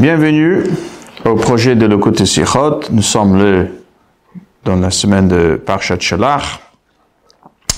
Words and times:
Bienvenue 0.00 0.64
au 1.24 1.34
projet 1.34 1.76
de 1.76 1.86
l'écoute 1.86 2.24
Sikhot. 2.24 2.80
Nous 2.90 3.02
sommes 3.02 3.38
le, 3.38 3.68
dans 4.64 4.76
la 4.76 4.90
semaine 4.90 5.28
de 5.28 5.56
Parshat 5.56 6.00
Shalach. 6.00 6.60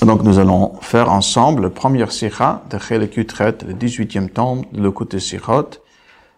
Donc 0.05 0.23
nous 0.23 0.39
allons 0.39 0.75
faire 0.81 1.11
ensemble 1.11 1.63
le 1.63 1.69
premier 1.69 2.09
Sikha 2.09 2.61
de 2.69 2.77
Chelek 2.77 3.15
le 3.15 3.23
18e 3.73 4.29
tome 4.29 4.65
de 4.71 4.83
l'écoute 4.83 5.17
Sikhot. 5.17 5.69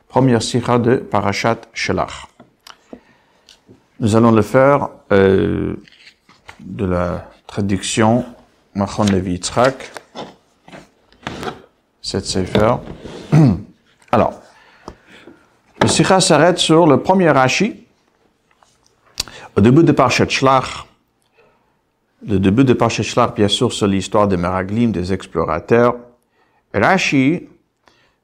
Première 0.07 0.41
Sikha 0.41 0.80
de 0.80 0.95
Parashat 0.95 1.57
Shalach. 1.73 2.27
Nous 4.00 4.16
allons 4.16 4.32
le 4.32 4.41
faire 4.41 4.89
euh, 5.11 5.75
de 6.59 6.86
la 6.86 7.29
traduction 7.45 8.26
Machon 8.76 9.04
Levi 9.05 9.34
Yitzhak, 9.34 9.91
cette 12.02 12.26
Sefer. 12.26 12.76
Alors, 14.12 14.34
Sikha 15.97 16.19
s'arrête 16.21 16.59
sur 16.59 16.85
le 16.85 17.01
premier 17.01 17.31
Rashi, 17.31 17.83
au 19.55 19.61
début 19.61 19.83
de 19.83 19.91
Parashat 19.91 20.29
Shlach. 20.29 20.85
Le 22.23 22.37
début 22.37 22.63
de 22.63 22.73
Parashat 22.73 23.01
Shlach, 23.01 23.33
bien 23.33 23.47
sûr, 23.47 23.73
c'est 23.73 23.87
l'histoire 23.87 24.27
des 24.27 24.37
Meraglim, 24.37 24.91
des 24.91 25.11
explorateurs. 25.11 25.95
Rashi 26.71 27.49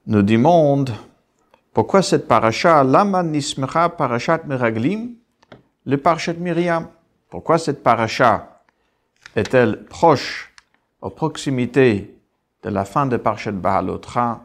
nous 0.05 0.21
demande 0.21 0.91
pourquoi 1.73 2.03
cette 2.03 2.27
paracha, 2.27 2.83
Lama 2.83 3.23
Nismecha 3.23 3.89
Parashat 3.89 4.41
Meraglim, 4.45 5.15
le 5.87 5.97
Parashat 5.97 6.33
Miriam. 6.33 6.89
Pourquoi 7.27 7.57
cette 7.57 7.81
paracha 7.81 8.61
est-elle 9.35 9.83
proche, 9.85 10.53
aux 11.01 11.09
proximité 11.09 12.19
de 12.61 12.69
la 12.69 12.85
fin 12.85 13.07
de 13.07 13.17
Parashat 13.17 13.53
Bahalotra, 13.53 14.42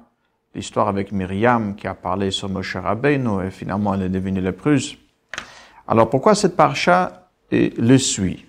l'histoire 0.58 0.88
avec 0.88 1.12
Myriam 1.12 1.76
qui 1.76 1.86
a 1.86 1.94
parlé 1.94 2.32
sur 2.32 2.48
Moshe 2.48 2.74
Rabbeinu 2.74 3.46
et 3.46 3.50
finalement 3.50 3.94
elle 3.94 4.02
est 4.02 4.08
devenue 4.08 4.40
lépreuse. 4.40 4.96
Alors 5.86 6.10
pourquoi 6.10 6.34
cette 6.34 6.56
paracha 6.56 7.28
le 7.50 7.96
suit? 7.96 8.44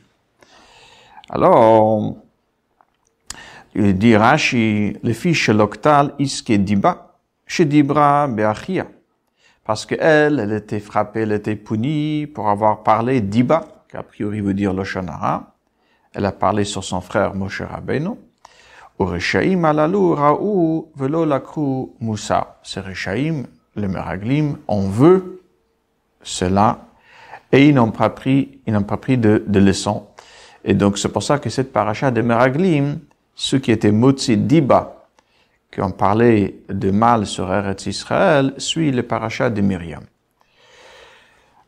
Alors, 1.29 2.15
il 3.75 3.95
dit 3.95 4.15
Rashi, 4.15 4.97
le 5.03 5.13
fils 5.13 5.49
l'octal 5.49 6.15
iske 6.17 6.53
diba, 6.53 7.15
dibra 7.59 8.27
beachia. 8.27 8.87
Parce 9.63 9.85
qu'elle, 9.85 10.39
elle 10.39 10.53
était 10.53 10.79
frappée, 10.79 11.21
elle 11.21 11.33
était 11.33 11.55
punie 11.55 12.25
pour 12.25 12.49
avoir 12.49 12.81
parlé 12.81 13.21
diba, 13.21 13.67
qui 13.87 13.97
a 13.97 14.01
priori 14.01 14.41
veut 14.41 14.55
dire 14.55 14.73
Loshonara. 14.73 15.55
Elle 16.15 16.25
a 16.25 16.31
parlé 16.31 16.63
sur 16.63 16.83
son 16.83 17.01
frère 17.01 17.35
Moshe 17.35 17.61
Rabbeinu. 17.61 18.15
Ureshaim 18.99 19.63
alalu 19.63 20.13
raou 20.13 20.91
velo 20.95 21.25
lakru 21.25 21.89
Moussa. 21.99 22.59
Ces 22.63 22.81
les 23.75 23.87
Meraglim, 23.87 24.57
on 24.67 24.89
veut 24.89 25.41
cela 26.21 26.79
et 27.51 27.67
ils 27.67 27.73
n'ont 27.73 27.91
pas 27.91 28.09
pris, 28.09 28.59
ils 28.67 28.73
n'ont 28.73 28.83
pas 28.83 28.97
pris 28.97 29.17
de, 29.17 29.43
de 29.47 29.59
leçon. 29.59 30.07
Et 30.63 30.73
donc 30.73 30.97
c'est 30.97 31.09
pour 31.09 31.23
ça 31.23 31.39
que 31.39 31.49
cette 31.49 31.71
paracha 31.71 32.11
de 32.11 32.21
Meraglim, 32.21 32.99
ceux 33.35 33.59
qui 33.59 33.71
étaient 33.71 33.91
Motzi 33.91 34.37
Diba, 34.37 35.07
qui 35.71 35.81
ont 35.81 35.91
parlé 35.91 36.63
de 36.67 36.91
mal 36.91 37.25
sur 37.25 37.51
Eretz 37.53 37.85
Israël, 37.85 38.53
suit 38.57 38.91
le 38.91 39.03
paracha 39.03 39.49
de 39.49 39.61
Myriam. 39.61 40.03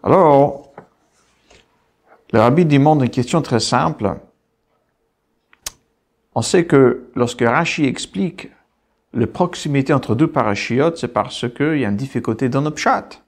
Alors, 0.04 0.72
le 2.34 2.40
rabbi 2.40 2.66
demande 2.66 3.04
une 3.04 3.09
question 3.09 3.42
très 3.42 3.59
simple. 3.59 4.16
On 6.34 6.42
sait 6.42 6.66
que 6.66 7.10
lorsque 7.16 7.42
Rashi 7.42 7.86
explique 7.86 8.50
la 9.14 9.28
proximité 9.28 9.94
entre 9.94 10.16
deux 10.16 10.28
parachiotes, 10.28 10.97
c'est 10.97 11.09
parce 11.09 11.46
qu'il 11.50 11.80
y 11.80 11.86
a 11.86 11.90
une 11.90 11.97
difficulté 11.97 12.47
dans 12.47 12.62
le 12.62 12.72
pshat. 12.72 13.22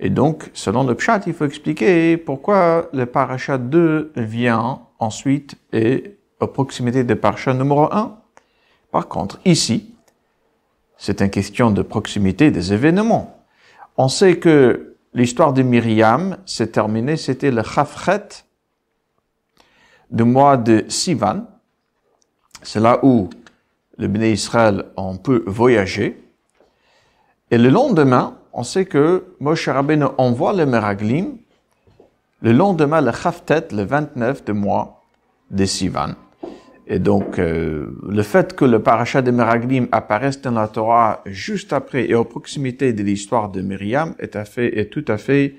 Et 0.00 0.08
donc, 0.08 0.50
selon 0.54 0.84
le 0.84 0.94
pshat, 0.94 1.20
il 1.26 1.34
faut 1.34 1.44
expliquer 1.44 2.16
pourquoi 2.16 2.88
le 2.92 3.04
parachat 3.04 3.58
2 3.58 4.12
vient 4.16 4.80
ensuite 4.98 5.56
et 5.72 6.16
à 6.40 6.46
proximité 6.46 7.04
du 7.04 7.14
parachat 7.14 7.52
numéro 7.52 7.92
1. 7.92 8.18
Par 8.90 9.08
contre, 9.08 9.38
ici, 9.44 9.94
c'est 10.96 11.20
une 11.20 11.30
question 11.30 11.70
de 11.70 11.82
proximité 11.82 12.50
des 12.50 12.72
événements. 12.72 13.44
On 13.96 14.08
sait 14.08 14.38
que 14.38 14.96
l'histoire 15.12 15.52
de 15.52 15.62
Myriam 15.62 16.38
s'est 16.46 16.68
terminée, 16.68 17.16
c'était 17.16 17.50
le 17.50 17.62
Chafret 17.62 18.28
du 20.10 20.24
mois 20.24 20.56
de 20.56 20.84
Sivan, 20.88 21.46
c'est 22.62 22.80
là 22.80 23.00
où 23.02 23.28
le 23.98 24.08
Béné 24.08 24.32
Israël 24.32 24.84
on 24.96 25.16
peut 25.16 25.42
voyager. 25.46 26.18
Et 27.50 27.58
le 27.58 27.68
lendemain, 27.68 28.36
on 28.52 28.62
sait 28.62 28.86
que 28.86 29.24
Moshe 29.40 29.68
Rabbeinu 29.68 30.06
envoie 30.18 30.52
le 30.52 30.66
Meraglim. 30.66 31.36
Le 32.40 32.52
lendemain, 32.52 33.00
le 33.00 33.12
Chaftet, 33.12 33.68
le 33.72 33.84
29 33.84 34.44
de 34.44 34.52
mois 34.52 35.02
de 35.50 35.64
Sivan. 35.64 36.14
Et 36.88 36.98
donc, 36.98 37.38
euh, 37.38 37.96
le 38.08 38.22
fait 38.22 38.56
que 38.56 38.64
le 38.64 38.82
parachat 38.82 39.22
de 39.22 39.30
Meraglim 39.30 39.86
apparaisse 39.92 40.40
dans 40.40 40.50
la 40.50 40.66
Torah 40.66 41.22
juste 41.26 41.72
après 41.72 42.08
et 42.10 42.14
aux 42.14 42.24
proximité 42.24 42.92
de 42.92 43.02
l'histoire 43.02 43.50
de 43.50 43.60
Myriam 43.62 44.14
est, 44.18 44.34
à 44.34 44.44
fait, 44.44 44.78
est 44.78 44.86
tout 44.86 45.04
à 45.08 45.16
fait 45.16 45.54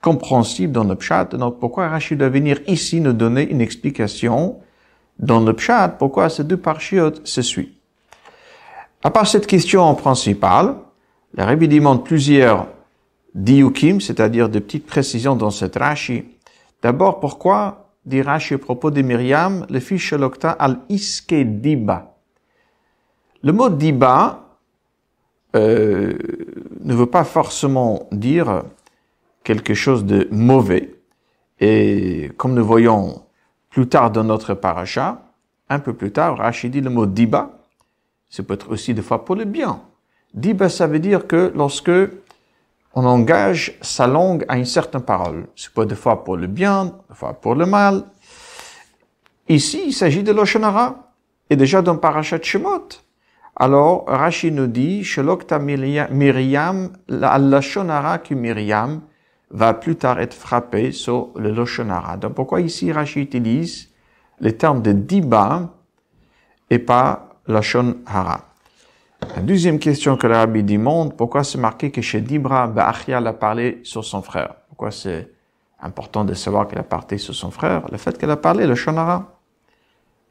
compréhensible 0.00 0.72
dans 0.72 0.84
le 0.84 0.96
Pshat. 0.96 1.36
Donc, 1.36 1.60
pourquoi 1.60 1.88
Rachid 1.88 2.18
doit 2.18 2.30
venir 2.30 2.60
ici 2.66 3.00
nous 3.00 3.12
donner 3.12 3.48
une 3.48 3.60
explication 3.60 4.56
dans 5.18 5.40
le 5.40 5.52
Pshat, 5.52 5.96
pourquoi 5.98 6.28
ces 6.28 6.44
deux 6.44 6.56
parchiotes 6.56 7.26
se 7.26 7.42
suivent. 7.42 7.72
À 9.02 9.10
part 9.10 9.26
cette 9.26 9.46
question 9.46 9.94
principale, 9.94 10.76
la 11.34 11.46
Rabbi 11.46 11.68
demande 11.68 12.04
plusieurs 12.04 12.66
diukim, 13.34 14.00
c'est-à-dire 14.00 14.48
de 14.48 14.58
petites 14.58 14.86
précisions 14.86 15.36
dans 15.36 15.50
cette 15.50 15.76
Rashi. 15.76 16.24
D'abord, 16.82 17.20
pourquoi 17.20 17.88
dit 18.04 18.22
Rashi 18.22 18.54
à 18.54 18.58
propos 18.58 18.90
de 18.90 19.02
Myriam, 19.02 19.66
le 19.70 19.80
fils 19.80 20.00
Shalokta 20.00 20.50
al 20.50 20.80
iske 20.88 21.60
diba? 21.60 22.14
Le 23.42 23.52
mot 23.52 23.70
diba 23.70 24.42
euh, 25.54 26.16
ne 26.80 26.94
veut 26.94 27.06
pas 27.06 27.24
forcément 27.24 28.08
dire 28.12 28.62
quelque 29.44 29.74
chose 29.74 30.04
de 30.04 30.28
mauvais. 30.30 30.94
Et 31.60 32.30
comme 32.36 32.54
nous 32.54 32.64
voyons 32.64 33.22
plus 33.72 33.88
tard 33.88 34.10
dans 34.10 34.22
notre 34.22 34.52
paracha, 34.54 35.22
un 35.68 35.78
peu 35.78 35.94
plus 35.94 36.12
tard, 36.12 36.36
Rachid 36.36 36.72
dit 36.72 36.82
le 36.82 36.90
mot 36.90 37.06
diba, 37.06 37.58
c'est 38.28 38.42
peut 38.42 38.54
être 38.54 38.70
aussi 38.70 38.92
des 38.92 39.00
fois 39.00 39.24
pour 39.24 39.34
le 39.34 39.46
bien. 39.46 39.80
Diba, 40.34 40.68
ça 40.68 40.86
veut 40.86 40.98
dire 40.98 41.26
que 41.26 41.50
lorsque 41.54 41.90
on 42.94 43.06
engage 43.06 43.78
sa 43.80 44.06
langue 44.06 44.44
à 44.48 44.58
une 44.58 44.66
certaine 44.66 45.00
parole, 45.00 45.46
c'est 45.56 45.72
pas 45.72 45.86
des 45.86 45.94
fois 45.94 46.22
pour 46.22 46.36
le 46.36 46.46
bien, 46.46 46.92
des 47.08 47.14
fois 47.14 47.32
pour 47.32 47.54
le 47.54 47.64
mal. 47.64 48.04
Ici, 49.48 49.82
il 49.86 49.94
s'agit 49.94 50.22
de 50.22 50.32
l'Oshonara, 50.32 51.10
et 51.48 51.56
déjà 51.56 51.80
dans 51.80 51.96
Parashat 51.96 52.42
Shemot. 52.42 52.88
Alors, 53.56 54.04
Rachid 54.06 54.54
nous 54.54 54.66
dit, 54.66 55.02
Shelokta 55.02 55.58
Miriam, 55.58 56.90
la 57.08 57.38
Lashonara 57.38 58.20
Miriam, 58.32 59.00
va 59.52 59.74
plus 59.74 59.96
tard 59.96 60.18
être 60.18 60.34
frappé 60.34 60.92
sur 60.92 61.28
le 61.36 61.50
Loshonara. 61.52 62.16
Donc 62.16 62.34
pourquoi 62.34 62.60
ici 62.60 62.90
Rashi 62.90 63.20
utilise 63.20 63.90
le 64.40 64.52
terme 64.52 64.82
de 64.82 64.92
Diba 64.92 65.74
et 66.70 66.78
pas 66.78 67.28
Lashon 67.46 67.96
Hara. 68.06 68.52
La 69.36 69.42
deuxième 69.42 69.78
question 69.78 70.16
que 70.16 70.26
le 70.26 70.62
demande, 70.62 71.16
pourquoi 71.16 71.44
c'est 71.44 71.58
marqué 71.58 71.90
que 71.90 72.00
chez 72.00 72.20
Dibra, 72.20 72.66
Ba'achia 72.66 73.18
a 73.18 73.32
parlé 73.32 73.80
sur 73.84 74.04
son 74.04 74.20
frère? 74.20 74.54
Pourquoi 74.68 74.90
c'est 74.90 75.30
important 75.80 76.24
de 76.24 76.34
savoir 76.34 76.66
qu'elle 76.66 76.80
a 76.80 76.82
parlé 76.82 77.18
sur 77.18 77.34
son 77.34 77.50
frère 77.50 77.82
Le 77.90 77.98
fait 77.98 78.18
qu'elle 78.18 78.30
a 78.30 78.36
parlé 78.36 78.66
le 78.66 78.74
Shonara. 78.74 79.38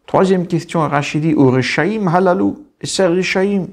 Troisième 0.06 0.46
question, 0.46 0.82
Rachid 0.82 1.22
dit, 1.22 1.32
Urishaim 1.32 2.08
halalu, 2.08 2.54
et 2.82 2.88
c'est 2.88 3.08
Rishaim. 3.08 3.68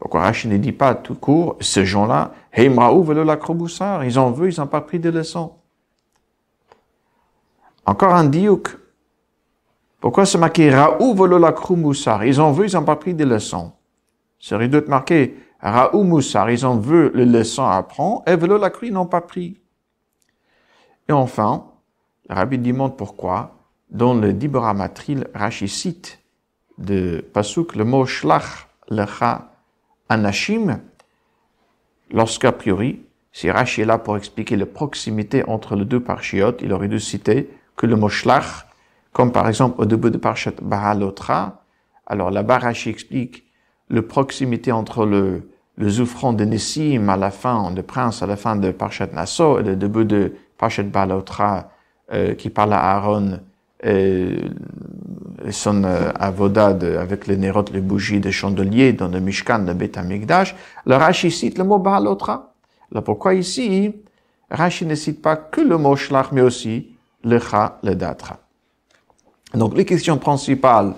Pourquoi 0.00 0.22
Rachid 0.22 0.50
ne 0.50 0.56
dit 0.56 0.72
pas 0.72 0.94
tout 0.94 1.14
court, 1.14 1.56
ces 1.60 1.84
gens-là, 1.84 2.32
Ils 2.56 2.70
en 2.80 4.30
veulent, 4.30 4.52
ils 4.52 4.58
n'ont 4.58 4.66
pas 4.66 4.80
pris 4.80 4.98
de 4.98 5.10
leçons. 5.10 5.52
Encore 7.84 8.14
un 8.14 8.24
diouk. 8.24 8.78
Pourquoi 10.00 10.24
c'est 10.24 10.38
marqué 10.38 10.74
Raou 10.74 11.14
la 11.26 11.54
Ils 12.24 12.40
en 12.40 12.50
veulent, 12.50 12.70
ils 12.70 12.74
n'ont 12.74 12.84
pas 12.84 12.96
pris 12.96 13.12
de 13.12 13.24
leçons? 13.24 13.72
C'est 14.38 14.56
être 14.74 14.88
marqué 14.88 15.36
Raou 15.60 16.02
Moussar. 16.02 16.50
Ils 16.50 16.64
en 16.64 16.78
veulent 16.78 17.12
les 17.14 17.26
leçons 17.26 17.64
à 17.64 17.86
et 18.26 18.36
velo 18.36 18.56
la 18.56 18.72
ils 18.82 18.92
n'ont 18.92 19.04
pas 19.04 19.20
pris. 19.20 19.60
Et 21.10 21.12
enfin, 21.12 21.66
le 22.30 22.36
rabbi 22.36 22.56
demande 22.56 22.96
pourquoi, 22.96 23.56
dans 23.90 24.14
le 24.14 24.32
Dibra 24.32 24.72
Matril, 24.72 25.26
Rashi 25.34 25.68
cite 25.68 26.20
de 26.78 27.22
Pasuk 27.34 27.76
le 27.76 27.84
mot 27.84 28.06
Shlach 28.06 28.68
lecha 28.88 29.50
Anashim, 30.10 30.80
lorsqu'a 32.10 32.52
priori, 32.52 33.00
si 33.32 33.50
Rashi 33.50 33.80
est 33.80 33.86
là 33.86 33.96
pour 33.96 34.18
expliquer 34.18 34.56
la 34.56 34.66
proximité 34.66 35.42
entre 35.48 35.74
les 35.76 35.86
deux 35.86 36.00
parchiotes, 36.00 36.60
il 36.62 36.72
aurait 36.74 36.88
dû 36.88 37.00
citer 37.00 37.48
que 37.76 37.86
le 37.86 37.96
mot 37.96 38.10
shlach, 38.10 38.66
comme 39.12 39.32
par 39.32 39.48
exemple 39.48 39.80
au 39.80 39.86
début 39.86 40.10
de 40.10 40.18
parchat 40.18 40.52
Bahalotra, 40.60 41.64
alors 42.06 42.30
là-bas 42.30 42.58
Rashi 42.58 42.90
explique 42.90 43.44
la 43.88 44.02
proximité 44.02 44.70
entre 44.72 45.06
le 45.06 45.48
le 45.80 45.88
Zoufron 45.88 46.34
de 46.34 46.44
Nessim 46.44 47.08
à 47.08 47.16
la 47.16 47.30
fin, 47.30 47.70
de 47.70 47.80
Prince 47.80 48.22
à 48.22 48.26
la 48.26 48.36
fin 48.36 48.54
de 48.54 48.70
Parchet 48.70 49.08
Nassau, 49.14 49.58
et 49.58 49.62
le 49.62 49.76
début 49.76 50.04
de 50.04 50.34
Parchet 50.58 50.82
Balotra, 50.82 51.70
euh, 52.12 52.34
qui 52.34 52.50
parle 52.50 52.74
à 52.74 52.96
Aaron 52.96 53.40
et, 53.82 54.36
son 55.50 55.84
euh, 55.84 56.12
avodade 56.16 56.84
avec 56.84 57.26
les 57.26 57.36
nérotes, 57.36 57.72
les 57.72 57.80
bougies 57.80 58.20
des 58.20 58.32
chandeliers 58.32 58.92
dans 58.92 59.08
le 59.08 59.20
Mishkan 59.20 59.60
de 59.60 59.72
Beth 59.72 59.96
Amikdash, 59.96 60.54
le 60.84 60.96
Rashi 60.96 61.30
cite 61.30 61.56
le 61.56 61.64
mot 61.64 61.78
Balotra. 61.78 62.52
Alors 62.92 63.04
pourquoi 63.04 63.34
ici, 63.34 63.94
Rashi 64.50 64.84
ne 64.84 64.94
cite 64.94 65.22
pas 65.22 65.36
que 65.36 65.62
le 65.62 65.78
mot 65.78 65.96
Shlach, 65.96 66.32
mais 66.32 66.42
aussi 66.42 66.90
le 67.24 67.38
Cha, 67.38 67.78
le 67.82 67.94
Datra. 67.94 68.38
Donc 69.54 69.76
les 69.76 69.84
questions 69.84 70.18
principales 70.18 70.94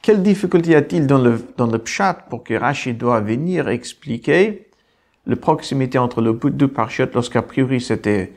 quelle 0.00 0.22
difficulté 0.22 0.74
a-t-il 0.74 1.06
dans 1.06 1.18
le, 1.18 1.44
dans 1.56 1.66
le 1.66 1.78
pshat 1.78 2.14
pour 2.30 2.44
que 2.44 2.54
Rashi 2.54 2.94
doit 2.94 3.20
venir 3.20 3.68
expliquer 3.68 4.68
la 5.26 5.36
proximité 5.36 5.98
entre 5.98 6.22
le 6.22 6.32
deux 6.32 6.68
parchiotes 6.68 7.14
lorsqu'a 7.14 7.42
priori 7.42 7.80
c'était 7.80 8.32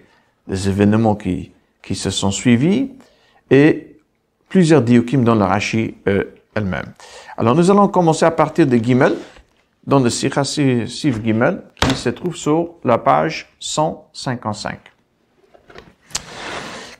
des 0.48 0.68
événements 0.68 1.16
qui, 1.16 1.52
qui 1.81 1.96
se 1.96 2.10
sont 2.10 2.31
suivis? 2.31 2.92
Et 3.51 3.98
plusieurs 4.50 4.81
diokim 4.81 5.24
dans 5.24 5.36
le 5.36 5.44
Rashi 5.44 5.95
euh, 6.07 6.24
elle-même. 6.56 6.94
Alors 7.38 7.53
nous 7.53 7.69
allons 7.69 7.88
commencer 7.88 8.25
à 8.25 8.31
partir 8.31 8.65
de 8.65 8.77
Gimel, 8.77 9.15
dans 9.86 10.00
le 10.00 10.09
Sikha 10.09 10.44
Sif 10.44 11.24
Gimel, 11.24 11.63
qui 11.75 11.95
se 11.95 12.09
trouve 12.09 12.36
sur 12.36 12.75
la 12.83 12.98
page 12.98 13.50
155. 13.59 14.80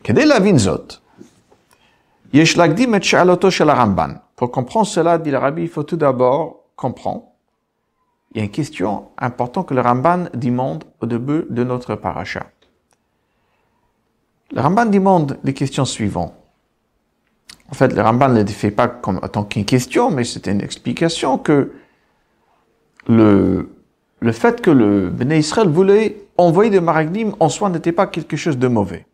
Kedei 0.04 0.26
la 0.26 0.40
vinzot, 0.40 1.00
yesh 2.34 2.56
lagdim 2.58 2.94
et 2.94 3.02
shaloto 3.02 3.50
shel 3.50 3.70
Ramban. 3.70 4.16
Pour 4.36 4.52
comprendre 4.52 4.88
cela, 4.88 5.20
dit 5.20 5.30
le 5.30 5.38
rabbi, 5.38 5.62
il 5.62 5.70
faut 5.70 5.84
tout 5.84 5.98
d'abord 5.98 6.66
comprendre. 6.76 7.26
Il 8.34 8.40
y 8.40 8.42
a 8.42 8.46
une 8.46 8.50
question 8.50 9.10
importante 9.18 9.68
que 9.68 9.74
le 9.76 9.82
Ramban 9.82 10.30
demande 10.34 10.86
au 11.02 11.06
début 11.06 11.46
de 11.50 11.64
notre 11.64 11.96
paracha. 11.96 12.48
Le 14.52 14.62
Ramban 14.62 14.86
demande 14.86 15.38
les 15.44 15.54
questions 15.54 15.86
suivantes. 15.86 16.34
En 17.72 17.74
fait, 17.74 17.94
le 17.94 18.02
Ramban 18.02 18.30
ne 18.30 18.42
le 18.42 18.48
fait 18.48 18.70
pas 18.72 18.90
comme, 18.90 19.20
en 19.24 19.28
tant 19.30 19.46
qu'une 19.46 19.64
question, 19.66 20.12
mais 20.12 20.26
c'est 20.26 20.46
une 20.48 20.62
explication 20.62 21.38
que 21.38 21.72
le, 23.08 23.70
le 24.20 24.32
fait 24.34 24.62
que 24.62 24.70
le 24.70 25.10
Béné 25.10 25.38
Israël 25.40 25.70
voulait 25.70 26.22
envoyer 26.38 26.70
des 26.70 26.82
maragdim 26.82 27.32
en 27.40 27.48
soi 27.48 27.70
n'était 27.70 27.94
pas 27.94 28.08
quelque 28.08 28.36
chose 28.36 28.58
de 28.58 28.68
mauvais. 28.68 29.06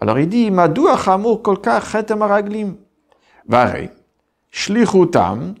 Alors 0.00 0.18
il 0.18 0.28
dit, 0.28 0.50
Madou 0.50 0.86
achamur 0.88 1.40
kolka 1.40 1.80
chet 1.80 2.14
maraglim. 2.14 2.76
Vare, 3.48 3.90
shlichutam, 4.50 5.54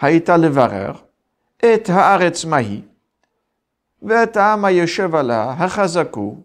haïta 0.00 0.38
levarer, 0.38 0.92
et 1.62 1.82
haaretz 1.88 2.46
mahi, 2.46 2.84
vet 4.00 4.36
ha'ama 4.36 4.68
hachazaku, 4.68 6.36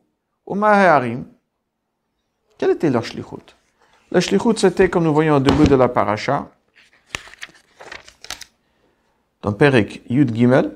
uma 0.45 0.67
ha'arim. 0.69 1.23
Quelle 2.57 2.71
était 2.71 2.89
leur 2.89 3.03
shlichut? 3.03 3.55
La 4.11 4.21
shlichut, 4.21 4.57
c'était, 4.57 4.89
comme 4.89 5.03
nous 5.03 5.13
voyons 5.13 5.35
au 5.35 5.39
début 5.39 5.65
de 5.65 5.75
la 5.75 5.87
paracha, 5.87 6.49
dans 9.41 9.53
Perek 9.53 10.03
Yud 10.09 10.35
Gimel, 10.35 10.71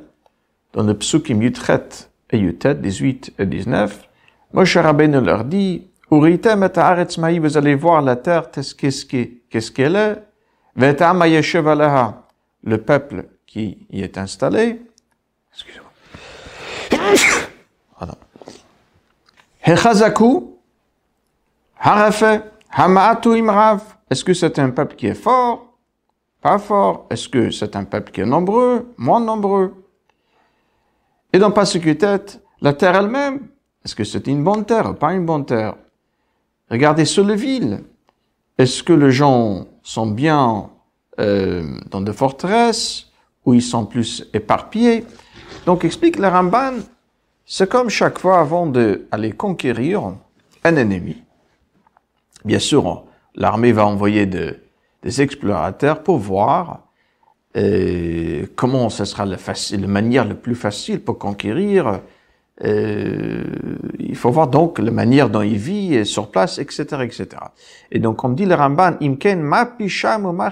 dans 0.73 0.83
le 0.83 0.93
psukim 0.93 1.41
Yud 1.41 1.57
Chet 1.57 2.09
et 2.31 2.37
Yud 2.37 2.59
Tet, 2.59 2.75
18 2.75 3.33
et 3.39 3.45
19, 3.45 4.07
Moshe 4.53 4.77
Rabbeinu 4.77 5.21
leur 5.21 5.43
dit, 5.45 5.87
Uritem 6.11 6.63
et 6.63 6.77
haaretz 6.77 7.17
maï, 7.17 7.39
vous 7.39 7.57
allez 7.57 7.75
voir 7.75 8.01
la 8.01 8.15
terre, 8.15 8.49
qu'est-ce 8.51 9.71
qu'elle 9.71 9.95
est, 9.95 11.01
aleha, 11.01 12.27
le 12.63 12.77
peuple 12.77 13.25
qui 13.45 13.87
y 13.91 14.01
est 14.01 14.17
installé, 14.17 14.81
excusez-moi, 15.53 15.91
voilà. 17.97 18.15
Hechazaku, 19.63 20.57
harafe, 21.79 22.41
hamaatu 22.71 23.35
imrav, 23.37 23.81
est-ce 24.09 24.23
que 24.23 24.33
c'est 24.33 24.59
un 24.59 24.69
peuple 24.69 24.95
qui 24.95 25.07
est 25.07 25.13
fort, 25.13 25.77
pas 26.41 26.57
fort, 26.57 27.07
est-ce 27.09 27.27
que 27.27 27.51
c'est 27.51 27.75
un 27.75 27.83
peuple 27.83 28.11
qui 28.11 28.21
est 28.21 28.25
nombreux, 28.25 28.93
moins 28.97 29.19
nombreux, 29.19 29.73
et 31.31 31.37
dans 31.37 31.51
tête, 31.51 32.41
la 32.61 32.73
terre 32.73 32.95
elle-même, 32.95 33.49
est-ce 33.85 33.95
que 33.95 34.03
c'est 34.03 34.25
une 34.27 34.43
bonne 34.43 34.65
terre, 34.65 34.95
pas 34.95 35.13
une 35.13 35.25
bonne 35.25 35.45
terre? 35.45 35.75
Regardez 36.71 37.05
sur 37.05 37.23
les 37.23 37.35
villes. 37.35 37.83
Est-ce 38.57 38.83
que 38.83 38.93
les 38.93 39.11
gens 39.11 39.67
sont 39.83 40.07
bien 40.07 40.69
euh, 41.19 41.63
dans 41.91 42.01
des 42.01 42.13
forteresses 42.13 43.11
ou 43.45 43.53
ils 43.53 43.61
sont 43.61 43.85
plus 43.85 44.27
éparpillés? 44.33 45.05
Donc 45.65 45.85
explique 45.85 46.17
le 46.17 46.27
Ramban, 46.27 46.79
c'est 47.45 47.69
comme 47.69 47.89
chaque 47.89 48.19
fois 48.19 48.39
avant 48.39 48.65
d'aller 48.65 49.31
conquérir 49.31 50.13
un 50.63 50.75
ennemi. 50.75 51.23
Bien 52.49 52.57
sûr, 52.57 53.05
l'armée 53.35 53.71
va 53.71 53.85
envoyer 53.85 54.25
des 54.25 55.21
explorateurs 55.21 56.01
pour 56.01 56.17
voir 56.17 56.87
euh, 57.55 58.47
comment 58.55 58.89
ce 58.89 59.05
sera 59.05 59.23
la, 59.23 59.37
la 59.37 59.87
manière 59.87 60.25
la 60.25 60.33
plus 60.33 60.55
facile 60.55 60.99
pour 60.99 61.19
conquérir 61.19 61.99
euh, 62.63 63.43
il 63.99 64.15
faut 64.15 64.31
voir 64.31 64.47
donc 64.47 64.79
la 64.79 64.89
manière 64.89 65.29
dont 65.29 65.43
il 65.43 65.57
vit 65.57 66.03
sur 66.07 66.31
place, 66.31 66.57
etc., 66.57 67.03
etc. 67.03 67.27
Et 67.91 67.99
donc, 67.99 68.17
comme 68.17 68.33
dit 68.33 68.45
le 68.45 68.55
Ramban, 68.55 68.93
imken 68.99 69.43
ma 69.43 69.67
pisham 69.67 70.25
emet 70.25 70.49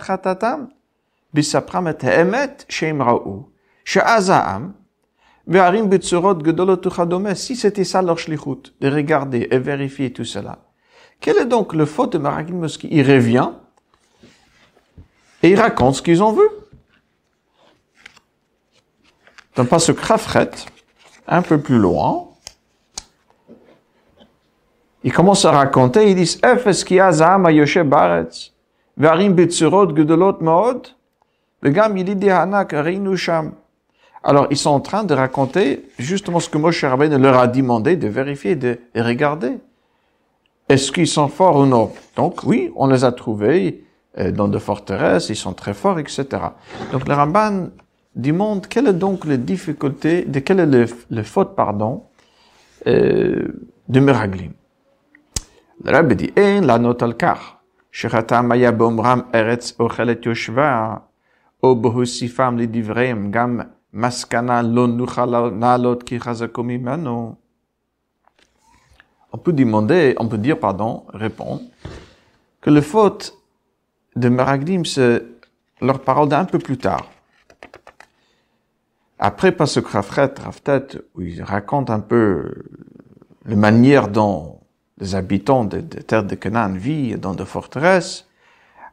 ve'arim 5.48 5.90
si 7.34 7.56
c'était 7.56 7.84
ça 7.84 8.04
leur 8.04 8.18
de 8.18 8.88
regarder 8.88 9.48
et 9.50 9.58
vérifier 9.58 10.14
tout 10.14 10.26
cela. 10.26 10.60
Quel 11.20 11.38
est 11.38 11.46
donc 11.46 11.74
le 11.74 11.86
faute 11.86 12.14
de 12.14 12.18
Maragim 12.18 12.56
Moski 12.56 12.88
Il 12.92 13.10
revient 13.10 13.50
et 15.44 15.50
il 15.50 15.60
raconte 15.60 15.96
ce 15.96 16.02
qu'ils 16.02 16.24
ont 16.24 16.34
vu. 16.34 16.48
Dans 19.56 19.66
pas 19.66 19.80
ce 19.80 19.92
crafret, 19.92 20.52
un 21.28 21.42
peu 21.42 21.60
plus 21.60 21.78
loin, 21.78 22.28
il 25.04 25.12
commence 25.14 25.46
à 25.46 25.52
raconter, 25.52 26.12
il 26.12 26.16
dit, 26.16 26.40
Efes 26.44 26.84
ki 26.84 27.00
azam 27.00 27.50
yoshe 27.50 27.80
baretz, 27.80 28.52
varim 28.98 29.34
betzurot 29.34 29.96
gedolot 29.96 30.42
maod. 30.42 30.88
Alors, 34.24 34.48
ils 34.52 34.58
sont 34.58 34.70
en 34.70 34.80
train 34.80 35.04
de 35.04 35.14
raconter 35.14 35.90
justement 35.98 36.40
ce 36.40 36.50
que 36.50 36.58
Moshe 36.58 36.84
Rabbeinu 36.84 37.18
leur 37.18 37.40
a 37.40 37.48
demandé 37.48 37.96
de 37.96 38.08
vérifier, 38.08 38.56
de, 38.56 38.80
regarder. 38.96 39.58
Est-ce 40.70 40.92
qu'ils 40.92 41.08
sont 41.08 41.30
forts 41.30 41.58
ou 41.58 41.66
non? 41.66 41.92
Donc, 42.16 42.44
oui, 42.44 42.72
on 42.76 42.88
les 42.88 43.06
a 43.06 43.12
trouvés 43.12 43.86
euh, 44.18 44.32
dans 44.32 44.48
de 44.48 44.58
forteresses, 44.58 45.30
ils 45.30 45.36
sont 45.36 45.54
très 45.54 45.74
forts, 45.74 46.00
etc. 46.00 46.26
Donc, 46.92 47.08
le 47.08 47.14
Ramban 47.14 47.70
demande 48.16 48.68
quelle 48.68 48.88
est 48.88 48.94
donc 48.94 49.26
la 49.26 49.38
difficulté, 49.38 50.24
de 50.24 50.40
quelle 50.40 50.60
est 50.60 50.66
le, 50.66 50.86
le 51.10 51.24
faute, 51.24 51.56
pardon, 51.56 52.04
euh, 52.86 53.48
de 53.88 54.00
Meraglim. 54.00 54.52
Le 55.84 55.92
Rabbi 55.92 56.16
dit, 56.16 56.32
eh, 56.36 56.60
la 56.60 56.80
note 56.80 57.04
al 57.04 57.16
kar, 57.16 57.62
shechata 57.92 58.42
maya 58.42 58.72
bomram 58.72 59.26
eretz 59.32 59.76
ochelet 59.78 60.26
yoshva, 60.26 61.08
o 61.62 61.76
bohusifam 61.76 62.58
li 62.58 62.68
divrem, 62.68 63.30
gam 63.32 63.64
maskana 63.94 64.64
lo 64.64 64.88
nuchala 64.88 65.52
nalot 65.52 66.04
ki 66.04 66.20
chazakomi 66.20 66.80
mano. 66.80 67.38
On 69.34 69.38
peut 69.38 69.54
demander, 69.54 70.16
on 70.18 70.28
peut 70.28 70.38
dire, 70.38 70.60
pardon, 70.60 71.06
répondre, 71.14 71.62
que 72.62 72.70
le 72.70 72.82
faute 72.82 73.38
de 74.16 74.30
Meraglim, 74.30 74.86
c'est 74.86 75.24
leur 75.82 76.00
parole 76.00 76.30
d'un 76.30 76.46
peu 76.46 76.60
plus 76.60 76.78
tard. 76.78 77.10
Après 79.20 79.52
Pasuk 79.52 79.88
Rafret, 79.88 80.34
Raftet, 80.40 80.88
où 81.16 81.22
il 81.22 81.42
raconte 81.42 81.90
un 81.90 82.00
peu 82.00 82.54
la 83.46 83.56
manière 83.56 84.08
dont 84.08 84.60
les 85.00 85.16
habitants 85.16 85.66
des 85.66 85.82
de 85.82 86.02
terres 86.02 86.24
de 86.24 86.36
Canaan 86.36 86.74
vivent 86.74 87.20
dans 87.20 87.34
des 87.34 87.46
forteresses, 87.46 88.28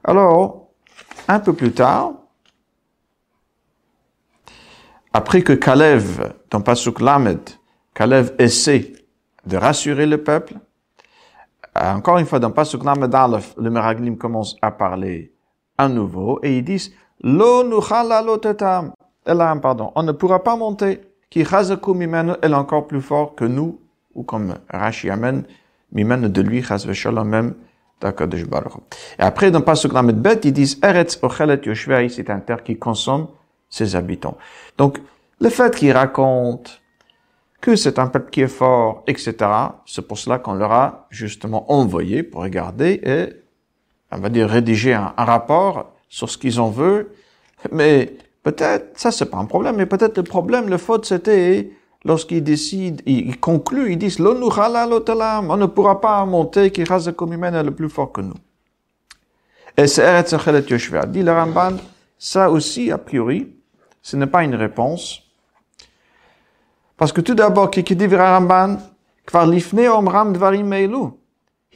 alors, 0.02 0.68
un 1.28 1.40
peu 1.40 1.54
plus 1.54 1.72
tard, 1.72 2.12
après 5.12 5.42
que 5.42 5.52
Kalev, 5.52 6.34
dans 6.50 6.60
Pasuk 6.60 7.00
Lamed, 7.00 7.40
Kalev 7.94 8.34
essaie 8.38 8.93
de 9.46 9.56
rassurer 9.56 10.06
le 10.06 10.22
peuple, 10.22 10.54
encore 11.74 12.18
une 12.18 12.26
fois, 12.26 12.38
dans 12.38 12.52
Pasuk 12.52 12.84
Lamed 12.84 13.12
Aleph, 13.14 13.54
le 13.58 13.68
Meraglim 13.68 14.16
commence 14.16 14.56
à 14.62 14.70
parler 14.70 15.32
à 15.76 15.88
nouveau, 15.88 16.38
et 16.42 16.58
ils 16.58 16.64
disent, 16.64 16.92
Lo 17.20 17.64
nuchala 17.64 18.22
pardon, 19.60 19.92
on 19.94 20.02
ne 20.02 20.12
pourra 20.12 20.42
pas 20.42 20.56
monter. 20.56 21.00
Qui 21.30 21.44
mimenu 21.88 22.32
est 22.42 22.54
encore 22.54 22.86
plus 22.86 23.00
fort 23.00 23.34
que 23.34 23.44
nous, 23.44 23.80
ou 24.14 24.22
comme 24.22 24.54
Rashi 24.70 25.10
amène, 25.10 25.44
mimenu 25.90 26.28
de 26.28 26.40
lui, 26.42 26.62
chaz 26.62 26.86
même, 26.86 27.54
d'Akadosh 28.00 28.44
Baruch. 28.44 28.74
Et 29.18 29.22
après, 29.22 29.50
dans 29.50 29.60
Pasuk 29.60 29.92
Bet, 29.92 30.40
ils 30.44 30.52
disent, 30.52 30.78
Eretz 30.80 31.18
ochelet 31.22 31.60
yoshvei, 31.64 32.08
c'est 32.08 32.30
un 32.30 32.38
terre 32.38 32.62
qui 32.62 32.78
consomme 32.78 33.26
ses 33.68 33.96
habitants. 33.96 34.36
Donc, 34.78 35.00
Le 35.40 35.50
fait 35.50 35.74
qu'ils 35.74 35.92
racontent 35.92 36.70
que 37.64 37.76
c'est 37.76 37.98
un 37.98 38.08
peuple 38.08 38.30
qui 38.30 38.42
est 38.42 38.46
fort, 38.46 39.04
etc., 39.06 39.34
c'est 39.86 40.06
pour 40.06 40.18
cela 40.18 40.38
qu'on 40.38 40.52
leur 40.52 40.70
a 40.70 41.06
justement 41.08 41.72
envoyé 41.72 42.22
pour 42.22 42.42
regarder 42.42 43.00
et, 43.02 43.32
on 44.12 44.18
va 44.18 44.28
dire, 44.28 44.50
rédiger 44.50 44.92
un, 44.92 45.14
rapport 45.16 45.94
sur 46.10 46.28
ce 46.28 46.36
qu'ils 46.36 46.60
en 46.60 46.68
veulent. 46.68 47.08
Mais 47.72 48.18
peut-être, 48.42 48.98
ça 48.98 49.10
c'est 49.10 49.30
pas 49.30 49.38
un 49.38 49.46
problème, 49.46 49.76
mais 49.76 49.86
peut-être 49.86 50.18
le 50.18 50.24
problème, 50.24 50.68
le 50.68 50.76
faute, 50.76 51.06
c'était 51.06 51.70
lorsqu'ils 52.04 52.44
décident, 52.44 53.02
ils, 53.06 53.40
concluent, 53.40 53.92
ils 53.92 53.96
disent, 53.96 54.20
on 54.20 54.34
ne 55.56 55.66
pourra 55.66 56.02
pas 56.02 56.22
monter, 56.26 56.70
qui 56.70 56.84
rase 56.84 57.08
est 57.08 57.62
le 57.62 57.70
plus 57.70 57.88
fort 57.88 58.12
que 58.12 58.20
nous. 58.20 58.36
Et 59.78 59.86
c'est 59.86 60.02
Eretz. 60.02 60.34
Dit 61.08 61.22
le 61.22 61.32
Ramban, 61.32 61.78
ça 62.18 62.50
aussi, 62.50 62.90
a 62.90 62.98
priori, 62.98 63.56
ce 64.02 64.18
n'est 64.18 64.26
pas 64.26 64.44
une 64.44 64.54
réponse. 64.54 65.23
Parce 66.97 67.11
que 67.13 67.21
tout 67.21 67.35
d'abord, 67.35 67.71
qui 67.71 67.83
dit 67.83 68.07
le 68.07 68.17
Ramban, 68.17 68.77
kvar 69.25 69.45
lifne 69.47 69.87
omram 69.87 70.33
dvarim 70.33 70.67
meilu, 70.67 71.11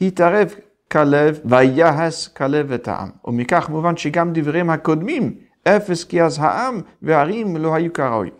hitarev 0.00 0.56
kalev, 0.88 1.40
vayahas 1.44 2.28
kalev 2.34 2.72
et 2.72 2.88
ha'am. 2.88 3.12
ומכך 3.24 3.68
מובן 3.68 3.96
שגם 3.96 4.32
דבריהם 4.32 4.70
הקודמים, 4.70 5.34
אפס 5.64 6.04
כי 6.04 6.22
אז 6.22 6.38
העם 6.40 6.80
והערים 7.02 7.56
לא 7.56 7.74
היו 7.74 7.92
כראוי. 7.92 8.30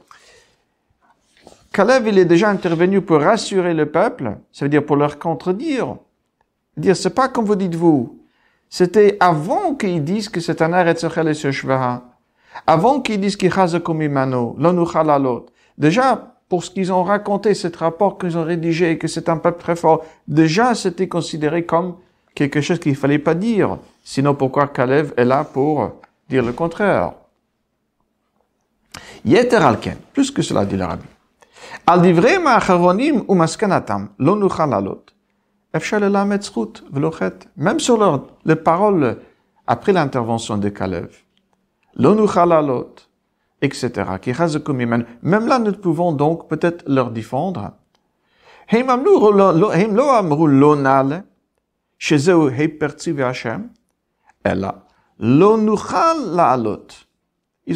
Kalev, 1.73 2.07
il 2.07 2.19
est 2.21 2.25
déjà 2.25 2.51
intervenu 2.51 3.01
pour 3.01 3.21
rassurer 3.21 3.75
le 3.75 3.87
peuple, 3.87 4.37
ça 4.53 4.65
veut 4.65 4.69
dire 4.69 4.87
pour 4.87 4.95
leur 4.95 5.19
contredire. 5.19 5.97
Dire, 6.77 6.97
c'est 6.97 7.11
pas 7.11 7.29
comme 7.29 7.45
vous 7.45 7.57
dites 7.57 7.75
vous. 7.75 8.21
C'était 8.69 9.17
avant 9.19 9.75
qu'ils 9.75 10.05
disent 10.05 10.29
que 10.29 10.39
c'est 10.39 10.63
un 10.63 10.73
Eretz 10.73 11.03
et 11.03 11.09
Avant 12.67 13.01
qu'ils 13.01 13.21
disent 13.21 13.37
qu'il 13.37 13.53
komimano, 13.83 14.55
l'onuchalalot. 14.57 15.47
Déjà, 15.77 16.37
pour 16.50 16.64
ce 16.64 16.72
qu'ils 16.72 16.92
ont 16.92 17.04
raconté, 17.04 17.54
cet 17.54 17.78
rapport 17.78 18.18
qu'ils 18.18 18.38
ont 18.38 18.44
rédigé, 18.44 18.98
que 18.98 19.08
c'est 19.08 19.30
un 19.30 19.38
peuple 19.38 19.62
très 19.62 19.76
fort, 19.76 20.04
déjà 20.28 20.74
c'était 20.74 21.08
considéré 21.08 21.64
comme 21.64 21.96
quelque 22.34 22.60
chose 22.60 22.80
qu'il 22.80 22.96
fallait 22.96 23.20
pas 23.20 23.36
dire. 23.36 23.78
Sinon, 24.04 24.34
pourquoi 24.34 24.68
Kalev 24.68 25.14
est 25.16 25.26
là 25.26 25.44
pour 25.44 25.92
dire 26.28 26.44
le 26.44 26.54
contraire? 26.54 27.14
Yeter 29.24 29.58
alken, 29.58 29.98
plus 30.12 30.32
que 30.32 30.42
cela 30.42 30.66
dit 30.66 30.76
l'Arabie. 30.76 31.04
Al 31.86 32.02
divrei 32.02 32.40
ma'acharonim 32.40 33.26
ou 33.28 33.36
maskanatam, 33.36 34.10
lo 34.18 34.36
nuchalalot. 34.36 35.04
Même 37.58 37.80
sur 37.80 37.98
leur, 37.98 38.28
les 38.44 38.56
paroles 38.56 39.18
après 39.68 39.94
l'intervention 39.94 40.58
de 40.58 40.70
Kalev. 40.70 41.10
Lo 41.96 42.16
nuchalalot 42.16 42.96
etc. 43.62 43.92
Même 45.22 45.48
là, 45.48 45.60
nous 45.60 45.74
pouvons 45.74 46.12
donc 46.12 46.48
peut-être 46.48 46.84
leur 46.88 47.12
défendre. 47.12 47.74
Ils 48.72 48.86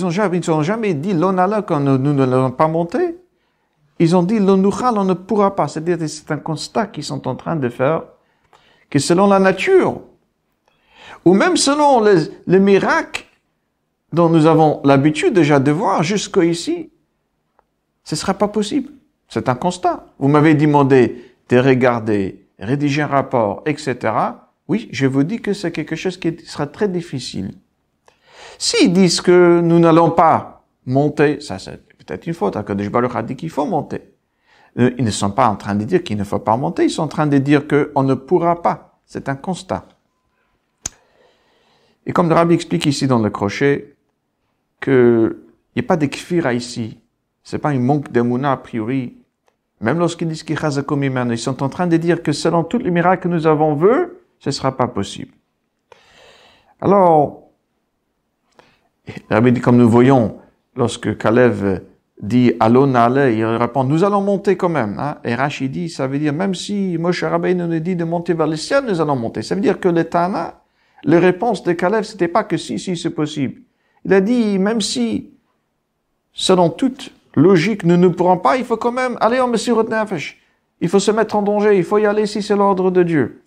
ont 0.06 0.10
jamais, 0.10 0.42
jamais 0.62 0.94
dit 0.94 1.14
l'onala 1.14 1.62
quand 1.62 1.80
nous, 1.80 1.98
ne 1.98 2.26
l'avons 2.26 2.52
pas 2.52 2.68
monté. 2.68 3.18
Ils 4.00 4.16
ont 4.16 4.24
dit 4.24 4.40
l'onuchal, 4.40 4.98
on 4.98 5.04
ne 5.04 5.14
pourra 5.14 5.56
pas. 5.56 5.68
C'est-à-dire 5.68 5.98
c'est 6.08 6.32
un 6.32 6.38
constat 6.38 6.88
qu'ils 6.88 7.04
sont 7.04 7.28
en 7.28 7.36
train 7.36 7.56
de 7.56 7.70
faire, 7.70 8.04
que 8.90 9.00
selon 9.00 9.28
la 9.28 9.40
nature, 9.40 10.02
ou 11.26 11.34
même 11.34 11.58
selon 11.58 12.02
les 12.02 12.60
miracles 12.60 13.26
dont 14.14 14.30
nous 14.30 14.46
avons 14.46 14.80
l'habitude 14.86 15.34
déjà 15.34 15.60
de 15.60 15.72
voir 15.72 16.04
jusqu'ici, 16.04 16.92
ce 18.04 18.16
ne 18.16 18.18
sera 18.18 18.36
pas 18.36 18.48
possible. 18.48 18.92
C'est 19.28 19.50
un 19.50 19.56
constat. 19.56 20.06
Vous 20.20 20.28
m'avez 20.28 20.54
demandé 20.54 21.34
de 21.50 21.58
regarder, 21.58 22.46
rédiger 22.60 23.02
un 23.02 23.08
rapport, 23.08 23.64
etc. 23.66 24.14
Oui, 24.68 24.88
je 24.92 25.08
vous 25.08 25.24
dis 25.24 25.42
que 25.42 25.54
c'est 25.54 25.72
quelque 25.72 25.96
chose 25.96 26.18
qui 26.18 26.38
sera 26.46 26.68
très 26.68 26.88
difficile. 26.88 27.52
S'ils 28.60 28.94
disent 28.94 29.20
que 29.20 29.60
nous 29.62 29.80
n'allons 29.80 30.12
pas 30.12 30.64
monter, 30.86 31.42
ça 31.42 31.58
c'est 31.58 31.82
peut-être 31.98 32.28
une 32.28 32.36
faute. 32.36 32.64
Que 32.64 32.90
Baruch 32.90 33.16
a 33.16 33.24
dit 33.24 33.36
qu'il 33.36 33.50
faut 33.50 33.66
monter. 33.66 34.14
Euh, 34.78 34.92
ils 34.98 35.06
ne 35.06 35.12
sont 35.12 35.32
pas 35.32 35.48
en 35.48 35.56
train 35.56 35.76
de 35.76 35.86
dire 35.86 36.04
qu'il 36.04 36.18
ne 36.18 36.24
faut 36.24 36.40
pas 36.40 36.56
monter, 36.56 36.84
ils 36.84 36.90
sont 36.92 37.04
en 37.04 37.08
train 37.08 37.28
de 37.28 37.38
dire 37.40 37.64
qu'on 37.68 38.04
ne 38.04 38.14
pourra 38.14 38.62
pas. 38.62 39.00
C'est 39.06 39.28
un 39.28 39.36
constat. 39.36 39.86
Et 42.06 42.12
comme 42.12 42.30
le 42.30 42.36
rabbi 42.36 42.54
explique 42.54 42.86
ici 42.86 43.08
dans 43.08 43.20
le 43.20 43.30
crochet, 43.30 43.93
qu'il 44.84 45.36
n'y 45.76 45.82
a 45.82 45.88
pas 45.88 45.98
de 45.98 46.06
kfira 46.06 46.54
ici. 46.54 47.00
C'est 47.44 47.58
pas 47.58 47.70
un 47.70 47.80
manque 47.80 48.12
d'emuna 48.12 48.52
a 48.52 48.58
priori. 48.58 49.18
Même 49.82 50.00
lorsqu'ils 50.00 50.28
disent 50.28 50.44
qu'ils 50.44 50.58
ils 50.58 51.38
sont 51.38 51.64
en 51.64 51.70
train 51.70 51.88
de 51.88 51.98
dire 51.98 52.22
que 52.24 52.32
selon 52.32 52.64
tous 52.64 52.78
les 52.78 52.92
miracles 52.92 53.24
que 53.24 53.28
nous 53.28 53.48
avons 53.48 53.76
vus, 53.76 54.08
ce 54.40 54.50
ne 54.50 54.52
sera 54.52 54.76
pas 54.76 54.88
possible. 54.88 55.32
Alors, 56.80 57.44
dit, 59.30 59.62
comme 59.62 59.78
nous 59.78 59.90
voyons, 59.90 60.38
lorsque 60.76 61.18
Kalev 61.18 61.82
dit 62.22 62.54
allons 62.60 62.94
aller, 62.96 63.36
il 63.36 63.46
répond 63.46 63.84
nous 63.84 64.04
allons 64.04 64.22
monter 64.22 64.56
quand 64.56 64.70
même. 64.70 64.98
Hein? 65.00 65.18
Et 65.24 65.36
Rachid 65.36 65.72
dit 65.72 65.90
ça 65.90 66.08
veut 66.08 66.20
dire 66.20 66.32
même 66.32 66.56
si 66.56 66.98
Moshe 66.98 67.24
Rabbeinu 67.24 67.68
nous 67.68 67.80
dit 67.80 67.96
de 67.96 68.06
monter 68.06 68.34
vers 68.34 68.48
le 68.48 68.56
ciel, 68.56 68.86
nous 68.88 69.02
allons 69.02 69.16
monter. 69.16 69.42
Ça 69.42 69.56
veut 69.56 69.62
dire 69.62 69.80
que 69.80 69.90
le 69.90 70.06
Tana, 70.06 70.62
les 71.04 71.20
réponses 71.20 71.64
de 71.64 71.74
Kalev, 71.74 72.04
c'était 72.04 72.30
pas 72.30 72.44
que 72.44 72.56
si 72.56 72.80
si 72.80 72.96
c'est 72.96 73.10
possible. 73.10 73.62
Il 74.06 74.14
a 74.14 74.22
dit, 74.22 74.60
même 74.60 74.82
si, 74.82 75.32
selon 76.34 76.70
toute 76.70 77.12
logique, 77.36 77.84
nous 77.84 77.98
ne 77.98 78.08
pourrons 78.08 78.38
pas, 78.38 78.58
il 78.58 78.66
faut 78.66 78.78
quand 78.78 78.92
même 78.92 79.18
aller 79.22 79.40
en 79.40 79.48
Messirot 79.48 79.84
Nefesh. 79.84 80.40
Il 80.82 80.90
faut 80.90 81.00
se 81.00 81.12
mettre 81.12 81.36
en 81.36 81.42
danger, 81.42 81.78
il 81.78 81.84
faut 81.84 81.98
y 81.98 82.06
aller 82.06 82.26
si 82.26 82.42
c'est 82.42 82.56
l'ordre 82.56 82.92
de 82.92 83.04
Dieu. 83.04 83.44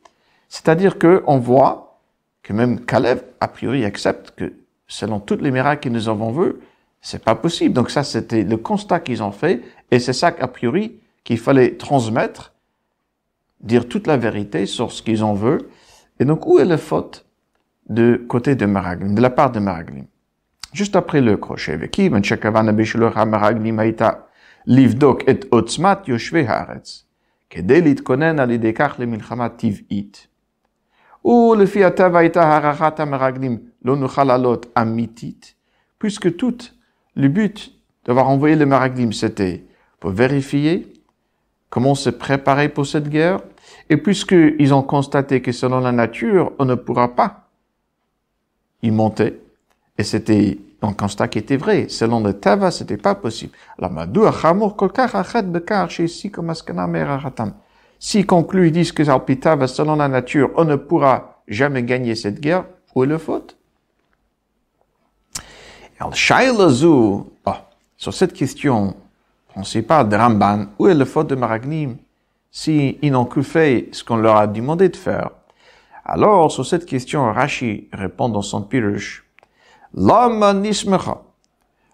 C'est-à-dire 0.49 0.99
que 0.99 1.23
on 1.27 1.39
voit 1.39 2.01
que 2.43 2.53
même 2.53 2.81
Caleb, 2.81 3.21
a 3.41 3.49
priori, 3.49 3.85
accepte 3.85 4.31
que 4.31 4.53
selon 4.87 5.21
toutes 5.21 5.43
les 5.43 5.51
miracles 5.51 5.89
que 5.89 5.95
nous 5.95 6.09
avons 6.09 6.31
vus, 6.31 6.55
c'est 7.01 7.23
pas 7.23 7.35
possible. 7.35 7.75
Donc 7.75 7.91
ça, 7.91 8.05
c'était 8.05 8.43
le 8.43 8.57
constat 8.57 9.01
qu'ils 9.01 9.23
ont 9.23 9.33
fait, 9.33 9.63
et 9.91 9.99
c'est 9.99 10.13
ça 10.13 10.33
qu'a 10.33 10.49
priori 10.49 10.99
qu'il 11.25 11.39
fallait 11.39 11.77
transmettre, 11.77 12.55
dire 13.61 13.89
toute 13.89 14.07
la 14.07 14.17
vérité 14.17 14.65
sur 14.67 14.93
ce 14.93 15.03
qu'ils 15.03 15.25
ont 15.25 15.35
vu. 15.35 15.59
Et 16.21 16.25
donc, 16.25 16.47
où 16.47 16.59
est 16.59 16.65
la 16.65 16.79
faute 16.79 17.27
de 17.89 18.25
côté 18.29 18.55
de 18.55 18.65
Maraglim, 18.65 19.15
de 19.15 19.21
la 19.21 19.31
part 19.31 19.51
de 19.51 19.59
Maraglim? 19.59 20.07
juste 20.76 20.96
après 20.96 21.22
le 21.22 21.38
crochet. 21.38 21.78
וכיוון 21.80 22.24
שהכוונה 22.24 22.72
בשלוח 22.72 23.18
המרגלים 23.18 23.80
הייתה 23.80 24.10
לבדוק 24.68 25.20
את 25.30 25.46
עוצמת 25.50 26.08
יושבי 26.08 26.48
הארץ, 26.48 27.04
כדי 27.50 27.82
להתכונן 27.82 28.40
על 28.40 28.52
ידי 28.52 28.74
כך 28.74 28.96
למלחמה 29.00 29.50
טבעית. 29.50 30.28
ולפי 31.26 31.86
הטבע 31.86 32.20
הייתה 32.20 32.44
הערכת 32.44 33.00
המרגלים 33.00 33.58
לא 33.86 33.96
נוכל 33.96 34.24
לעלות 34.24 34.66
אמיתית, 34.82 35.54
puisque 36.04 36.36
tout 36.38 36.72
le 37.16 37.28
but 37.28 37.72
d'avoir 38.06 38.30
envoyé 38.30 38.56
les 38.56 38.66
maraglim, 38.66 39.12
c'était 39.12 39.62
pour 40.00 40.12
vérifier 40.12 40.92
comment 41.70 41.96
se 41.96 42.10
préparer 42.10 42.70
pour 42.70 42.86
cette 42.86 43.10
guerre, 43.10 43.40
et 43.90 43.98
puisqu'ils 43.98 44.74
ont 44.74 44.82
constaté 44.82 45.42
que 45.42 45.52
selon 45.52 45.80
la 45.80 45.92
nature, 45.92 46.52
on 46.60 46.66
ne 46.66 46.76
pourra 46.76 47.16
pas 47.16 47.50
y 48.82 48.90
monter, 48.92 49.40
et 49.98 50.04
c'était 50.04 50.58
un 50.83 50.93
constat 50.93 51.29
qui 51.29 51.39
était 51.39 51.57
vrai. 51.57 51.89
Selon 51.89 52.21
le 52.21 52.35
Tava, 52.35 52.71
c'était 52.71 52.97
pas 52.97 53.15
possible. 53.15 53.53
Alors, 53.79 53.93
S'ils 57.99 58.27
concluent, 58.27 58.67
ils 58.67 58.73
disent 58.73 58.93
que 58.93 59.35
Tava, 59.35 59.67
selon 59.67 59.97
la 59.97 60.09
nature, 60.09 60.51
on 60.57 60.65
ne 60.65 60.77
pourra 60.77 61.43
jamais 61.49 61.83
gagner 61.83 62.15
cette 62.15 62.41
guerre, 62.41 62.65
où 62.95 63.05
est 63.05 63.07
le 63.07 63.19
faute? 63.19 63.57
Alors, 65.99 66.13
oh, 67.47 67.53
sur 67.97 68.13
cette 68.13 68.35
question 68.35 68.95
principale 69.49 70.09
de 70.09 70.17
Ramban, 70.17 70.67
où 70.79 70.89
est 70.89 70.95
le 70.95 71.07
faute 71.07 71.29
de 71.29 71.35
Maragnim? 71.35 71.97
S'ils 72.51 73.11
n'ont 73.11 73.25
que 73.25 73.43
fait 73.43 73.89
ce 73.93 74.05
qu'on 74.05 74.17
leur 74.17 74.37
a 74.37 74.47
demandé 74.47 74.89
de 74.91 74.97
faire? 74.97 75.31
Alors, 76.05 76.53
sur 76.53 76.65
cette 76.65 76.87
question, 76.87 77.33
Rashi 77.33 77.89
répond 77.93 78.29
dans 78.29 78.43
son 78.43 78.63
pirush, 78.63 79.26
L'homme 79.97 80.61
nishmecha. 80.61 81.23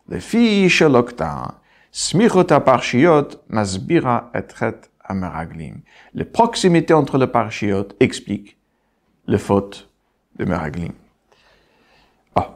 Le 0.09 0.19
fiche 0.19 0.83
lokta. 0.83 1.55
Smichot 1.93 2.45
parshiot 2.45 3.43
masbira 3.49 4.31
etret 4.35 4.91
ameraglim. 5.05 5.83
La 6.15 6.25
proximité 6.25 6.95
entre 6.95 7.19
le 7.19 7.27
parshiot 7.27 7.89
explique 8.01 8.57
les 9.27 9.39
fautes 9.39 9.89
de 10.37 10.45
meraglim. 10.45 10.93
Ah. 12.35 12.51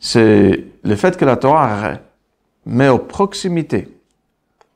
C'est 0.00 0.64
le 0.82 0.96
fait 0.96 1.16
que 1.16 1.24
la 1.24 1.36
Torah 1.36 1.98
met 2.64 2.88
aux 2.88 2.98
proximités 2.98 3.88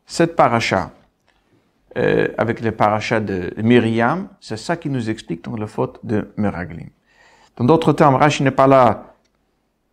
cette 0.07 0.37
paracha 0.37 0.93
euh, 1.97 2.29
avec 2.39 2.61
les 2.61 2.71
parachas 2.71 3.21
de 3.21 3.53
Myriam, 3.63 4.29
c'est 4.41 4.57
ça 4.57 4.77
qui 4.77 4.89
nous 4.89 5.11
explique 5.11 5.43
donc 5.45 5.59
la 5.59 5.67
faute 5.67 5.99
de 6.05 6.31
Meraglim. 6.37 6.89
Dans 7.57 7.65
d'autres 7.65 7.93
termes, 7.93 8.15
Rashi 8.15 8.45
n'est 8.45 8.53
pas 8.53 8.69
là 8.69 9.10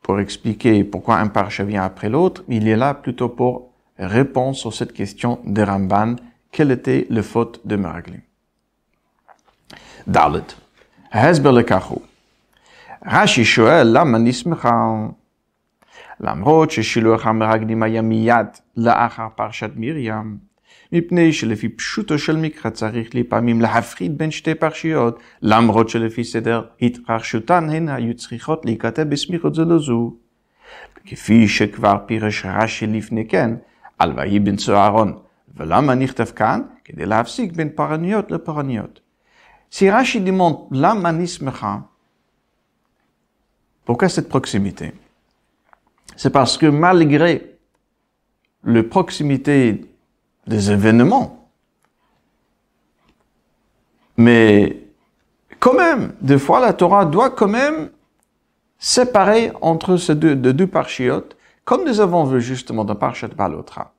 pour 0.06 0.18
expliquer 0.20 0.84
pourquoi 0.84 1.18
un 1.18 1.28
parche 1.28 1.60
vient 1.60 1.84
après 1.84 2.08
l'autre, 2.08 2.42
il 2.48 2.68
est 2.68 2.76
là 2.76 2.94
plutôt 2.94 3.28
pour 3.28 3.70
répond 3.98 4.52
sur 4.52 4.74
cette 4.74 4.92
question 4.92 5.40
de 5.44 5.62
Ramban, 5.62 6.16
quelle 6.50 6.72
était 6.72 7.06
le 7.08 7.22
faute 7.22 7.60
de 7.64 7.76
Meraglim. 7.76 8.20
Dalet. 10.06 10.56
ההסבר 11.12 11.50
לכך 11.50 11.84
הוא, 11.84 12.02
רש"י 13.06 13.44
שואל 13.44 13.88
למה 13.92 14.18
נסמכה 14.18 15.06
למרות 16.20 16.70
ששילוח 16.70 17.26
המרגלים 17.26 17.82
היה 17.82 18.02
מיד 18.02 18.46
לאחר 18.76 19.28
פרשת 19.36 19.70
מרים, 19.76 20.38
מפני 20.91 21.33
שלפי 21.33 21.69
פשוטו 21.69 22.19
של 22.19 22.37
מקרא 22.37 22.71
צריך 22.71 23.15
לפעמים 23.15 23.61
להפריד 23.61 24.17
בין 24.17 24.31
שתי 24.31 24.55
פרשיות, 24.55 25.19
למרות 25.41 25.89
שלפי 25.89 26.23
סדר 26.23 26.61
התרחשותן 26.81 27.69
הן 27.69 27.89
היו 27.89 28.13
צריכות 28.13 28.65
להיכתב 28.65 29.03
בסמיכות 29.03 29.55
זו 29.55 29.65
לזו. 29.65 30.13
כפי 31.05 31.47
שכבר 31.47 31.97
פירש 32.05 32.45
רש"י 32.45 32.87
לפני 32.87 33.27
כן, 33.27 33.51
על 33.99 34.13
ויהי 34.15 34.39
בן 34.39 34.55
צהרון, 34.55 35.17
ולמה 35.57 35.95
נכתב 35.95 36.25
כאן? 36.25 36.61
כדי 36.83 37.05
להפסיק 37.05 37.51
בין 37.51 37.69
פרניות 37.75 38.31
לפרניות. 38.31 38.99
Si 39.69 39.89
Rachid 39.89 40.23
demande 40.23 40.59
lama 40.71 41.11
nismecha, 41.11 41.89
pourquoi 43.85 44.07
cette 44.07 44.29
proximité 44.29 44.93
C'est 46.15 46.29
parce 46.29 46.57
que 46.57 46.67
malgré 46.67 47.57
proximité 48.89 49.81
des 50.47 50.71
événements, 50.71 51.49
mais 54.17 54.83
quand 55.59 55.73
même, 55.73 56.13
des 56.21 56.39
fois 56.39 56.59
la 56.59 56.73
Torah 56.73 57.05
doit 57.05 57.29
quand 57.29 57.47
même 57.47 57.89
séparer 58.79 59.51
entre 59.61 59.97
ces 59.97 60.15
deux, 60.15 60.35
de 60.35 60.51
deux 60.51 60.67
parchiotes, 60.67 61.35
comme 61.65 61.85
nous 61.85 61.99
avons 61.99 62.23
vu 62.23 62.41
justement 62.41 62.85
dans 62.85 62.95
Parchat 62.95 63.27
Balotra. 63.27 63.93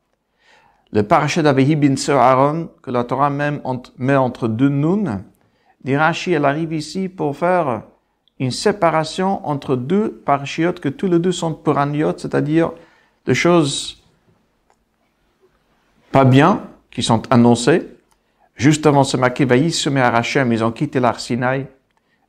Le 0.90 1.02
parchat 1.02 1.42
d'Avehi 1.42 1.76
bin 1.76 1.94
Aaron, 2.08 2.70
que 2.82 2.90
la 2.90 3.04
Torah 3.04 3.28
même 3.28 3.60
met 3.98 4.16
entre 4.16 4.48
deux 4.48 4.70
nouns, 4.70 5.22
Dirachi, 5.84 6.32
elle 6.32 6.46
arrive 6.46 6.72
ici 6.72 7.08
pour 7.08 7.36
faire 7.36 7.82
une 8.38 8.50
séparation 8.50 9.46
entre 9.46 9.76
deux 9.76 10.10
parachiotes 10.10 10.80
que 10.80 10.88
tous 10.88 11.06
les 11.06 11.18
deux 11.18 11.32
sont 11.32 11.52
puraniotes, 11.52 12.20
c'est-à-dire 12.20 12.72
des 13.26 13.34
choses 13.34 13.97
pas 16.12 16.24
bien 16.24 16.62
qui 16.90 17.02
sont 17.02 17.22
annoncées. 17.32 17.88
Juste 18.54 18.86
avant 18.86 19.04
ce 19.04 19.16
maquet, 19.16 19.46
se 19.70 19.88
met 19.88 20.00
à 20.00 20.20
ils 20.20 20.64
ont 20.64 20.72
quitté 20.72 21.00
l'Arsinaï. 21.00 21.66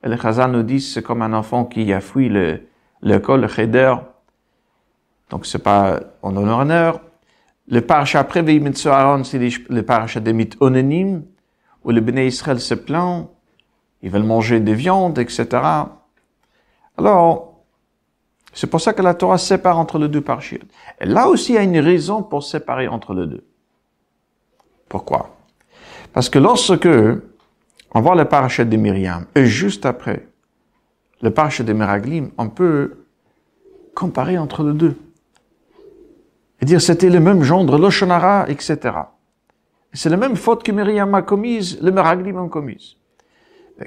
Et 0.04 0.08
le 0.08 0.48
nous 0.48 0.64
dit 0.64 0.80
c'est 0.80 1.02
comme 1.02 1.22
un 1.22 1.34
enfant 1.34 1.66
qui 1.66 1.92
a 1.92 2.00
fui 2.00 2.30
le, 2.30 2.62
l'école, 3.02 3.42
le 3.42 3.48
cheder. 3.48 3.96
Donc 5.30 5.46
c'est 5.46 5.64
pas 5.64 6.00
en 6.22 6.36
honneur. 6.38 7.02
Le 7.68 7.82
parachat 7.82 8.20
après 8.20 8.40
Aaron, 8.88 9.24
c'est 9.24 9.40
le 9.70 9.84
parachat 9.84 10.20
des 10.20 10.34
mythes 10.34 10.58
onénimes, 10.60 11.24
où 11.84 11.92
le 11.92 12.02
Béné 12.02 12.26
Israël 12.28 12.60
se 12.60 12.74
plaint 12.74 13.28
ils 14.02 14.10
veulent 14.10 14.24
manger 14.24 14.60
des 14.60 14.74
viandes, 14.74 15.20
etc. 15.20 15.48
Alors, 16.98 17.64
c'est 18.54 18.68
pour 18.68 18.82
ça 18.82 18.94
que 18.94 19.02
la 19.02 19.14
Torah 19.14 19.38
sépare 19.38 19.78
entre 19.78 20.00
les 20.00 20.08
deux 20.08 20.22
parchiotes. 20.22 20.70
Et 21.00 21.06
là 21.06 21.28
aussi, 21.28 21.54
il 21.54 21.56
y 21.56 21.58
a 21.58 21.64
une 21.64 21.80
raison 21.80 22.24
pour 22.24 22.44
séparer 22.44 22.88
entre 22.88 23.14
les 23.14 23.28
deux. 23.28 23.46
Pourquoi? 24.90 25.38
Parce 26.12 26.30
que 26.30 26.40
lorsque 26.40 26.90
on 27.92 28.02
voit 28.02 28.16
le 28.16 28.26
parachet 28.26 28.66
de 28.66 28.76
Myriam, 28.76 29.26
et 29.36 29.46
juste 29.46 29.86
après 29.86 30.28
le 31.22 31.32
parachet 31.32 31.64
de 31.64 31.74
Meraglim, 31.74 32.32
on 32.38 32.50
peut 32.50 33.06
comparer 33.96 34.38
entre 34.38 34.64
les 34.64 34.74
deux. 34.74 34.98
Et 36.62 36.66
dire 36.66 36.82
c'était 36.82 37.10
le 37.10 37.20
même 37.20 37.44
gendre, 37.44 37.78
l'Oshonara, 37.78 38.50
etc. 38.50 38.78
C'est 39.94 40.10
la 40.10 40.18
même 40.18 40.36
faute 40.36 40.64
que 40.64 40.72
Myriam 40.72 41.14
a 41.14 41.22
commise, 41.22 41.80
le 41.82 41.92
Meraglim 41.92 42.38
a 42.38 42.50
commise. 42.50 42.96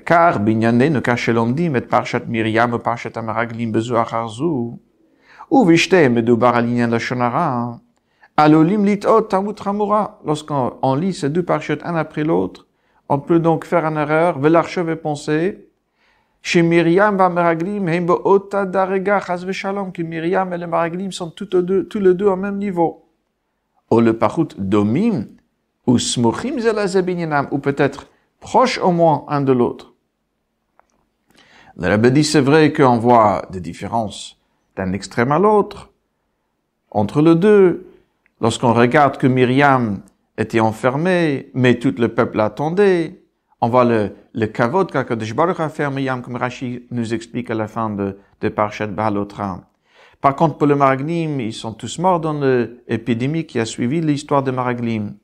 Car, 0.07 0.40
binyane 0.40 0.88
ne 0.88 1.00
cache 1.00 1.29
l'omdim, 1.29 1.74
et 1.74 1.81
parchat 1.83 2.20
Myriam, 2.26 2.79
parchat 2.79 3.20
Meraglim, 3.20 3.72
bezoar 3.72 4.12
harzou, 4.12 4.79
ou 5.50 5.64
vishte, 5.66 6.09
medubar 6.09 6.55
alinyan 6.55 6.88
l'Oshonara, 6.88 7.53
hein. 7.53 7.81
Alolim 8.37 8.85
lit'ot 8.85 9.23
tamut 9.23 9.57
hamura. 9.64 10.21
Lorsqu'on 10.25 10.95
lit 10.95 11.14
ces 11.14 11.31
deux 11.31 11.42
parachutes 11.42 11.83
un 11.85 11.95
après 11.95 12.25
l'autre, 12.25 12.66
on 13.09 13.18
peut 13.18 13.38
donc 13.38 13.64
faire 13.64 13.85
une 13.85 13.97
erreur. 13.97 14.38
Velarchev 14.38 14.90
et 14.90 14.97
penser. 14.97 15.68
Chez 16.45 16.62
Myriam 16.62 17.16
va 17.16 17.29
Meraglim, 17.29 17.88
heimbo 17.88 18.21
ota 18.25 18.66
darega 18.66 19.21
shalom, 19.53 19.92
que 19.92 20.03
Myriam 20.03 20.53
et 20.53 20.59
les 20.59 20.66
Meraglim 20.66 21.12
sont 21.12 21.31
tous 21.31 21.49
les 22.01 22.14
deux 22.14 22.27
au 22.27 22.35
même 22.37 22.59
niveau. 22.59 23.05
Ou 23.92 24.01
le 24.01 24.18
parachut 24.18 24.49
domim, 24.59 25.27
ou 25.87 25.99
smuchim 25.99 26.59
zelazebininam, 26.59 27.47
ou 27.53 27.59
peut-être 27.59 28.09
proches 28.40 28.79
au 28.79 28.90
moins 28.90 29.25
un 29.29 29.40
de 29.40 29.53
l'autre. 29.53 29.95
Le 31.77 31.88
rabbin 31.88 32.11
dit, 32.11 32.25
c'est 32.25 32.40
vrai 32.40 32.73
qu'on 32.73 32.99
voit 32.99 33.47
des 33.51 33.61
différences 33.61 34.37
d'un 34.75 34.92
extrême 34.92 35.31
à 35.31 35.38
l'autre, 35.38 35.90
entre 36.90 37.23
les 37.23 37.37
deux, 37.37 37.87
Lorsqu'on 38.42 38.72
regarde 38.72 39.18
que 39.18 39.28
Myriam 39.28 40.00
était 40.37 40.59
enfermée, 40.59 41.52
mais 41.55 41.76
tout 41.76 41.94
le 41.96 42.09
peuple 42.09 42.38
l'attendait, 42.38 43.22
on 43.61 43.68
voit 43.68 43.85
le, 43.85 44.11
le 44.35 44.46
kavod 44.46 44.90
qu'Akadosh 44.90 45.33
Baruch 45.33 45.61
a 45.61 45.68
fait 45.68 45.88
Myriam, 45.88 46.22
comme 46.22 46.35
Rashi 46.35 46.85
nous 46.90 47.14
explique 47.14 47.52
à 47.52 47.55
la 47.55 47.68
fin 47.68 47.88
de, 47.88 48.18
de 48.40 48.48
Parashat 48.48 48.88
Balotra. 48.88 49.61
Par 50.20 50.35
contre, 50.35 50.59
pour 50.59 50.66
le 50.66 50.74
Maraglim, 50.74 51.40
ils 51.40 51.52
sont 51.52 51.72
tous 51.72 52.00
morts 52.00 52.18
dans 52.18 52.33
l'épidémie 52.88 53.44
qui 53.44 53.61
a 53.61 53.64
suivi 53.64 54.00
l'histoire 54.00 54.42
de 54.42 54.50
Maraglim. 54.50 55.14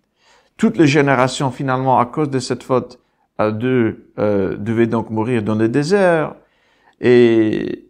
Toutes 0.57 0.77
les 0.77 0.87
générations, 0.87 1.51
finalement, 1.51 1.99
à 1.99 2.07
cause 2.07 2.31
de 2.31 2.39
cette 2.39 2.63
faute, 2.63 3.01
deux 3.41 4.13
euh, 4.21 4.57
devaient 4.57 4.87
donc 4.87 5.11
mourir 5.11 5.43
dans 5.43 5.57
le 5.57 5.69
désert. 5.69 6.37
Et 7.01 7.89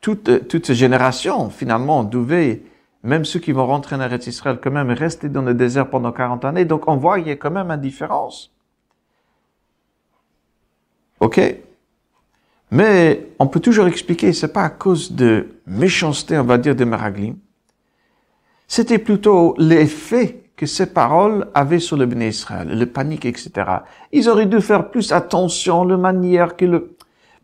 toutes, 0.00 0.46
toutes 0.46 0.66
ces 0.66 0.74
générations, 0.76 1.50
finalement, 1.50 2.04
devaient, 2.04 2.62
même 3.02 3.24
ceux 3.24 3.40
qui 3.40 3.52
vont 3.52 3.66
rentrer 3.66 3.96
en 3.96 4.00
Eretz 4.00 4.26
Israël, 4.26 4.58
quand 4.62 4.70
même 4.70 4.90
rester 4.90 5.28
dans 5.28 5.42
le 5.42 5.54
désert 5.54 5.88
pendant 5.88 6.12
40 6.12 6.44
années. 6.44 6.64
Donc 6.64 6.86
on 6.88 6.96
voit 6.96 7.18
qu'il 7.18 7.28
y 7.28 7.30
a 7.30 7.36
quand 7.36 7.50
même 7.50 7.70
une 7.70 7.80
différence. 7.80 8.52
OK 11.20 11.40
Mais 12.70 13.28
on 13.38 13.46
peut 13.46 13.60
toujours 13.60 13.86
expliquer, 13.86 14.32
c'est 14.32 14.52
pas 14.52 14.64
à 14.64 14.70
cause 14.70 15.12
de 15.12 15.48
méchanceté, 15.66 16.38
on 16.38 16.44
va 16.44 16.58
dire, 16.58 16.74
de 16.74 16.84
Meraglim. 16.84 17.36
C'était 18.68 18.98
plutôt 18.98 19.54
l'effet 19.58 20.44
que 20.56 20.66
ces 20.66 20.86
paroles 20.92 21.48
avaient 21.54 21.78
sur 21.78 21.96
le 21.96 22.04
Béné 22.04 22.28
Israël, 22.28 22.78
le 22.78 22.86
panique, 22.86 23.24
etc. 23.24 23.50
Ils 24.12 24.28
auraient 24.28 24.46
dû 24.46 24.60
faire 24.60 24.90
plus 24.90 25.10
attention, 25.10 25.84
le 25.84 25.96
manière 25.96 26.54
que 26.54 26.66
le... 26.66 26.96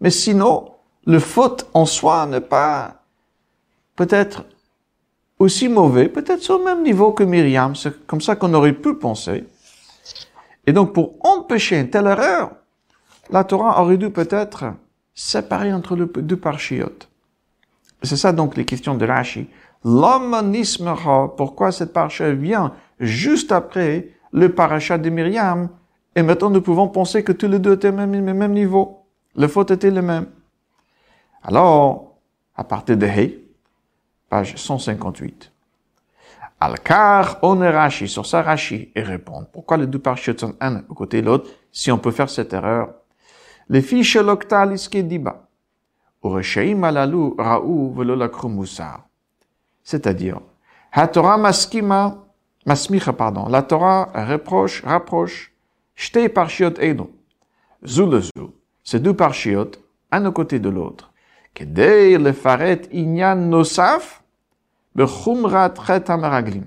Mais 0.02 0.10
sinon, 0.10 0.72
le 1.06 1.18
faute 1.18 1.66
en 1.72 1.86
soi 1.86 2.26
n'est 2.26 2.42
pas 2.42 3.02
peut-être 3.96 4.44
aussi 5.38 5.68
mauvais, 5.68 6.08
peut-être 6.08 6.58
le 6.58 6.64
même 6.64 6.82
niveau 6.82 7.12
que 7.12 7.24
Myriam. 7.24 7.74
C'est 7.76 8.06
comme 8.06 8.20
ça 8.20 8.36
qu'on 8.36 8.52
aurait 8.54 8.72
pu 8.72 8.94
penser. 8.94 9.44
Et 10.66 10.72
donc, 10.72 10.92
pour 10.92 11.14
empêcher 11.20 11.80
une 11.80 11.90
telle 11.90 12.06
erreur, 12.06 12.50
la 13.30 13.44
Torah 13.44 13.82
aurait 13.82 13.96
dû 13.96 14.10
peut-être 14.10 14.64
séparer 15.14 15.72
entre 15.72 15.96
les 15.96 16.06
deux 16.22 16.36
parchiotes. 16.36 17.08
C'est 18.02 18.16
ça 18.16 18.32
donc 18.32 18.56
les 18.56 18.64
questions 18.64 18.94
de 18.94 19.06
Rashi. 19.06 19.48
L'homme 19.84 20.36
pourquoi 21.36 21.72
cette 21.72 21.92
parcha 21.92 22.30
vient 22.32 22.72
juste 22.98 23.52
après 23.52 24.10
le 24.32 24.52
parachat 24.52 24.98
de 24.98 25.08
Myriam, 25.10 25.68
et 26.14 26.22
maintenant 26.22 26.50
nous 26.50 26.60
pouvons 26.60 26.88
penser 26.88 27.22
que 27.22 27.32
tous 27.32 27.48
les 27.48 27.58
deux 27.58 27.74
étaient 27.74 27.88
au 27.88 27.92
même, 27.92 28.10
même 28.10 28.52
niveau. 28.52 29.06
Le 29.36 29.48
faute 29.48 29.70
était 29.70 29.90
le 29.90 30.02
même. 30.02 30.26
Alors, 31.42 32.16
à 32.56 32.64
partir 32.64 32.96
de 32.96 33.06
Hey, 33.06 33.45
page 34.28 34.56
158. 34.56 35.52
Al-Kar, 36.60 37.38
on 37.42 37.58
Rashi, 37.58 38.08
sur 38.08 38.24
Rashi, 38.24 38.90
et 38.94 39.02
répondre. 39.02 39.46
Pourquoi 39.52 39.76
les 39.76 39.86
deux 39.86 39.98
parachutes 39.98 40.40
sont 40.40 40.54
un 40.60 40.82
au 40.88 40.94
côté 40.94 41.20
de 41.20 41.26
l'autre, 41.26 41.50
si 41.70 41.92
on 41.92 41.98
peut 41.98 42.10
faire 42.10 42.30
cette 42.30 42.52
erreur? 42.52 42.94
Les 43.68 43.82
fiches 43.82 44.16
l'octal 44.16 44.72
iske 44.72 44.96
diba. 44.96 45.48
Ureshaim 46.22 46.84
alalu 46.84 47.34
ra'u 47.36 47.92
velo 47.94 48.16
C'est-à-dire, 49.82 50.40
Torah 51.12 51.36
maskima 51.36 52.26
Masmicha, 52.66 53.12
pardon. 53.12 53.48
La 53.48 53.62
Torah 53.62 54.10
reproche, 54.12 54.82
rapproche, 54.82 55.52
Shtei 55.94 56.28
parshiot 56.28 56.78
edo. 56.80 57.10
Zu 57.84 58.06
le 58.06 58.20
zu. 58.20 58.52
Ces 58.82 58.98
deux 58.98 59.14
parshiot, 59.14 59.70
un 60.10 60.26
au 60.26 60.32
côté 60.32 60.58
de 60.58 60.68
l'autre. 60.68 61.12
Le 61.60 62.32
faret 62.32 62.88
inyan 62.92 63.50
nosaf, 63.50 64.22
bechumrat 64.94 65.78
chet 65.86 66.08
hameraglim. 66.08 66.64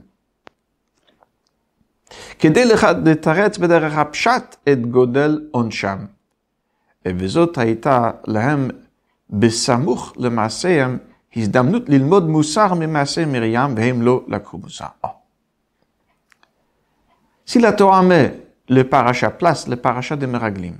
כדי 2.39 2.65
לתרץ 3.05 3.57
בדרך 3.57 3.97
הפשט 3.97 4.55
את 4.69 4.85
גודל 4.85 5.47
עונשם. 5.51 5.97
וזאת 7.07 7.57
הייתה 7.57 8.11
להם 8.27 8.69
בסמוך 9.29 10.13
למעשיהם 10.17 10.97
הזדמנות 11.35 11.89
ללמוד 11.89 12.29
מוסר 12.29 12.73
ממעשה 12.73 13.25
מרים, 13.25 13.75
והם 13.75 14.01
לא 14.01 14.23
לקחו 14.27 14.57
מוסר. 14.57 14.85
Paracha, 18.91 19.31
place 19.31 19.67
le 19.67 19.75
paracha 19.75 20.15
de 20.15 20.27
Meraglim, 20.27 20.75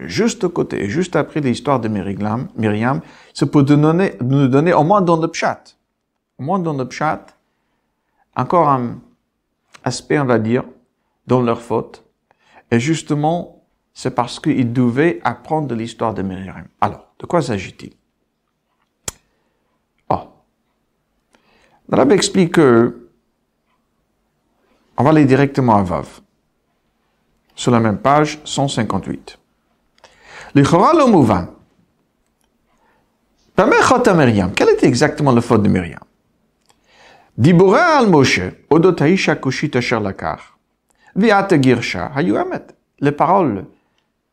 juste 0.00 0.44
au 0.44 0.48
côté, 0.48 0.88
juste 0.88 1.16
après 1.16 1.40
l'histoire 1.40 1.80
de 1.80 1.88
Myriam, 1.88 3.00
c'est 3.34 3.50
pour 3.50 3.62
nous 3.62 3.76
donner, 3.76 4.14
nous 4.20 4.48
donner 4.48 4.72
au 4.72 4.84
moins 4.84 5.02
dans 5.02 5.16
le 5.16 5.28
pshat, 5.28 5.76
au 6.38 6.42
moins 6.42 6.58
dans 6.58 6.74
le 6.74 6.86
pshat, 6.86 7.26
encore 8.36 8.68
un 8.68 8.98
aspect, 9.84 10.18
on 10.18 10.24
va 10.24 10.38
dire, 10.38 10.64
dans 11.26 11.42
leur 11.42 11.60
faute. 11.60 12.04
Et 12.70 12.80
justement, 12.80 13.64
c'est 13.92 14.14
parce 14.14 14.38
qu'ils 14.38 14.72
devaient 14.72 15.20
apprendre 15.24 15.68
de 15.68 15.74
l'histoire 15.74 16.14
de 16.14 16.22
Myriam. 16.22 16.66
Alors, 16.80 17.12
de 17.18 17.26
quoi 17.26 17.42
s'agit-il? 17.42 17.92
Oh. 20.08 20.20
Le 21.88 21.96
rabbi 21.96 22.14
explique 22.14 22.52
que, 22.54 23.08
on 24.96 25.02
va 25.02 25.10
aller 25.10 25.24
directement 25.24 25.76
à 25.76 25.82
Vav, 25.82 26.20
sur 27.54 27.72
la 27.72 27.80
même 27.80 27.98
page 27.98 28.40
158. 28.44 29.39
Le 30.54 30.64
Choral 30.64 31.08
Mouvan. 31.08 31.46
Quel 34.56 34.68
était 34.70 34.86
exactement 34.86 35.32
le 35.32 35.40
faute 35.40 35.62
de 35.62 35.68
Myriam 35.68 36.00
Dibura 37.36 37.98
al 37.98 38.08
Moshe, 38.08 38.40
odot 38.68 38.96
haisha 39.00 39.36
kushit 39.36 39.76
asher 39.76 40.00
lakar. 40.00 40.58
Viat 41.14 41.48
girsha 41.60 42.10
hayu 42.14 42.36
amet. 42.36 42.66
Les 43.00 43.12
paroles 43.12 43.66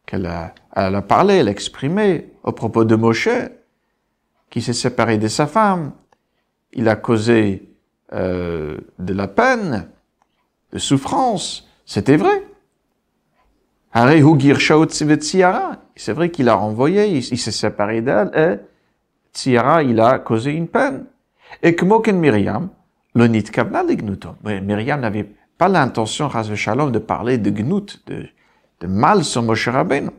qu'elle 0.05 0.25
a, 0.25 0.53
elle 0.75 0.95
a 0.95 1.01
parlé, 1.01 1.35
elle 1.35 1.49
a 1.49 1.51
exprimé 1.51 2.31
au 2.43 2.51
propos 2.51 2.83
de 2.83 2.95
Moshe, 2.95 3.29
qui 4.49 4.61
s'est 4.61 4.73
séparé 4.73 5.17
de 5.17 5.27
sa 5.27 5.45
femme. 5.45 5.91
Il 6.73 6.89
a 6.89 6.95
causé 6.95 7.69
euh, 8.13 8.77
de 8.99 9.13
la 9.13 9.27
peine, 9.27 9.89
de 10.73 10.79
souffrance. 10.79 11.67
C'était 11.85 12.17
vrai. 12.17 12.43
C'est 15.97 16.13
vrai 16.13 16.29
qu'il 16.29 16.47
a 16.47 16.55
renvoyé, 16.55 17.07
il, 17.07 17.37
s'est 17.37 17.51
séparé 17.51 18.01
d'elle 18.01 18.31
et 18.35 18.59
Tsiara, 19.33 19.83
il 19.83 19.99
a 19.99 20.19
causé 20.19 20.51
une 20.51 20.67
peine. 20.67 21.05
Et 21.63 21.75
que 21.75 21.85
Moken 21.85 22.19
Myriam, 22.19 22.69
le 23.15 23.27
nit 23.27 23.43
kavna 23.43 23.83
de 23.83 23.93
gnuto. 23.93 24.35
Myriam 24.43 25.01
n'avait 25.01 25.27
pas 25.57 25.67
l'intention, 25.67 26.29
Shalom, 26.29 26.91
de 26.91 26.99
parler 26.99 27.37
de 27.37 27.49
gnut, 27.49 28.03
de, 28.05 28.27
de 28.79 28.87
mal 28.87 29.23
sur 29.23 29.41
Moshe 29.41 29.69
Rabbeinu. 29.69 30.11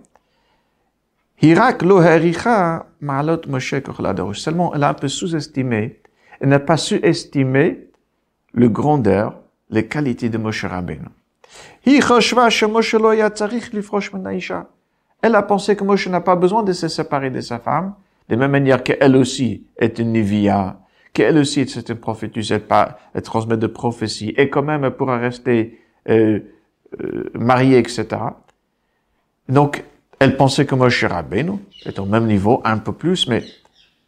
Hirak 1.41 1.83
lo 1.83 2.03
hericha 2.03 2.87
ma'alot 3.01 3.43
Moshe 3.47 3.75
Seulement, 4.35 4.75
elle 4.75 4.83
a 4.83 4.89
un 4.89 4.95
peu 4.95 5.07
sous-estimé, 5.07 6.01
elle 6.41 6.49
n'a 6.49 6.59
pas 6.59 6.77
su 6.77 6.97
estimer 7.05 7.89
le 8.53 8.69
grandeur, 8.69 9.41
les 9.71 9.87
qualités 9.87 10.29
de 10.29 10.39
Moshe 10.39 10.65
Rabbeinu. 10.65 11.07
Elle 15.23 15.35
a 15.35 15.43
pensé 15.43 15.75
que 15.75 15.85
Moshe 15.85 16.09
n'a 16.09 16.21
pas 16.21 16.37
besoin 16.37 16.63
de 16.63 16.73
se 16.73 16.89
séparer 16.89 17.31
de 17.31 17.41
sa 17.41 17.59
femme, 17.59 17.95
de 18.29 18.37
même 18.37 18.51
manière 18.51 18.83
qu'elle 18.83 19.17
aussi 19.17 19.67
est 19.79 19.99
une 19.99 20.13
Nivia, 20.13 20.79
qu'elle 21.13 21.39
aussi 21.39 21.61
est 21.61 21.89
une 21.89 21.97
prophétise, 21.97 22.53
elle, 22.53 22.61
pas, 22.61 22.99
elle 23.15 23.23
transmet 23.23 23.57
de 23.57 23.67
prophéties, 23.67 24.35
et 24.37 24.49
quand 24.49 24.63
même 24.63 24.85
elle 24.85 24.95
pourra 24.95 25.19
rester 25.19 25.81
euh, 26.09 26.41
euh, 27.01 27.31
mariée, 27.35 27.79
etc. 27.79 28.07
Donc, 29.49 29.85
elle 30.21 30.37
pensait 30.37 30.67
que 30.67 30.75
Moshe 30.75 31.05
Rabbeinu 31.05 31.53
est 31.85 31.99
au 31.99 32.05
même 32.05 32.27
niveau, 32.27 32.61
un 32.65 32.79
peu 32.79 32.93
plus, 32.93 33.29
mais 33.29 33.45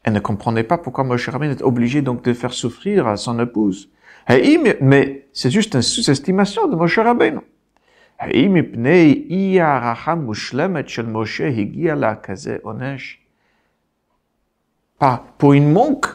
elle 0.05 0.13
ne 0.13 0.21
comprenait 0.21 0.65
pas 0.65 0.79
pourquoi 0.79 1.05
Moshe 1.05 1.29
Rabbeinu 1.29 1.53
est 1.53 1.63
obligé 1.63 2.03
donc 2.03 2.23
de 2.23 2.33
faire 2.33 2.53
souffrir 2.53 3.07
à 3.07 3.17
son 3.17 3.39
épouse. 3.41 3.91
Mais 4.81 5.27
c'est 5.33 5.51
juste 5.51 5.75
une 5.75 5.83
sous-estimation 5.83 6.69
de 6.69 6.77
Moshe 6.77 6.99
Rabbeinu. 6.99 7.41
Pour 15.39 15.53
une 15.55 15.73
manque 15.73 16.07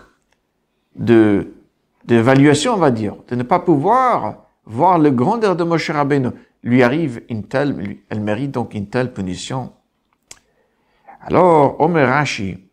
d'évaluation, 2.04 2.74
on 2.74 2.78
va 2.78 2.92
dire, 2.92 3.16
de 3.28 3.36
ne 3.36 3.42
pas 3.42 3.58
pouvoir 3.58 4.46
voir 4.66 5.00
le 5.00 5.10
grandeur 5.10 5.56
de 5.56 5.64
Moshe 5.64 5.90
Rabbeinu. 5.90 6.30
Lui 6.62 6.84
arrive 6.84 7.24
une 7.28 7.48
telle, 7.48 7.98
elle 8.10 8.22
mérite 8.22 8.52
donc 8.52 8.76
une 8.76 8.88
telle 8.88 9.12
punition. 9.12 9.74
Alors, 11.22 11.82
Omer 11.82 12.08
Rashi, 12.08 12.70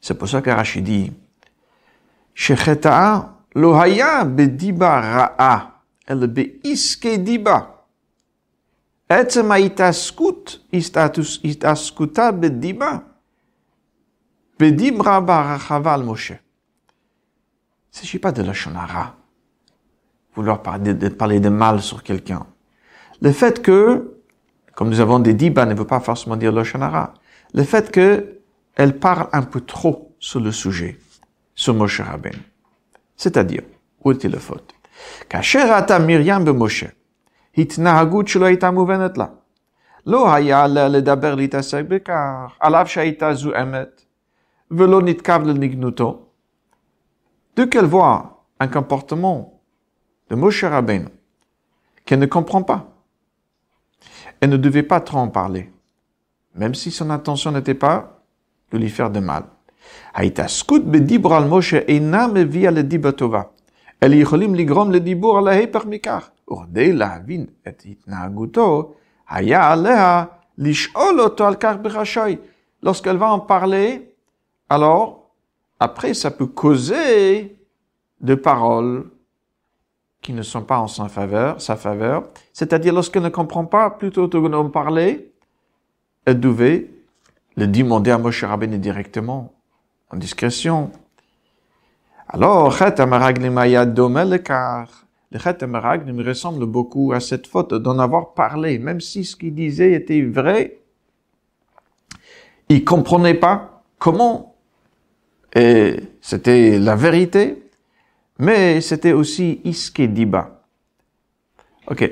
c'est 0.00 0.16
pour 0.16 0.28
ça 0.28 0.40
que 0.40 0.50
Rashi 0.50 0.82
dit, 0.82 1.12
Shecheta'a 2.32 3.38
lo 3.56 3.74
haya 3.74 4.24
bediba 4.24 5.00
ra'a, 5.00 5.82
el 6.06 6.28
beiske 6.28 7.18
diba. 7.18 7.71
Moshe. 16.02 16.32
Il 16.32 17.98
s'agit 17.98 18.18
pas 18.18 18.32
de 18.32 18.42
la. 18.42 18.52
Vouloir 20.34 20.62
parler 20.62 20.94
de, 20.94 21.08
parler 21.08 21.40
de 21.40 21.50
mal 21.50 21.82
sur 21.82 22.02
quelqu'un. 22.02 22.46
Le 23.20 23.32
fait 23.32 23.60
que, 23.60 24.16
comme 24.74 24.88
nous 24.88 25.00
avons 25.00 25.18
des 25.18 25.34
dibas, 25.34 25.66
ne 25.66 25.74
veut 25.74 25.86
pas 25.86 26.00
forcément 26.00 26.36
dire 26.36 26.52
la. 26.52 27.14
Le 27.52 27.64
fait 27.64 27.90
que 27.90 28.38
elle 28.76 28.98
parle 28.98 29.28
un 29.32 29.42
peu 29.42 29.60
trop 29.60 30.16
sur 30.18 30.40
le 30.40 30.52
sujet, 30.52 30.98
sur 31.54 31.74
Moshe 31.74 32.00
Rabbein. 32.00 32.38
C'est-à-dire, 33.16 33.62
où 34.02 34.12
était 34.12 34.28
la 34.28 34.38
faute? 34.38 34.74
Miriam 36.00 36.44
be 36.44 36.56
התנהגות 37.57 38.27
שלא 38.27 38.45
הייתה 38.45 38.71
מובנת 38.71 39.17
לה. 39.17 39.25
לא 40.05 40.33
היה 40.33 40.63
עליה 40.63 40.87
לדבר 40.87 41.35
להתעסק 41.35 41.83
בכך, 41.87 42.51
על 42.59 42.75
אף 42.75 42.89
שהייתה 42.89 43.33
זועמת, 43.33 44.05
ולא 44.71 45.01
נתקב 45.01 45.43
לנגנותו. 45.43 46.23
Dès 47.57 47.67
qu'elle 47.69 47.85
voit 47.85 48.45
un 48.59 48.67
comportement 48.67 49.39
de 50.29 50.35
Moshe 50.35 50.63
Rabbeinu 50.63 51.09
qu'elle 52.05 52.19
ne 52.19 52.27
comprend 52.27 52.61
pas, 52.61 52.81
elle 54.39 54.51
ne 54.51 54.57
devait 54.57 54.83
pas 54.83 54.99
trop 54.99 55.17
en 55.17 55.29
parler, 55.29 55.71
même 56.55 56.75
si 56.75 56.91
son 56.91 57.09
intention 57.09 57.51
n'était 57.51 57.73
pas 57.73 57.97
de 58.71 58.77
lui 58.77 58.89
faire 58.89 59.09
de 59.09 59.19
mal. 59.19 59.43
ההתעסקות 60.13 60.85
בדיבור 60.85 61.35
על 61.35 61.47
משה 61.47 61.77
אינה 61.77 62.27
מביאה 62.27 62.71
לדיבה 62.71 63.11
טובה, 63.11 63.41
אלא 64.03 64.15
יכולים 64.15 64.55
לגרום 64.55 64.91
לדיבור 64.91 65.37
על 65.37 65.47
ההפך 65.47 65.85
מכך. 65.85 66.29
וכדי 66.51 66.93
להבין 66.93 67.45
את 67.67 67.83
התנהגותו, 67.85 68.93
היה 69.29 69.71
עליה 69.71 70.25
לשאול 70.57 71.21
אותו 71.21 71.47
על 71.47 71.55
כך 71.55 71.75
בחשאי. 71.81 72.35
Lorsqu'elle 72.85 73.17
va 73.17 73.31
en 73.31 73.39
parler, 73.39 74.13
alors, 74.69 75.31
après, 75.79 76.13
ça 76.13 76.29
peut 76.29 76.45
causer 76.45 77.55
de 78.21 78.35
paroles 78.35 79.05
qui 80.21 80.33
ne 80.33 80.41
sont 80.41 80.63
pas 80.63 80.79
en 80.79 80.87
sa 80.87 81.07
faveur, 81.07 81.61
sa 81.61 81.75
faveur. 81.75 82.23
C'est-à-dire, 82.53 82.93
lorsqu'elle 82.93 83.23
ne 83.23 83.29
comprend 83.29 83.65
pas, 83.65 83.89
plutôt 83.89 84.27
que 84.27 84.47
d'en 84.47 84.69
parler, 84.69 85.31
elle 86.25 86.39
devait 86.39 86.89
le 87.55 87.67
demander 87.67 88.11
à 88.11 88.17
Moshe 88.17 88.43
Rabbeinu 88.43 88.77
directement, 88.77 89.53
en 90.11 90.17
discrétion. 90.17 90.91
alors, 92.34 92.74
Chet 92.74 92.94
le 92.98 94.38
Chet 95.38 95.62
Amaraglim 95.62 96.26
ressemble 96.26 96.64
beaucoup 96.64 97.12
à 97.12 97.20
cette 97.20 97.46
faute 97.46 97.74
d'en 97.74 97.98
avoir 97.98 98.32
parlé, 98.32 98.78
même 98.78 99.02
si 99.02 99.22
ce 99.22 99.36
qu'il 99.36 99.54
disait 99.54 99.92
était 99.92 100.22
vrai. 100.22 100.78
Il 102.70 102.86
comprenait 102.86 103.34
pas 103.34 103.82
comment 103.98 104.56
et 105.54 105.96
c'était 106.22 106.78
la 106.78 106.96
vérité, 106.96 107.68
mais 108.38 108.80
c'était 108.80 109.12
aussi 109.12 109.60
iskediba. 109.64 110.62
Ok. 111.86 112.10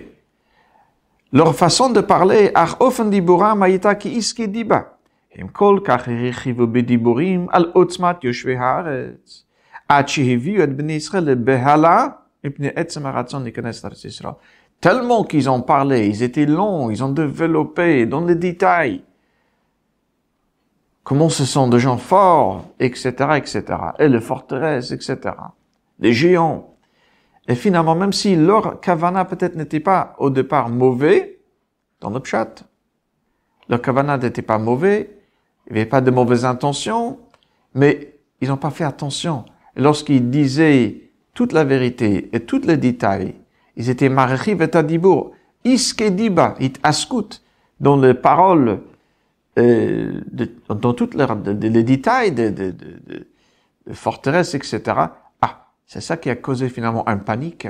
Leur 1.33 1.55
façon 1.55 1.89
de 1.89 2.03
parler, 2.03 2.51
ach 2.55 2.77
ofen 2.81 3.09
dibura 3.09 3.55
maïta 3.55 3.95
ki 3.95 4.11
iskediba. 4.19 4.99
Im 5.33 5.49
kol 5.49 5.81
kach 5.81 6.05
bediburim 6.05 7.49
al 7.53 7.73
otzmat 7.75 8.23
yoshve 8.23 8.59
haaretz. 8.59 9.47
Tellement 14.81 15.25
qu'ils 15.25 15.51
ont 15.51 15.63
parlé, 15.63 16.07
ils 16.07 16.23
étaient 16.23 16.47
longs, 16.47 16.91
ils 16.91 17.03
ont 17.03 17.09
développé 17.09 18.07
dans 18.07 18.25
les 18.25 18.37
détails. 18.37 19.03
Comment 21.03 21.29
se 21.29 21.45
sont 21.45 21.67
des 21.67 21.81
gens 21.81 21.97
forts, 21.97 22.67
etc., 22.79 23.09
etc. 23.37 23.63
Et 23.99 24.09
les 24.09 24.21
forteresses, 24.21 24.93
etc. 24.93 25.19
Les 25.99 26.13
géants. 26.13 26.77
Et 27.49 27.57
finalement, 27.57 27.97
même 27.97 28.13
si 28.13 28.37
leur 28.37 28.79
kavana 28.79 29.25
peut-être 29.25 29.57
n'était 29.57 29.81
pas 29.81 30.15
au 30.19 30.31
départ 30.31 30.69
mauvais, 30.69 31.41
dans 32.01 32.11
le 32.11 32.21
pshat, 32.21 32.63
leur 33.69 33.83
kavana 33.83 34.19
n'était 34.19 34.41
pas 34.41 34.59
mauvais, 34.59 35.19
il 35.67 35.73
n'y 35.73 35.81
avait 35.81 35.91
pas 35.91 36.01
de 36.01 36.13
mauvaises 36.13 36.45
intentions, 36.45 37.19
mais 37.75 38.21
ils 38.41 38.49
n'ont 38.49 38.57
pas 38.57 38.71
fait 38.71 38.85
attention 38.85 39.45
et 39.77 39.81
lorsqu'ils 39.81 40.31
disaient 40.31 41.11
toute 41.35 41.53
la 41.53 41.65
vérité 41.65 42.29
et 42.33 42.41
tous 42.41 42.63
les 42.67 42.77
détails, 42.77 43.35
ils 43.77 43.89
étaient 43.91 44.09
marechi 44.09 44.55
vetadibur, 44.55 45.33
iskediba, 45.65 46.57
it 46.61 46.79
askut, 46.83 47.43
dans 47.79 47.97
les 47.97 48.15
paroles, 48.15 48.81
euh, 49.59 50.21
dans 50.69 50.93
toutes 50.95 51.15
les, 51.15 51.83
détails 51.83 52.33
de, 52.33 52.51
de, 52.51 52.71
de, 52.71 53.27
forteresses, 53.93 54.55
etc. 54.55 54.83
Ah, 55.41 55.67
c'est 55.87 56.01
ça 56.01 56.17
qui 56.17 56.31
a 56.31 56.37
causé 56.37 56.69
finalement 56.69 57.09
un 57.09 57.17
panique 57.17 57.69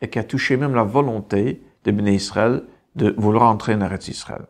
et 0.00 0.08
qui 0.08 0.18
a 0.18 0.24
touché 0.24 0.56
même 0.56 0.74
la 0.74 0.84
volonté 0.84 1.62
de 1.84 1.90
Béné 1.90 2.14
Israël 2.14 2.62
de 2.96 3.14
vouloir 3.18 3.50
entrer 3.50 3.74
en 3.74 3.80
Eretz 3.80 4.08
Israël. 4.08 4.46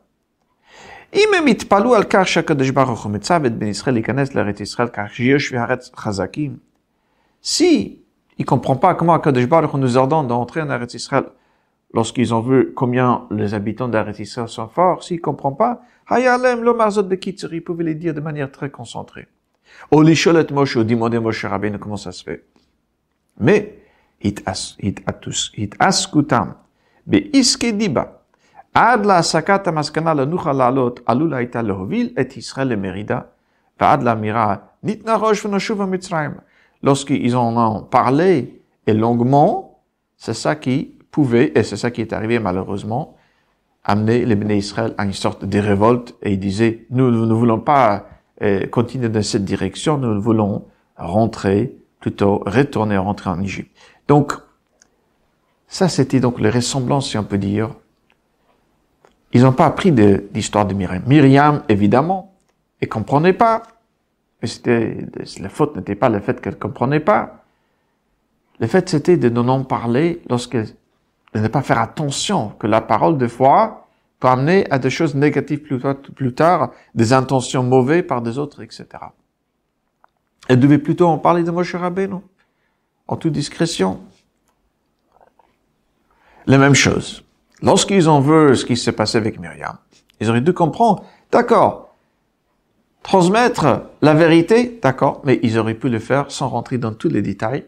אם 1.14 1.30
הם 1.38 1.48
יתפלאו 1.48 1.96
על 1.96 2.04
כך 2.10 2.28
שהקדוש 2.28 2.70
ברוך 2.70 3.04
הוא 3.04 3.12
מצב 3.12 3.46
את 3.46 3.58
בן 3.58 3.68
ישראל 3.68 3.96
להיכנס 3.96 4.36
לארץ 4.36 4.60
ישראל 4.60 4.88
כך 4.88 5.14
שיש 5.14 5.52
והארץ 5.52 5.92
חזקים, 5.96 6.58
si 7.44 8.00
il 8.40 8.46
comprend 8.46 8.78
pas 8.78 8.96
comment 8.96 9.14
Akadosh 9.14 9.48
Baruch 9.48 9.74
nous 9.74 9.98
ordonne 9.98 10.28
d'entrer 10.28 10.62
en 10.62 10.70
Eretz 10.70 10.94
Israël 10.94 11.26
lorsqu'ils 11.94 12.34
ont 12.34 12.42
vu 12.42 12.74
combien 12.74 13.28
les 13.32 13.54
habitants 13.54 13.88
d'Eretz 13.88 14.20
Israël 14.20 14.48
sont 14.48 14.68
forts, 14.68 15.04
s'il 15.04 15.22
comprend 15.22 15.52
pas, 15.52 15.82
Hayalem 16.08 16.64
lo 16.64 16.74
marzot 16.74 17.04
bekitzer, 17.04 17.50
il 17.52 17.64
pouvait 17.64 17.84
les 17.84 17.96
dire 17.96 18.14
de 18.14 18.20
manière 18.20 18.52
très 18.52 18.70
concentrée. 18.70 19.28
Ou 19.92 20.02
lisholet 20.02 20.48
Moshe, 20.52 20.76
ou 20.76 20.84
demander 20.84 21.20
Moshe 21.20 21.46
Rabbeinu 21.46 21.80
comment 21.80 21.98
ça 21.98 22.12
se 22.12 22.24
fait. 22.24 22.44
Mais, 23.40 23.80
hit 24.22 24.44
as, 24.46 24.76
hit 24.80 25.02
atus, 25.06 25.52
hit 25.56 25.76
askutam, 25.80 26.56
be 27.06 27.30
iske 27.34 27.72
diba, 27.72 28.17
עד 28.74 29.06
להסקת 29.06 29.68
המסקנה 29.68 30.14
לנוחה 30.14 30.52
לעלות, 30.52 31.00
עלול 31.06 31.34
הייתה 31.34 31.62
להוביל 31.62 32.10
את 32.22 32.38
ישראל 32.38 32.68
למרידה, 32.68 33.20
ועד 33.82 34.04
לאמירה, 34.04 34.56
ניתנה 34.84 35.16
ראש 35.16 35.46
ונשוב 35.46 35.82
המצרים. 35.82 36.32
Lorsqu'ils 36.86 37.36
en 37.36 37.56
ont 37.56 37.82
parlé 37.84 38.62
et 38.88 38.94
longuement, 38.94 39.80
c'est 40.18 40.34
ça 40.34 40.56
qui 40.56 40.98
pouvait, 41.12 41.52
et 41.56 41.64
c'est 41.64 41.78
ça 41.78 41.92
qui 41.92 42.02
est 42.02 42.12
arrivé 42.12 42.40
malheureusement, 42.40 43.16
amener 43.86 44.26
les 44.26 44.36
béné 44.36 44.58
Israël 44.58 44.94
à 44.98 45.06
une 45.06 45.14
sorte 45.14 45.46
de 45.46 45.60
révolte 45.60 46.16
et 46.22 46.34
ils 46.34 46.40
disaient, 46.40 46.86
nous, 46.90 47.10
nous 47.12 47.26
ne 47.26 47.34
voulons 47.34 47.60
pas 47.60 48.06
euh, 48.42 48.66
continuer 48.68 49.10
dans 49.10 49.22
cette 49.22 49.46
direction, 49.46 49.98
nous 49.98 50.22
voulons 50.22 50.66
rentrer, 50.98 51.76
plutôt 52.00 52.44
retourner, 52.46 52.98
rentrer 52.98 53.30
en 53.30 53.42
Égypte. 53.42 53.72
Donc, 54.08 54.34
ça 55.68 55.88
c'était 55.88 56.20
donc 56.20 56.40
les 56.40 56.50
ressemblances, 56.50 57.10
si 57.10 57.18
on 57.18 57.24
peut 57.24 57.38
dire, 57.38 57.70
ils 59.33 59.43
n'ont 59.43 59.53
pas 59.53 59.67
appris 59.67 59.93
de 59.93 60.29
l'histoire 60.33 60.67
de 60.67 60.75
Myriam. 60.75 61.03
Myriam, 61.07 61.63
évidemment, 61.69 62.35
elle 62.81 62.89
comprenait 62.89 63.33
pas. 63.33 63.63
C'était, 64.43 64.99
la 65.41 65.49
faute 65.49 65.77
n'était 65.77 65.97
pas 65.97 66.09
le 66.09 66.21
fait 66.21 66.41
qu'elle 66.41 66.59
comprenait 66.59 67.01
pas. 67.01 67.45
Le 68.61 68.67
fait, 68.67 68.89
c'était 68.89 69.17
de 69.17 69.29
ne 69.29 69.41
en 69.41 69.65
parler 69.65 70.23
lorsqu'elle, 70.29 70.69
de 71.35 71.41
ne 71.41 71.49
pas 71.49 71.63
faire 71.63 71.79
attention 71.79 72.51
que 72.59 72.67
la 72.67 72.81
parole, 72.81 73.19
des 73.19 73.29
fois, 73.29 73.89
peut 74.21 74.29
amener 74.29 74.69
à 74.71 74.79
des 74.79 74.91
choses 74.91 75.15
négatives 75.15 75.61
plus 75.61 75.79
tard, 75.81 75.97
plus 75.97 76.35
tard 76.35 76.73
des 76.95 77.13
intentions 77.13 77.63
mauvaises 77.63 78.07
par 78.07 78.23
des 78.23 78.39
autres, 78.39 78.63
etc. 78.63 78.87
Elle 80.49 80.61
devait 80.61 80.79
plutôt 80.79 81.07
en 81.07 81.19
parler 81.19 81.43
de 81.43 81.51
Moshe 81.51 81.75
Rabbeinu, 81.75 82.17
en 83.07 83.17
toute 83.17 83.33
discrétion. 83.33 84.01
La 86.47 86.59
même 86.59 86.75
chose. 86.75 87.23
Lorsqu'ils 87.63 88.09
ont 88.09 88.21
vu 88.21 88.57
ce 88.57 88.65
qui 88.65 88.77
s'est 88.77 88.93
passé 88.93 89.19
avec 89.19 89.39
Myriam, 89.41 89.77
ils 90.21 90.31
auraient 90.31 90.41
dû 90.41 90.53
comprendre, 90.53 91.05
d'accord, 91.31 91.95
transmettre 93.03 93.83
la 94.03 94.15
vérité, 94.15 94.79
d'accord, 94.83 95.21
mais 95.25 95.41
ils 95.43 95.59
auraient 95.59 95.75
pu 95.75 95.89
le 95.89 95.99
faire 95.99 96.31
sans 96.31 96.49
rentrer 96.49 96.79
dans 96.79 96.93
tous 96.93 97.09
les 97.09 97.23
détails. 97.23 97.65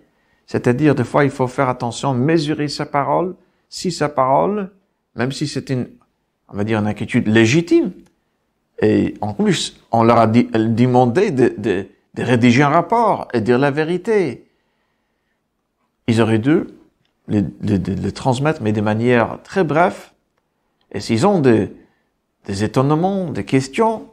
C'est-à-dire, 0.46 0.94
des 0.94 1.05
fois, 1.05 1.24
il 1.24 1.31
faut 1.31 1.46
faire 1.46 1.68
attention, 1.68 2.14
mesurer 2.14 2.68
sa 2.68 2.87
parole, 2.87 3.35
si 3.68 3.92
sa 3.92 4.09
parole, 4.09 4.70
même 5.14 5.33
si 5.33 5.46
c'est 5.46 5.70
une, 5.70 5.88
on 6.48 6.57
va 6.57 6.64
dire, 6.64 6.79
une 6.79 6.87
inquiétude 6.87 7.29
légitime, 7.29 7.92
et 8.83 9.14
en 9.20 9.35
plus, 9.35 9.81
on 9.92 10.03
leur 10.03 10.18
a 10.18 10.26
demandé 10.26 11.31
de, 11.31 11.55
de, 11.59 11.87
de 12.14 12.22
rédiger 12.22 12.62
un 12.62 12.70
rapport 12.70 13.29
et 13.35 13.40
dire 13.40 13.59
la 13.59 13.70
vérité. 13.70 14.46
Ils 16.07 16.20
auraient 16.20 16.38
dû 16.38 16.64
les, 17.31 17.79
les, 17.79 18.12
transmettre, 18.12 18.61
mais 18.61 18.73
de 18.73 18.81
manière 18.81 19.38
très 19.43 19.64
brève. 19.64 20.11
Et 20.93 21.01
s'ils 21.01 21.27
ont 21.27 21.40
des, 21.40 21.73
des 22.47 22.64
étonnements, 22.64 23.31
des 23.31 23.45
questions, 23.45 24.09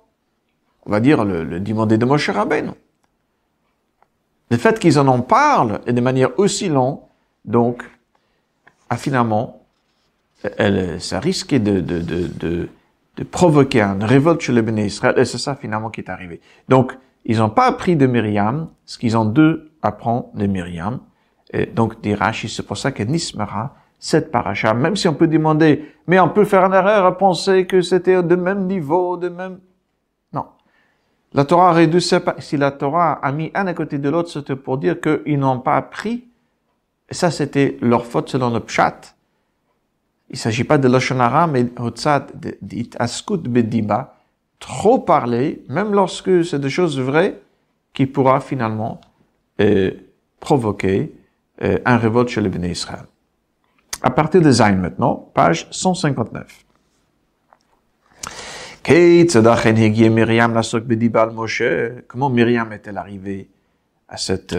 on 0.86 0.92
va 0.92 1.00
dire 1.00 1.26
le, 1.26 1.44
le 1.44 1.60
demander 1.60 1.98
de 1.98 2.06
Moshe 2.06 2.30
Rabbeinu. 2.30 2.72
Le 4.50 4.58
fait 4.58 4.80
qu'ils 4.80 5.00
en 5.00 5.08
en 5.08 5.22
parlent 5.22 5.82
et 5.88 5.94
de 5.94 6.00
manière 6.00 6.38
aussi 6.40 6.70
longue, 6.70 7.00
donc, 7.44 7.84
a 8.90 8.98
finalement, 8.98 9.64
elle, 10.58 11.02
ça 11.02 11.20
risquait 11.20 11.60
de, 11.60 11.82
de, 11.82 12.00
de, 12.00 12.70
de, 13.18 13.24
provoquer 13.24 13.82
une 13.82 14.04
révolte 14.04 14.42
chez 14.42 14.54
les 14.54 14.62
Béné 14.62 14.86
et 14.86 15.26
c'est 15.26 15.38
ça 15.38 15.56
finalement 15.56 15.90
qui 15.90 16.02
est 16.02 16.10
arrivé. 16.10 16.40
Donc, 16.70 16.94
ils 17.26 17.40
n'ont 17.40 17.50
pas 17.50 17.66
appris 17.66 17.96
de 17.96 18.06
Myriam 18.06 18.70
ce 18.86 18.98
qu'ils 18.98 19.18
ont 19.18 19.26
dû 19.26 19.56
apprendre 19.82 20.30
de 20.36 20.46
Myriam, 20.46 21.00
et 21.52 21.66
donc, 21.66 22.02
dit 22.02 22.16
c'est 22.48 22.66
pour 22.66 22.78
ça 22.78 22.92
que 22.92 23.04
Nismera, 23.04 23.76
cette 24.00 24.32
paracha, 24.32 24.74
même 24.74 24.96
si 24.96 25.08
on 25.08 25.14
peut 25.14 25.28
demander, 25.28 25.86
mais 26.06 26.20
on 26.20 26.30
peut 26.30 26.46
faire 26.46 26.64
une 26.66 26.74
erreur 26.74 27.06
à 27.06 27.18
penser 27.18 27.66
que 27.66 27.82
c'était 27.82 28.22
de 28.22 28.36
même 28.36 28.68
niveau, 28.68 29.18
de 29.18 29.30
même... 29.30 29.60
Non. 30.34 30.46
La 31.34 31.46
Torah 31.46 31.86
dû 31.86 32.00
Si 32.02 32.58
la 32.58 32.72
Torah 32.72 33.14
a 33.14 33.32
mis 33.32 33.52
un 33.56 33.66
à 33.68 33.74
côté 33.74 33.98
de 33.98 34.10
l'autre, 34.10 34.30
c'était 34.30 34.56
pour 34.56 34.78
dire 34.78 35.00
qu'ils 35.02 35.40
n'ont 35.40 35.60
pas 35.60 35.78
appris. 35.78 36.26
Et 37.10 37.14
ça, 37.14 37.32
c'était 37.32 37.78
leur 37.82 38.06
faute 38.06 38.30
selon 38.30 38.50
le 38.50 38.60
pshat. 38.60 39.16
Il 40.30 40.38
s'agit 40.38 40.66
pas 40.66 40.78
de 40.78 40.88
l'Oshonara, 40.88 41.48
mais 41.48 41.66
dit 42.62 42.90
Askut 43.00 43.38
Bediba. 43.48 44.14
Trop 44.60 45.00
parler, 45.00 45.64
même 45.70 45.94
lorsque 45.94 46.44
c'est 46.44 46.60
des 46.60 46.70
choses 46.70 47.00
vraies, 47.00 47.40
qui 47.94 48.06
pourra 48.06 48.42
finalement 48.42 49.00
euh, 49.62 49.92
provoquer 50.40 51.14
euh, 51.64 51.78
un 51.86 51.98
révolte 51.98 52.30
chez 52.30 52.42
les 52.42 52.50
Béné 52.50 52.72
Israël. 52.72 53.06
À 54.02 54.12
partir 54.12 54.42
de 54.42 54.52
Zayn 54.52 54.76
maintenant, 54.76 55.16
page 55.34 55.68
159. 55.72 56.66
Comment 62.08 62.30
Myriam 62.30 62.72
est-elle 62.72 62.98
arrivée 62.98 63.50
à 64.08 64.18
cette 64.18 64.56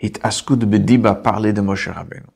hit 0.00 0.20
askud 0.22 0.64
bediba 0.64 1.14
parler 1.14 1.52
de 1.52 1.60
Moshe 1.60 1.88
Rabbeinu? 1.88 2.26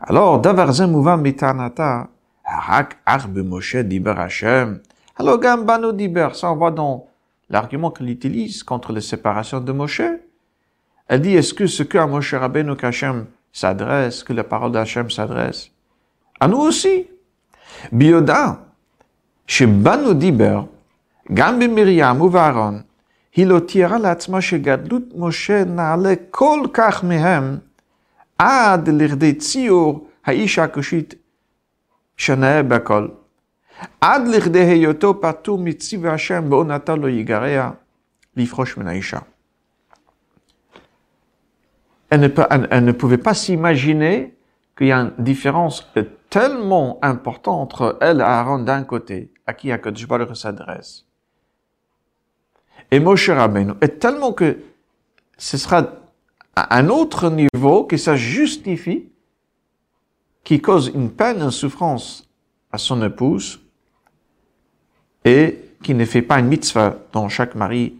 Alors, 0.00 0.40
davar 0.40 0.72
mouvan 0.88 1.18
mitanata, 1.18 2.08
harak 2.44 2.98
arbe 3.04 3.38
Moshe 3.38 3.76
diber 3.76 4.18
Hashem. 4.18 4.80
Alors, 5.16 5.38
gambano 5.38 5.92
diber, 5.92 6.30
ça 6.34 6.50
on 6.50 6.56
voit 6.56 6.70
dans 6.70 7.06
l'argument 7.48 7.90
qu'il 7.90 8.08
utilise 8.08 8.62
contre 8.62 8.92
les 8.92 9.02
séparations 9.02 9.60
de 9.60 9.72
Moshe. 9.72 10.02
Elle 11.10 11.22
dit, 11.22 11.34
est-ce 11.34 11.52
que 11.52 11.66
ce 11.66 11.82
que 11.82 11.98
Moshe 11.98 12.34
Rabbeinu 12.34 12.76
qu'Hachem 12.76 13.26
s'adresse, 13.52 14.22
que 14.22 14.32
la 14.32 14.44
parole 14.44 14.70
d'Hachem 14.70 15.10
s'adresse, 15.10 15.72
à 16.38 16.46
nous 16.46 16.58
aussi. 16.58 17.08
Bioda, 17.90 18.60
chez 19.44 19.66
Banu 19.66 20.14
Diber, 20.14 20.60
Gambi 21.28 21.66
Miriam 21.66 22.20
ou 22.20 22.30
Varon, 22.30 22.84
היא 23.34 23.46
לא 23.46 23.58
תיארה 23.58 23.98
לעצמה 23.98 24.40
שגדלות 24.40 25.02
משה 25.16 25.64
נעלה 25.64 26.14
כל 26.30 26.60
כך 26.72 27.04
מהם 27.04 27.58
עד 28.38 28.88
לכדי 28.88 29.34
ציור 29.34 30.08
האיש 30.24 30.58
הכושית 30.58 31.14
שנאה 32.16 32.62
בכל. 32.62 33.08
עד 34.00 34.28
לכדי 34.28 34.64
היותו 34.64 35.20
פטור 35.20 35.58
מציב 35.58 36.06
השם 36.06 36.50
בעונתו 36.50 36.96
לא 36.96 37.08
יגרע 37.08 37.70
לפרוש 38.36 38.76
מן 38.76 38.88
האישה 38.88 39.18
elle 42.10 42.20
ne, 42.20 42.28
peut, 42.28 42.44
elle, 42.50 42.84
ne 42.84 42.92
pouvait 42.92 43.18
pas 43.18 43.34
s'imaginer 43.34 44.36
qu'il 44.76 44.88
y 44.88 44.92
a 44.92 44.98
une 44.98 45.12
différence 45.18 45.88
tellement 46.28 46.98
importante 47.02 47.60
entre 47.60 47.98
elle 48.00 48.18
et 48.18 48.22
Aaron 48.22 48.60
d'un 48.60 48.82
côté, 48.84 49.32
à 49.46 49.54
qui 49.54 49.70
Akadosh 49.72 50.06
Baruch 50.06 50.34
s'adresse, 50.34 51.06
et 52.90 53.00
Moshe 53.00 53.30
Rabbeinu, 53.30 53.72
et 53.80 53.88
tellement 53.88 54.32
que 54.32 54.58
ce 55.38 55.56
sera 55.56 55.86
à 56.56 56.76
un 56.76 56.88
autre 56.88 57.30
niveau 57.30 57.84
que 57.84 57.96
ça 57.96 58.16
justifie 58.16 59.10
qui 60.44 60.60
cause 60.60 60.90
une 60.94 61.10
peine, 61.10 61.40
une 61.40 61.50
souffrance 61.50 62.28
à 62.72 62.78
son 62.78 63.02
épouse 63.02 63.60
et 65.24 65.58
qui 65.82 65.94
ne 65.94 66.04
fait 66.04 66.22
pas 66.22 66.40
une 66.40 66.48
mitzvah 66.48 66.96
dont 67.12 67.28
chaque 67.28 67.54
mari 67.54 67.99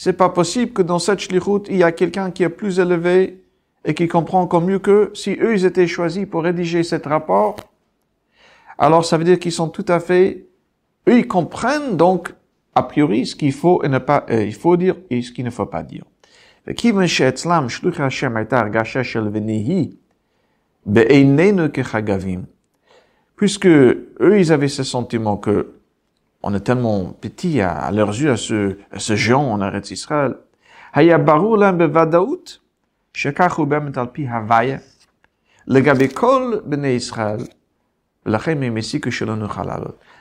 C'est 0.00 0.12
pas 0.12 0.28
possible 0.28 0.72
que 0.72 0.80
dans 0.80 1.00
cette 1.00 1.18
shlichut, 1.18 1.66
il 1.68 1.76
y 1.76 1.82
a 1.82 1.90
quelqu'un 1.90 2.30
qui 2.30 2.44
est 2.44 2.48
plus 2.48 2.78
élevé 2.78 3.42
et 3.84 3.94
qui 3.94 4.06
comprend 4.06 4.40
encore 4.40 4.60
mieux 4.60 4.78
que 4.78 5.10
si 5.12 5.36
eux, 5.40 5.54
ils 5.54 5.64
étaient 5.64 5.88
choisis 5.88 6.24
pour 6.24 6.44
rédiger 6.44 6.84
cet 6.84 7.06
rapport. 7.06 7.56
Alors, 8.78 9.04
ça 9.04 9.18
veut 9.18 9.24
dire 9.24 9.40
qu'ils 9.40 9.50
sont 9.50 9.68
tout 9.68 9.84
à 9.88 9.98
fait, 9.98 10.46
eux, 11.08 11.18
ils 11.18 11.26
comprennent 11.26 11.96
donc, 11.96 12.32
a 12.76 12.84
priori, 12.84 13.26
ce 13.26 13.34
qu'il 13.34 13.52
faut 13.52 13.82
et 13.82 13.88
ne 13.88 13.98
pas, 13.98 14.24
euh, 14.30 14.44
il 14.44 14.54
faut 14.54 14.76
dire 14.76 14.94
et 15.10 15.20
ce 15.20 15.32
qu'il 15.32 15.44
ne 15.44 15.50
faut 15.50 15.66
pas 15.66 15.82
dire. 15.82 16.04
Puisque 23.34 23.66
eux, 23.66 24.38
ils 24.38 24.52
avaient 24.52 24.68
ce 24.68 24.84
sentiment 24.84 25.36
que 25.36 25.77
on 26.48 26.54
est 26.54 26.60
tellement 26.60 27.12
petit 27.12 27.60
à, 27.60 27.90
leurs 27.90 28.08
yeux, 28.08 28.30
à 28.30 28.38
ce, 28.38 28.78
à 28.90 28.98
ce 28.98 29.16
géant 29.16 29.52
en 29.52 29.60
Eretz 29.60 29.90
Israël. 29.90 30.36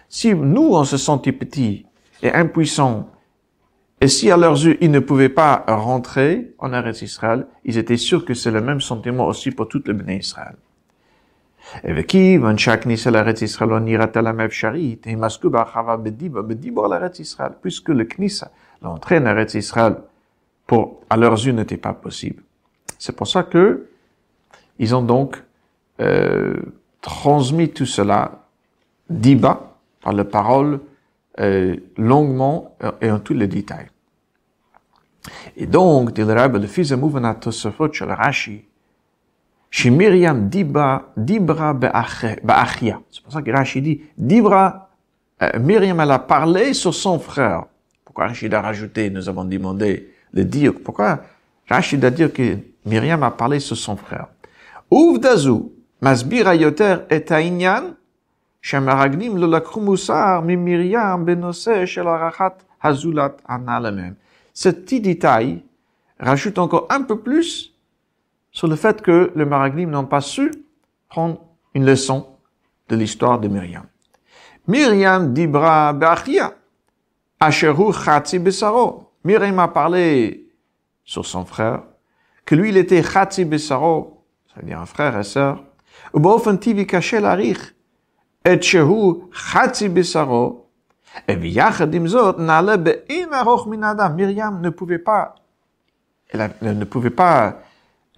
Si 0.10 0.36
nous, 0.36 0.70
on 0.74 0.84
se 0.84 0.98
sentit 0.98 1.32
petits 1.32 1.86
et 2.22 2.34
impuissants, 2.34 3.10
et 4.02 4.10
si 4.10 4.30
à 4.30 4.36
leurs 4.36 4.66
yeux, 4.66 4.78
ils 4.82 4.92
ne 4.92 5.00
pouvaient 5.00 5.30
pas 5.30 5.63
rentrer 5.66 6.54
en 6.60 6.74
Eretz 6.74 7.04
Israël, 7.04 7.48
ils 7.63 7.78
étaient 7.78 7.96
sûrs 7.96 8.26
que 8.26 8.34
c'est 8.34 8.52
le 8.52 8.60
même 8.60 8.82
sentiment 8.82 9.28
aussi 9.28 9.52
pour 9.52 9.70
tout 9.70 9.82
le 9.86 9.94
Bnei 9.94 10.18
Israël 10.18 10.58
puisque 17.62 17.89
le 17.89 18.06
knissa, 18.06 18.51
l'entrée 18.82 19.17
en 19.17 19.25
Eretz 19.25 19.56
Israël, 19.56 19.97
pour, 20.65 21.01
à 21.10 21.17
leurs 21.17 21.34
yeux, 21.45 21.53
n'était 21.53 21.77
pas 21.77 21.93
possible. 21.93 22.43
C'est 22.97 23.15
pour 23.15 23.27
ça 23.27 23.43
que 23.43 23.88
ils 24.80 24.95
ont 24.95 25.01
donc 25.01 25.43
euh, 25.99 26.56
transmis 27.01 27.69
tout 27.69 27.86
cela 27.86 28.43
diba, 29.10 29.75
par 30.01 30.13
la 30.13 30.25
parole, 30.25 30.80
euh, 31.39 31.75
longuement 31.97 32.75
et 33.01 33.10
en 33.12 33.19
tous 33.19 33.34
les 33.34 33.47
détails. 33.47 33.88
Et 35.56 35.65
donc, 35.65 36.13
dit 36.13 36.23
le 36.23 36.34
Rabbi, 36.34 36.60
le 36.60 36.67
fils 36.67 36.89
de 36.89 36.95
Mouvanat 36.95 37.36
Tosafot 37.36 37.91
Rashi, 38.01 38.65
chez 39.69 39.89
Myriam 39.89 40.49
Dibra, 40.49 41.10
Dibra 41.15 41.73
Baachia. 41.73 43.01
C'est 43.12 43.23
pour 43.23 43.34
ça 43.34 43.41
que 43.41 43.51
Rachid 43.51 43.84
dit, 43.84 44.01
Dibra, 44.17 44.89
euh, 45.41 45.60
Myriam, 45.60 45.99
elle 45.99 46.12
a 46.12 46.19
parlé 46.19 46.73
sur 46.73 46.93
son 46.93 47.19
frère. 47.19 47.65
Pourquoi 48.06 48.27
Rachid 48.27 48.53
a 48.53 48.62
rajouté, 48.62 49.10
nous 49.10 49.27
avons 49.30 49.45
demandé 49.45 50.12
le 50.34 50.43
dire. 50.43 50.73
Pourquoi 50.84 51.21
Rachid 51.69 52.03
a 52.06 52.10
dit 52.10 52.30
que 52.32 52.58
Myriam 52.86 53.23
a 53.23 53.32
parlé 53.32 53.60
sur 53.60 53.77
son 53.77 53.95
frère? 53.95 54.27
Ouvdazou, 54.89 55.73
Masbira 56.01 56.56
Yoter 56.56 56.97
et 57.10 57.21
Tainyan, 57.21 57.93
Shemaragnim 58.62 59.38
lolakrumusar 59.38 60.41
mi 60.43 60.58
Myriam 60.58 61.23
benose 61.23 61.86
shelarachat 61.86 62.58
hazulat 62.82 63.38
analemem. 63.47 64.15
Ce 64.53 64.69
petit 64.69 64.99
détail 64.99 65.63
rajoute 66.19 66.58
encore 66.58 66.88
un 66.89 67.03
peu 67.03 67.19
plus 67.19 67.73
sur 68.57 68.68
le 68.68 68.77
fait 68.77 69.03
que 69.03 69.33
les 69.35 69.45
Maraglim 69.45 69.90
n'ont 69.90 70.07
pas 70.07 70.21
su 70.21 70.53
prendre 71.09 71.40
une 71.75 71.85
leçon 71.85 72.27
de 72.88 72.97
l'histoire 72.97 73.38
de 73.38 73.49
Myriam. 73.49 73.87
Myriam 74.66 75.33
dibra 75.33 75.92
ba'achia, 75.92 76.55
asheru 77.40 77.92
chatzi 77.92 78.38
besaro. 78.38 79.11
Myriam 79.25 79.59
a 79.59 79.68
parlé 79.68 80.47
sur 81.05 81.27
son 81.27 81.45
frère, 81.45 81.83
que 82.45 82.55
lui 82.55 82.68
il 82.68 82.77
était 82.77 83.03
chatzi 83.03 83.45
besaro, 83.45 84.25
c'est-à-dire 84.47 84.81
un 84.81 84.87
frère 84.87 85.18
et 85.18 85.25
sœur, 85.25 85.64
ובאופן 86.14 86.57
טבעי 86.57 86.85
קשה 86.85 87.21
להעריך 87.21 87.73
את 88.53 88.62
שהוא 88.62 89.29
חצי 89.35 89.88
בשרו, 89.88 90.64
ויחד 91.31 91.95
עם 91.95 92.07
זאת 92.07 92.38
נעלה 92.38 92.77
באין 92.77 93.35
ארוך 93.35 93.66
מן 93.66 93.85
האדם. 93.85 94.16
מרים 94.16 94.62
ne 94.62 94.71
pouvait 94.71 94.99
pas, 94.99 95.35
elle, 96.31 96.51
elle 96.62 96.79
ne 96.79 96.85
pouvait 96.85 97.11
pas 97.11 97.62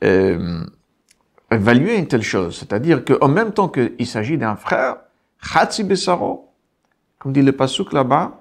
euh, 0.04 0.64
évaluer 1.52 1.98
une 1.98 2.08
telle 2.08 2.24
chose. 2.24 2.58
C'est-à-dire 2.58 3.04
qu'en 3.04 3.28
même 3.28 3.52
temps 3.52 3.70
qu'il 3.70 4.08
s'agit 4.08 4.38
d'un 4.38 4.56
frère, 4.56 4.98
Chatsi 5.42 5.84
Besaro, 5.84 6.52
comme 7.18 7.34
dit 7.34 7.42
le 7.42 7.52
Pasuk 7.52 7.94
là-bas, 7.94 8.40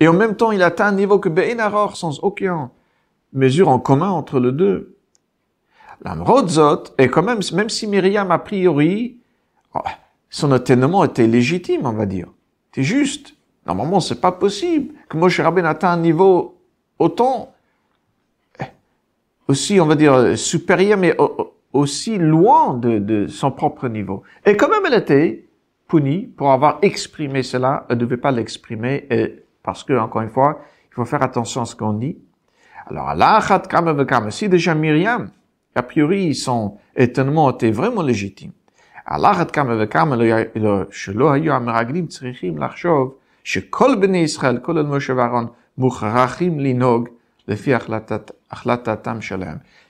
et 0.00 0.08
en 0.08 0.12
même 0.12 0.36
temps 0.36 0.52
il 0.52 0.62
atteint 0.62 0.86
un 0.86 0.92
niveau 0.92 1.18
que 1.18 1.28
Be'enaror, 1.28 1.96
sans 1.96 2.20
aucune 2.20 2.68
mesure 3.32 3.68
en 3.68 3.78
commun 3.78 4.10
entre 4.10 4.40
les 4.40 4.52
deux. 4.52 4.96
L'Amrodzot, 6.04 6.84
et 6.98 7.08
quand 7.08 7.22
même, 7.22 7.40
même 7.54 7.70
si 7.70 7.86
Myriam 7.86 8.30
a 8.30 8.38
priori, 8.38 9.18
oh, 9.74 9.80
son 10.28 10.52
atténuement 10.52 11.04
était 11.04 11.26
légitime, 11.26 11.86
on 11.86 11.92
va 11.92 12.06
dire. 12.06 12.28
C'est 12.74 12.82
juste. 12.82 13.34
Normalement, 13.66 14.00
c'est 14.00 14.20
pas 14.20 14.32
possible 14.32 14.94
que 15.08 15.16
Moshe 15.16 15.40
Rabbein 15.40 15.64
atteint 15.64 15.90
un 15.90 15.96
niveau 15.96 16.60
autant 16.98 17.55
aussi, 19.47 19.79
on 19.79 19.85
va 19.85 19.95
dire, 19.95 20.37
supérieure, 20.37 20.97
mais 20.97 21.15
aussi 21.73 22.17
loin 22.17 22.73
de, 22.75 22.99
de, 22.99 23.27
son 23.27 23.51
propre 23.51 23.87
niveau. 23.87 24.23
Et 24.45 24.55
quand 24.57 24.69
même, 24.69 24.83
elle 24.85 24.99
était 24.99 25.45
punie 25.87 26.27
pour 26.37 26.51
avoir 26.51 26.79
exprimé 26.81 27.43
cela. 27.43 27.85
Elle 27.89 27.97
ne 27.97 28.01
devait 28.01 28.17
pas 28.17 28.31
l'exprimer, 28.31 29.07
parce 29.63 29.83
que, 29.83 29.93
encore 29.93 30.21
une 30.21 30.29
fois, 30.29 30.61
il 30.89 30.95
faut 30.95 31.05
faire 31.05 31.23
attention 31.23 31.61
à 31.61 31.65
ce 31.65 31.75
qu'on 31.75 31.93
dit. 31.93 32.17
Alors, 32.87 33.09
Allah, 33.09 33.39
si 34.29 34.49
déjà 34.49 34.75
Myriam, 34.75 35.29
a 35.75 35.83
priori, 35.83 36.35
son 36.35 36.77
étonnement 36.95 37.51
était 37.51 37.71
vraiment 37.71 38.01
légitime. 38.01 38.51
Allah, 39.05 39.45
שלא 40.91 41.31
היו 41.31 41.53
המרגלים 41.53 42.07
צריכים 42.07 42.57
לחשוב 42.57 43.13
שכל 43.43 43.95
בני 43.95 44.17
ישראל, 44.17 44.57
כולל 44.57 44.85
משה 44.85 45.13
ואהרון, 45.17 45.47
מוכרחים 45.77 46.59
לנהוג 46.59 47.09
לפי 47.09 47.09
החלטת 47.09 47.14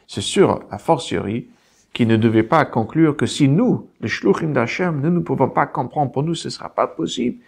c'est 0.06 0.20
sûr, 0.20 0.60
a 0.70 0.78
fortiori, 0.78 1.48
qui 1.92 2.04
ne 2.04 2.16
devait 2.16 2.42
pas 2.42 2.64
conclure 2.66 3.16
que 3.16 3.24
si 3.26 3.48
nous, 3.48 3.88
les 4.00 4.08
shluchim 4.08 4.52
d'Hachem, 4.52 5.00
nous 5.00 5.10
ne 5.10 5.20
pouvons 5.20 5.48
pas 5.48 5.66
comprendre, 5.66 6.12
pour 6.12 6.22
nous, 6.22 6.34
ce 6.34 6.50
sera 6.50 6.68
pas 6.68 6.86
possible, 6.86 7.38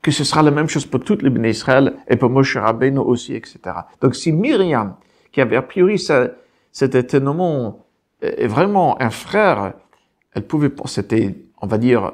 que 0.00 0.12
ce 0.12 0.22
sera 0.22 0.42
la 0.42 0.52
même 0.52 0.68
chose 0.68 0.86
pour 0.86 1.00
toutes 1.00 1.22
les 1.22 1.30
béné 1.30 1.50
Israël 1.50 1.94
et 2.08 2.16
pour 2.16 2.30
Moshe 2.30 2.56
Rabbeinu 2.56 2.98
aussi, 3.00 3.34
etc. 3.34 3.58
Donc 4.00 4.14
si 4.14 4.30
Myriam, 4.30 4.94
qui 5.32 5.40
avait 5.40 5.56
a 5.56 5.62
priori 5.62 5.98
cet 5.98 6.94
étonnement, 6.94 7.84
est 8.22 8.46
vraiment 8.46 9.00
un 9.02 9.10
frère, 9.10 9.74
elle 10.34 10.46
pouvait, 10.46 10.70
c'était, 10.84 11.34
on 11.60 11.66
va 11.66 11.78
dire, 11.78 12.12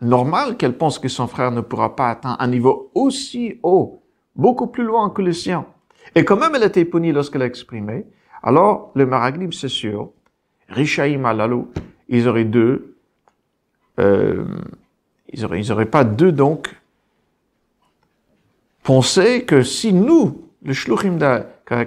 normal 0.00 0.56
qu'elle 0.56 0.76
pense 0.76 1.00
que 1.00 1.08
son 1.08 1.26
frère 1.26 1.50
ne 1.50 1.60
pourra 1.60 1.96
pas 1.96 2.10
atteindre 2.10 2.36
un 2.38 2.46
niveau 2.46 2.90
aussi 2.94 3.58
haut, 3.64 4.02
beaucoup 4.36 4.68
plus 4.68 4.84
loin 4.84 5.10
que 5.10 5.22
le 5.22 5.32
sien. 5.32 5.66
Et 6.14 6.24
quand 6.24 6.36
même 6.36 6.54
elle 6.54 6.62
était 6.62 6.84
punie 6.84 7.12
lorsqu'elle 7.12 7.42
a 7.42 7.46
exprimé, 7.46 8.06
alors 8.42 8.92
le 8.94 9.06
Maraglim, 9.06 9.52
c'est 9.52 9.68
sûr, 9.68 10.10
Rishaïm 10.68 11.24
Alalou, 11.26 11.68
ils 12.08 12.28
auraient 12.28 12.44
deux, 12.44 12.96
euh, 13.98 14.44
ils 15.32 15.44
auraient, 15.44 15.60
ils 15.60 15.72
auraient 15.72 15.86
pas 15.86 16.04
deux 16.04 16.32
donc, 16.32 16.74
penser 18.82 19.44
que 19.44 19.62
si 19.62 19.92
nous, 19.92 20.48
le 20.62 20.72
Shluchim 20.72 21.18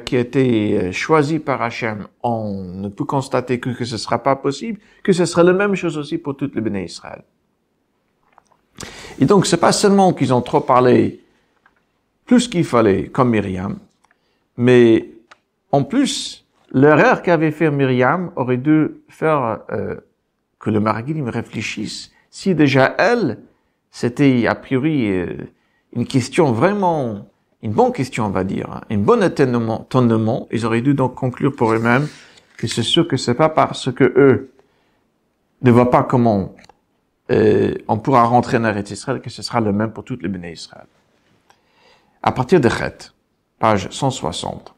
qui 0.03 0.17
a 0.17 0.19
été 0.19 0.77
euh, 0.77 0.91
choisi 0.91 1.39
par 1.39 1.61
Hachem, 1.61 2.07
on 2.21 2.73
ne 2.75 2.89
peut 2.89 3.05
constater 3.05 3.59
que, 3.59 3.69
que 3.69 3.85
ce 3.85 3.97
sera 3.97 4.21
pas 4.21 4.35
possible, 4.35 4.79
que 5.03 5.13
ce 5.13 5.25
sera 5.25 5.43
la 5.43 5.53
même 5.53 5.75
chose 5.75 5.97
aussi 5.97 6.17
pour 6.17 6.35
toutes 6.35 6.55
les 6.55 6.61
béné 6.61 6.83
Israël. 6.83 7.23
Et 9.19 9.25
donc, 9.25 9.45
c'est 9.45 9.57
pas 9.57 9.71
seulement 9.71 10.13
qu'ils 10.13 10.33
ont 10.33 10.41
trop 10.41 10.61
parlé 10.61 11.21
plus 12.25 12.47
qu'il 12.47 12.63
fallait, 12.63 13.07
comme 13.07 13.31
Myriam, 13.31 13.79
mais 14.59 15.09
en 15.71 15.85
plus, 15.85 16.45
l'erreur 16.73 17.21
qu'avait 17.21 17.51
fait 17.51 17.71
Myriam 17.71 18.31
aurait 18.35 18.57
dû 18.57 18.89
faire 19.07 19.61
euh, 19.71 19.95
que 20.59 20.69
le 20.69 20.81
me 20.81 21.31
réfléchisse. 21.31 22.11
Si 22.29 22.53
déjà 22.55 22.93
elle, 22.97 23.39
c'était 23.89 24.47
a 24.47 24.55
priori 24.55 25.09
euh, 25.09 25.37
une 25.93 26.05
question 26.05 26.51
vraiment, 26.51 27.29
une 27.61 27.71
bonne 27.71 27.93
question 27.93 28.25
on 28.25 28.31
va 28.31 28.43
dire, 28.43 28.69
hein, 28.69 28.81
une 28.89 29.01
bonne 29.01 29.23
étonnement, 29.23 30.47
ils 30.51 30.65
auraient 30.65 30.81
dû 30.81 30.93
donc 30.93 31.15
conclure 31.15 31.55
pour 31.55 31.71
eux-mêmes 31.71 32.09
que 32.57 32.67
c'est 32.67 32.83
sûr 32.83 33.07
que 33.07 33.15
c'est 33.15 33.35
pas 33.35 33.47
parce 33.47 33.89
que 33.93 34.03
eux 34.03 34.51
ne 35.61 35.71
voient 35.71 35.89
pas 35.89 36.03
comment 36.03 36.53
euh, 37.31 37.75
on 37.87 37.97
pourra 37.97 38.25
rentrer 38.25 38.57
en 38.57 38.65
Eretz 38.65 38.91
Israël 38.91 39.21
que 39.21 39.29
ce 39.29 39.41
sera 39.41 39.61
le 39.61 39.71
même 39.71 39.93
pour 39.93 40.03
toutes 40.03 40.21
les 40.21 40.27
béné 40.27 40.51
Israël. 40.51 40.87
À 42.21 42.33
partir 42.33 42.59
de 42.59 42.67
Chet, 42.67 43.13
page 43.59 43.89
160. 43.91 44.73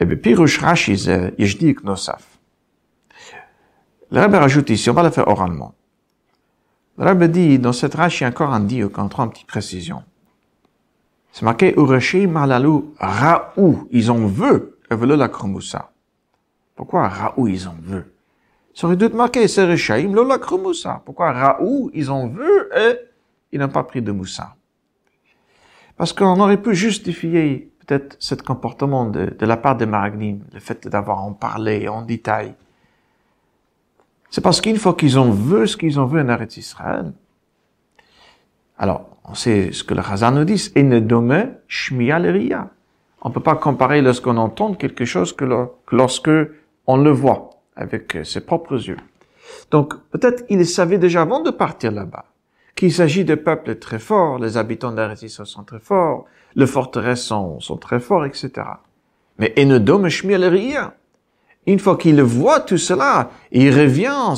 Eh 0.00 0.16
Pirush 0.16 0.58
Rashi 0.58 1.04
euh, 1.08 1.30
Yeshdik 1.38 1.84
Nosaf. 1.84 2.26
Le 4.10 4.20
Rabbi 4.20 4.36
rajoute 4.36 4.70
ici, 4.70 4.90
on 4.90 4.94
va 4.94 5.02
le 5.02 5.10
faire 5.10 5.28
oralement. 5.28 5.74
Le 6.98 7.04
Rabbi 7.04 7.28
dit, 7.28 7.58
dans 7.58 7.72
cette 7.72 7.94
Rashi, 7.94 8.26
encore 8.26 8.52
un 8.52 8.60
dit, 8.60 8.82
qu'on 8.90 9.08
une 9.08 9.30
petite 9.30 9.46
précision. 9.46 10.02
C'est 11.32 11.44
marqué, 11.44 11.72
Ureshi 11.76 12.26
Malalou 12.26 12.94
Raou, 12.98 13.88
ils 13.90 14.10
en 14.10 14.26
veulent, 14.26 14.74
veulent 14.90 15.14
la 15.14 15.28
Kromoussa. 15.28 15.90
Pourquoi 16.74 17.08
Raou, 17.08 17.48
ils 17.48 17.66
en 17.68 17.76
veulent? 17.80 18.12
Ça 18.74 18.86
aurait 18.86 18.96
dû 18.96 19.04
être 19.04 19.14
marqué, 19.14 19.48
c'est 19.48 19.64
Rechaim, 19.64 20.14
la 20.26 20.38
Kromoussa. 20.38 21.02
Pourquoi 21.04 21.32
Raou, 21.32 21.90
ils 21.94 22.10
en 22.10 22.28
veulent 22.28 22.68
et 22.76 22.98
ils 23.52 23.60
n'ont 23.60 23.68
pas 23.68 23.82
pris 23.82 24.02
de 24.02 24.12
Moussa? 24.12 24.56
Parce 25.96 26.12
qu'on 26.12 26.38
aurait 26.40 26.60
pu 26.60 26.74
justifier 26.74 27.71
peut-être 27.86 28.16
ce 28.18 28.34
comportement 28.34 29.06
de, 29.06 29.26
de, 29.38 29.46
la 29.46 29.56
part 29.56 29.76
des 29.76 29.86
Maraglim, 29.86 30.40
le 30.52 30.60
fait 30.60 30.88
d'avoir 30.88 31.22
en 31.24 31.32
parlé 31.32 31.88
en 31.88 32.02
détail. 32.02 32.54
C'est 34.30 34.40
parce 34.40 34.60
qu'une 34.60 34.76
fois 34.76 34.94
qu'ils 34.94 35.18
ont 35.18 35.30
vu 35.30 35.66
ce 35.66 35.76
qu'ils 35.76 36.00
ont 36.00 36.06
vu 36.06 36.20
en 36.20 36.28
Eretz 36.28 36.56
Israël, 36.56 37.12
alors, 38.78 39.06
on 39.24 39.34
sait 39.34 39.70
ce 39.70 39.84
que 39.84 39.94
le 39.94 40.02
Chazan 40.02 40.32
nous 40.32 40.44
dit, 40.44 40.72
et 40.74 40.82
ne 40.82 40.98
dome 40.98 41.54
shmiya. 41.68 42.70
On 43.22 43.30
peut 43.30 43.40
pas 43.40 43.54
comparer 43.54 44.02
lorsqu'on 44.02 44.36
entend 44.36 44.74
quelque 44.74 45.04
chose 45.04 45.32
que, 45.32 45.44
lorsque 45.92 46.30
on 46.88 46.96
le 46.96 47.10
voit 47.10 47.50
avec 47.76 48.18
ses 48.24 48.40
propres 48.40 48.88
yeux. 48.88 48.96
Donc, 49.70 49.94
peut-être 50.10 50.44
il 50.48 50.66
savait 50.66 50.98
déjà 50.98 51.22
avant 51.22 51.40
de 51.40 51.50
partir 51.50 51.92
là-bas 51.92 52.24
qu'il 52.74 52.92
s'agit 52.92 53.24
de 53.24 53.36
peuples 53.36 53.76
très 53.76 53.98
forts, 53.98 54.38
les 54.38 54.56
habitants 54.56 54.92
d'Eretz 54.92 55.28
sont 55.28 55.62
très 55.62 55.78
forts, 55.78 56.24
les 56.54 56.66
forteresses 56.66 57.24
sont, 57.24 57.60
sont 57.60 57.76
très 57.76 58.00
forts, 58.00 58.24
etc. 58.24 58.50
Mais 59.38 59.54
Enodom 59.58 60.04
ria. 60.04 60.94
Une 61.66 61.78
fois 61.78 61.96
qu'il 61.96 62.20
voit 62.22 62.60
tout 62.60 62.78
cela, 62.78 63.30
il 63.52 63.72
revient, 63.72 64.34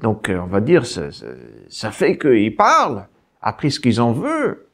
donc 0.00 0.30
on 0.30 0.46
va 0.46 0.60
dire, 0.60 0.84
ça 0.86 1.90
fait 1.90 2.18
qu'il 2.18 2.56
parle, 2.56 3.06
après 3.40 3.70
ce 3.70 3.78
qu'ils 3.78 4.00
en 4.00 4.12
veulent. 4.12 4.66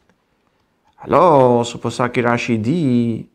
Alors, 0.98 1.66
c'est 1.66 1.78
pour 1.78 1.92
ça 1.92 2.08
que 2.08 2.20
Rachid 2.20 2.62
dit, 2.62 3.28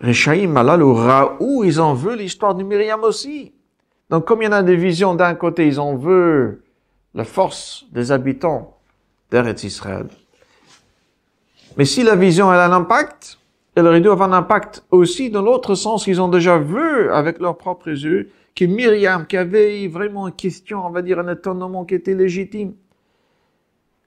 Rechaim 0.00 0.48
Malal 0.48 0.82
ou 0.82 0.94
Raou, 0.94 1.64
ils 1.64 1.80
en 1.80 1.92
veulent 1.92 2.18
l'histoire 2.18 2.54
de 2.54 2.62
Myriam 2.62 3.02
aussi. 3.02 3.52
Donc, 4.10 4.24
comme 4.24 4.42
il 4.42 4.46
y 4.46 4.48
en 4.48 4.52
a 4.52 4.62
des 4.62 4.76
visions 4.76 5.14
d'un 5.14 5.34
côté, 5.34 5.66
ils 5.66 5.80
en 5.80 5.96
veulent 5.96 6.62
la 7.14 7.24
force 7.24 7.84
des 7.92 8.12
habitants 8.12 8.78
d'Eretz 9.30 9.64
Israël. 9.64 10.06
Mais 11.78 11.84
si 11.84 12.02
la 12.02 12.16
vision 12.16 12.52
elle 12.52 12.58
a 12.58 12.66
un 12.66 12.72
impact, 12.72 13.38
elle 13.76 13.86
aurait 13.86 14.00
dû 14.00 14.10
avoir 14.10 14.28
un 14.28 14.36
impact 14.36 14.84
aussi 14.90 15.30
dans 15.30 15.42
l'autre 15.42 15.76
sens. 15.76 16.08
Ils 16.08 16.20
ont 16.20 16.28
déjà 16.28 16.58
vu 16.58 17.10
avec 17.10 17.38
leurs 17.38 17.56
propres 17.56 17.90
yeux 17.90 18.30
que 18.56 18.64
Myriam, 18.64 19.24
qui 19.24 19.36
avait 19.36 19.86
vraiment 19.86 20.26
une 20.26 20.34
question, 20.34 20.84
on 20.84 20.90
va 20.90 21.00
dire 21.00 21.20
un 21.20 21.32
étonnement 21.32 21.84
qui 21.84 21.94
était 21.94 22.14
légitime, 22.14 22.74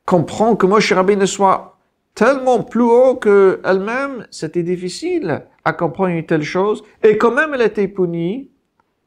comprend 0.05 0.57
que 0.57 0.65
Moshe 0.65 0.91
ne 0.91 1.25
soit 1.25 1.77
tellement 2.13 2.61
plus 2.61 2.83
haut 2.83 3.15
qu'elle-même, 3.15 4.27
c'était 4.29 4.63
difficile 4.63 5.45
à 5.63 5.71
comprendre 5.71 6.09
une 6.09 6.25
telle 6.25 6.43
chose. 6.43 6.83
Et 7.01 7.17
quand 7.17 7.31
même 7.31 7.53
elle 7.53 7.61
était 7.61 7.87
punie, 7.87 8.49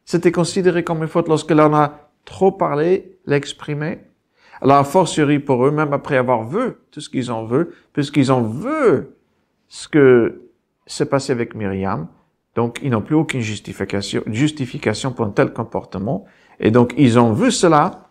c'était 0.07 0.33
considéré 0.33 0.83
comme 0.83 1.03
une 1.03 1.09
faute 1.09 1.29
lorsqu'elle 1.29 1.61
en 1.61 1.75
a 1.75 2.11
trop 2.25 2.53
parlé, 2.53 3.19
l'exprimé. 3.27 3.99
Alors, 4.65 4.87
fortiori 4.87 5.41
pour 5.41 5.67
eux, 5.67 5.71
même 5.71 5.93
après 5.93 6.17
avoir 6.17 6.49
vu 6.49 6.73
tout 6.91 7.03
ce 7.03 7.11
qu'ils 7.11 7.31
ont 7.31 7.45
vu, 7.45 7.67
puisqu'ils 7.93 8.33
ont 8.33 8.41
vu 8.41 9.07
ce 9.69 9.87
que 9.87 10.41
s'est 10.87 11.05
passé 11.05 11.33
avec 11.33 11.55
Myriam, 11.55 12.09
donc 12.55 12.79
ils 12.83 12.89
n'ont 12.89 13.03
plus 13.03 13.15
aucune 13.15 13.43
justification, 13.43 15.12
pour 15.12 15.27
un 15.27 15.31
tel 15.31 15.53
comportement, 15.53 16.25
et 16.61 16.71
donc 16.71 16.95
ils 16.97 17.19
ont 17.19 17.35
vu 17.35 17.51
cela, 17.51 18.09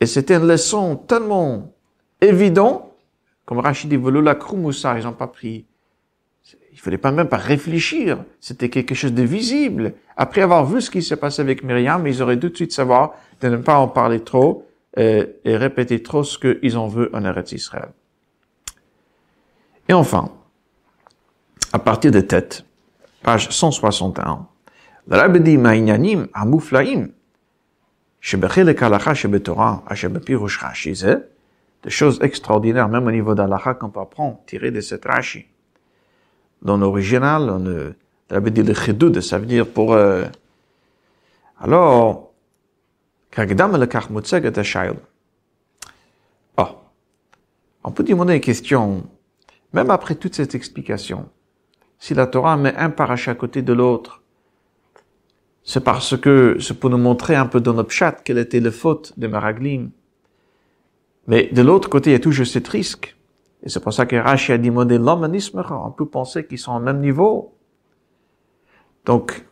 et 0.00 0.06
c'était 0.06 0.36
une 0.36 0.46
leçon 0.46 0.96
tellement 0.96 1.74
évidente, 2.22 2.84
comme 3.44 3.58
Rachid 3.58 3.90
dit, 3.90 3.98
la 4.22 4.34
Kroumoussa, 4.36 4.98
ils 4.98 5.04
n'ont 5.04 5.12
pas 5.12 5.26
pris, 5.26 5.66
il 6.72 6.78
fallait 6.78 6.96
pas 6.96 7.12
même 7.12 7.28
pas 7.28 7.36
réfléchir, 7.36 8.24
c'était 8.40 8.70
quelque 8.70 8.94
chose 8.94 9.12
de 9.12 9.22
visible. 9.22 9.92
Après 10.16 10.40
avoir 10.40 10.64
vu 10.64 10.80
ce 10.80 10.90
qui 10.90 11.02
s'est 11.02 11.16
passé 11.16 11.42
avec 11.42 11.62
Myriam, 11.62 12.06
ils 12.06 12.22
auraient 12.22 12.38
tout 12.38 12.48
de 12.48 12.56
suite 12.56 12.72
savoir 12.72 13.16
de 13.42 13.48
ne 13.50 13.58
pas 13.58 13.76
en 13.78 13.88
parler 13.88 14.20
trop, 14.20 14.64
et, 14.98 15.36
et 15.44 15.56
répéter 15.56 16.02
trop 16.02 16.24
ce 16.24 16.36
qu'ils 16.36 16.76
en 16.76 16.88
veulent 16.88 17.10
en 17.14 17.24
Eretz 17.24 17.52
Israël. 17.52 17.90
Et 19.88 19.94
enfin, 19.94 20.30
à 21.72 21.78
partir 21.78 22.10
de 22.10 22.20
tête, 22.20 22.64
page 23.22 23.48
161, 23.48 24.46
le 25.06 25.16
rabbi 25.16 25.40
dit 25.40 25.56
Ma'inyanim 25.56 26.26
amuflaim, 26.34 27.08
shebechelek 28.20 28.82
halacha 28.82 29.14
shebetorah, 29.14 29.84
ashebepirush 29.86 30.58
rashi 30.58 30.92
des 31.84 31.90
choses 31.90 32.18
extraordinaires, 32.22 32.88
même 32.88 33.06
au 33.06 33.10
niveau 33.12 33.36
d'Alaha 33.36 33.74
qu'on 33.74 33.88
peut 33.88 34.00
apprendre, 34.00 34.40
tiré 34.46 34.72
de 34.72 34.80
cette 34.80 35.04
rashi. 35.04 35.46
Dans 36.60 36.76
l'original, 36.76 37.48
on 37.48 37.58
le 37.60 37.94
rabbi 38.28 38.50
dit 38.50 38.64
le 38.64 38.74
chidou, 38.74 39.20
ça 39.20 39.38
veut 39.38 39.46
dire 39.46 39.66
pour... 39.66 39.92
Euh, 39.92 40.24
alors, 41.60 42.27
Oh, 46.56 46.66
on 47.84 47.92
peut 47.92 48.02
demander 48.02 48.34
une 48.34 48.40
question, 48.40 49.06
même 49.72 49.90
après 49.90 50.16
toute 50.16 50.34
cette 50.34 50.56
explication, 50.56 51.28
si 52.00 52.14
la 52.14 52.26
Torah 52.26 52.56
met 52.56 52.74
un 52.74 52.90
paracha 52.90 53.30
à 53.30 53.34
côté 53.36 53.62
de 53.62 53.72
l'autre, 53.72 54.22
c'est 55.62 55.84
parce 55.84 56.16
que 56.16 56.56
c'est 56.60 56.80
pour 56.80 56.90
nous 56.90 56.98
montrer 56.98 57.36
un 57.36 57.46
peu 57.46 57.60
dans 57.60 57.74
notre 57.74 57.92
chat 57.92 58.12
quelle 58.24 58.38
était 58.38 58.58
la 58.58 58.72
faute 58.72 59.16
de 59.16 59.28
Maraglim. 59.28 59.90
Mais 61.28 61.48
de 61.52 61.62
l'autre 61.62 61.88
côté, 61.88 62.10
il 62.10 62.12
y 62.14 62.16
a 62.16 62.20
toujours 62.20 62.46
ce 62.46 62.58
risque. 62.68 63.16
Et 63.62 63.68
c'est 63.68 63.80
pour 63.80 63.92
ça 63.92 64.06
que 64.06 64.16
Rashi 64.16 64.52
a 64.52 64.58
demandé 64.58 64.98
l'homme 64.98 65.30
On 65.70 65.90
peut 65.90 66.06
penser 66.06 66.44
qu'ils 66.46 66.58
sont 66.58 66.72
au 66.72 66.80
même 66.80 67.00
niveau. 67.00 67.54
Donc, 69.04 69.44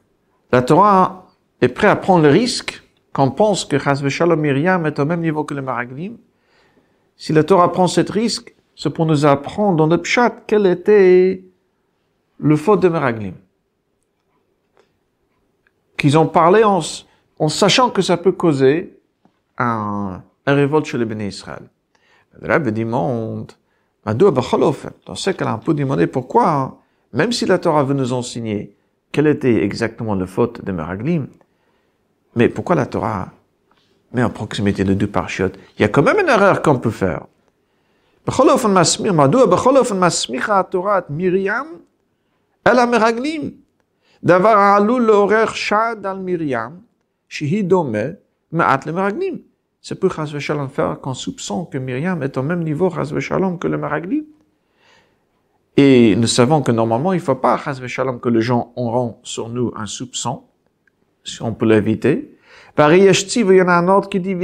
la 0.51 0.63
Torah 0.63 1.27
est 1.61 1.69
prête 1.69 1.91
à 1.91 1.97
prendre 1.97 2.25
le 2.25 2.31
risque 2.31 2.83
qu'on 3.17 3.31
pense 3.31 3.65
que 3.65 3.79
Chazve 3.79 4.11
Shalom 4.11 4.39
Myriam 4.39 4.85
est 4.85 4.99
au 4.99 5.07
même 5.07 5.23
niveau 5.23 5.43
que 5.43 5.55
le 5.55 5.63
Maraglim, 5.63 6.19
si 7.17 7.33
la 7.33 7.45
Torah 7.45 7.73
prend 7.73 7.87
ce 7.87 8.03
risque, 8.03 8.55
c'est 8.77 8.91
pour 8.91 9.07
nous 9.07 9.25
apprendre 9.25 9.79
dans 9.79 9.87
notre 9.87 10.05
chat 10.05 10.43
quel 10.47 10.67
était 10.67 11.43
le 12.39 12.57
faute 12.57 12.81
de 12.81 12.91
Meraglim. 12.91 13.33
Qu'ils 15.97 16.19
ont 16.19 16.27
parlé 16.27 16.63
en, 16.63 16.83
sachant 17.49 17.89
que 17.89 18.03
ça 18.03 18.19
peut 18.19 18.33
causer 18.33 18.99
un, 19.57 20.23
révolte 20.47 20.85
chez 20.85 20.99
les 20.99 21.07
bénis 21.07 21.29
Israël. 21.29 21.63
Le 22.39 22.49
Rabbi 22.49 22.71
demande, 22.71 23.53
dans 24.05 25.15
ce 25.15 25.31
cas-là, 25.31 25.59
on 25.59 25.65
peut 25.65 25.73
demander 25.73 26.07
pourquoi, 26.07 26.83
même 27.15 27.33
si 27.33 27.47
la 27.47 27.59
Torah 27.59 27.83
veut 27.83 27.95
nous 27.95 28.13
enseigner 28.13 28.77
quel 29.11 29.27
était 29.27 29.65
exactement 29.65 30.15
le 30.15 30.27
faute 30.27 30.63
de 30.63 30.71
Meraglim, 30.71 31.29
mais 32.37 32.51
pourquoi 32.51 32.77
la 32.77 32.87
Torah? 32.87 33.33
Met 34.13 34.23
en 34.23 34.31
proximité 34.31 34.85
de 34.85 34.95
deux 34.95 35.09
parchiotes 35.09 35.59
Il 35.77 35.83
y 35.83 35.85
a 35.85 35.89
quand 35.89 36.03
même 36.03 36.21
une 36.21 36.29
erreur 36.29 36.63
qu'on 36.63 36.79
peut 36.79 36.91
faire. 36.91 37.27
C'est 38.29 38.35
pour 50.01 50.13
faire 50.69 51.01
qu'on 51.01 51.15
soupçonne 51.15 51.67
que 51.71 51.79
Miriam 51.79 52.23
est 52.23 52.37
au 52.37 52.43
même 52.43 52.63
niveau 52.63 52.91
que 52.91 53.69
le 53.69 53.79
meraglim. 53.79 54.25
Et 55.77 56.17
nous 56.17 56.27
savons 56.27 56.63
que 56.63 56.73
normalement, 56.73 57.13
il 57.13 57.19
ne 57.19 57.23
faut 57.23 57.35
pas 57.35 57.57
que 57.57 58.29
les 58.29 58.41
gens 58.41 58.73
auront 58.77 59.19
sur 59.23 59.49
nous 59.49 59.73
un 59.77 59.87
soupçon 59.87 60.43
si 61.27 61.43
on 61.43 61.53
peut 61.53 61.67
l'éviter. 61.67 62.33
Il 62.79 63.55
y 63.55 63.63
en 63.63 63.69
a 63.69 63.75
un 63.75 63.89
autre 63.89 64.09
qui 64.09 64.21
dit, 64.21 64.37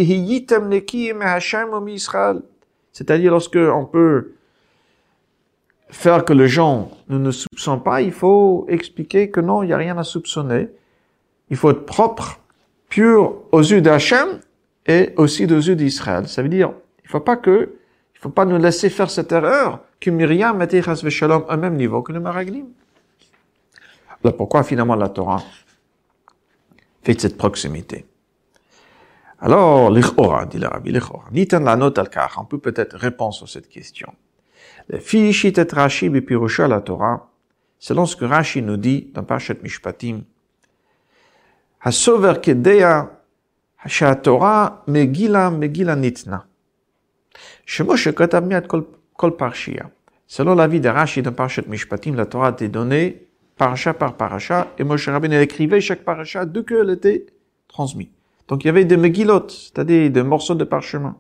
c'est-à-dire 2.93 3.31
lorsque 3.31 3.57
on 3.57 3.85
peut 3.85 4.33
faire 5.91 6.25
que 6.25 6.33
les 6.33 6.49
gens 6.49 6.91
ne 7.09 7.19
nous 7.19 7.33
soupçonnent 7.33 7.83
pas, 7.83 8.01
il 8.01 8.13
faut 8.13 8.65
expliquer 8.69 9.31
que 9.31 9.41
non, 9.41 9.63
il 9.63 9.67
n'y 9.67 9.73
a 9.73 9.77
rien 9.77 9.99
à 9.99 10.05
soupçonner. 10.05 10.69
Il 11.51 11.57
faut 11.57 11.71
être 11.71 11.85
propre, 11.85 12.41
pur 12.89 13.35
aux 13.53 13.61
yeux 13.61 13.83
d'Hachem 13.83 14.41
et 14.87 15.13
aussi 15.17 15.45
aux 15.45 15.61
yeux 15.61 15.77
d'Israël. 15.77 16.27
Ça 16.27 16.43
veut 16.43 16.49
dire, 16.49 16.73
il 17.05 17.11
faut 17.11 17.21
pas 17.21 17.37
que, 17.37 17.75
il 18.15 18.19
faut 18.19 18.31
pas 18.31 18.47
nous 18.47 18.57
laisser 18.57 18.89
faire 18.89 19.11
cette 19.11 19.33
erreur 19.33 19.81
que 20.01 20.11
Myriam 20.11 20.61
était 20.63 20.83
Shalom 21.11 21.45
au 21.49 21.57
même 21.57 21.77
niveau 21.77 22.03
que 22.03 22.13
le 22.13 22.21
Maraglim. 22.21 22.67
Alors 24.25 24.37
pourquoi 24.37 24.63
finalement 24.63 24.95
la 24.95 25.09
Torah 25.09 25.43
fait 27.03 27.21
cette 27.21 27.37
proximité. 27.37 28.07
Alors, 29.41 29.91
l'ichora, 29.91 30.47
dit 30.47 30.59
le 30.59 30.69
rabbi, 30.69 30.93
l'ichora. 30.93 31.25
La 31.61 31.77
note 31.77 31.99
al 31.99 32.09
On 32.39 32.45
peut 32.45 32.59
peut-être 32.59 32.97
répondre 32.97 33.35
sur 33.35 33.49
cette 33.49 33.69
question. 33.69 34.15
Le 34.89 34.99
fichit 34.99 35.53
et 35.57 35.73
Rashi 35.73 36.09
bipirusha 36.09 36.69
la 36.69 36.81
Torah, 36.81 37.29
selon 37.79 38.07
ce 38.07 38.17
que 38.17 38.25
Rashi 38.25 38.63
nous 38.63 38.77
dit 38.77 39.11
dans 39.15 39.25
Parashat 39.25 39.55
Mishpatim, 39.63 40.23
Hasover 41.81 42.35
kedeya, 42.41 43.11
ha 43.79 44.15
Torah 44.15 44.85
megila 44.87 45.51
megila 45.51 45.97
nitna. 45.97 46.47
Shemoshe 47.67 48.13
kotab 48.13 48.47
miat 48.47 48.69
kol 48.69 49.37
parshia. 49.37 49.91
Selon 50.29 50.55
l'avis 50.55 50.81
de 50.81 50.89
Rashi 50.89 51.23
dans 51.23 51.33
Parashat 51.33 51.63
Mishpatim, 51.67 52.15
la 52.15 52.27
Torah 52.27 52.49
a 52.49 52.53
été 52.53 52.69
donnée 52.69 53.27
parasha 53.57 53.95
par 53.95 54.17
parasha, 54.17 54.69
et 54.79 54.85
Moshe 54.85 55.09
Rabbeinu 55.09 55.41
écrivait 55.41 55.81
chaque 55.81 56.05
parasha 56.05 56.45
d'où 56.45 56.63
qu'elle 56.63 56.91
était 56.91 57.27
transmise. 57.69 58.09
Donc 58.49 58.65
il 58.65 58.67
y 58.67 58.71
avait 58.71 58.85
des 58.85 58.97
megilot, 58.97 59.49
c'est-à-dire 59.49 60.11
des 60.11 60.23
morceaux 60.23 60.55
de 60.55 60.65
parchemin. 60.65 61.17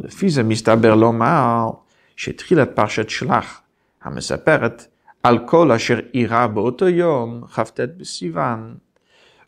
Le 0.00 0.08
fils 0.08 0.34
de 0.36 0.42
Mistaber 0.42 0.94
Lomar, 0.96 1.84
שהתחיל 2.16 2.62
את 2.62 2.70
פרשת 2.74 3.10
שלח, 3.10 3.62
המספרת 4.02 4.86
על 5.22 5.38
כל 5.46 5.72
אשר 5.72 5.98
אירע 6.14 6.46
באותו 6.46 6.88
יום, 6.88 7.44
כ"ט 7.46 7.80
בסיוון, 7.96 8.74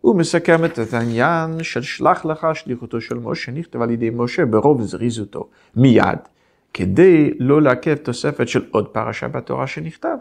ומסכמת 0.04 0.78
את 0.78 0.94
העניין 0.94 1.62
של 1.62 1.82
שלח 1.82 2.24
לך 2.24 2.46
שליחותו 2.54 3.00
של 3.00 3.18
משה, 3.18 3.52
נכתב 3.52 3.82
על 3.82 3.90
ידי 3.90 4.10
משה 4.10 4.46
ברוב 4.46 4.82
זריזותו, 4.82 5.48
מיד, 5.76 6.18
כדי 6.74 7.30
לא 7.38 7.62
לעכב 7.62 7.94
תוספת 7.94 8.48
של 8.48 8.64
עוד 8.70 8.88
פרשה 8.88 9.28
בתורה 9.28 9.66
שנכתב. 9.66 10.16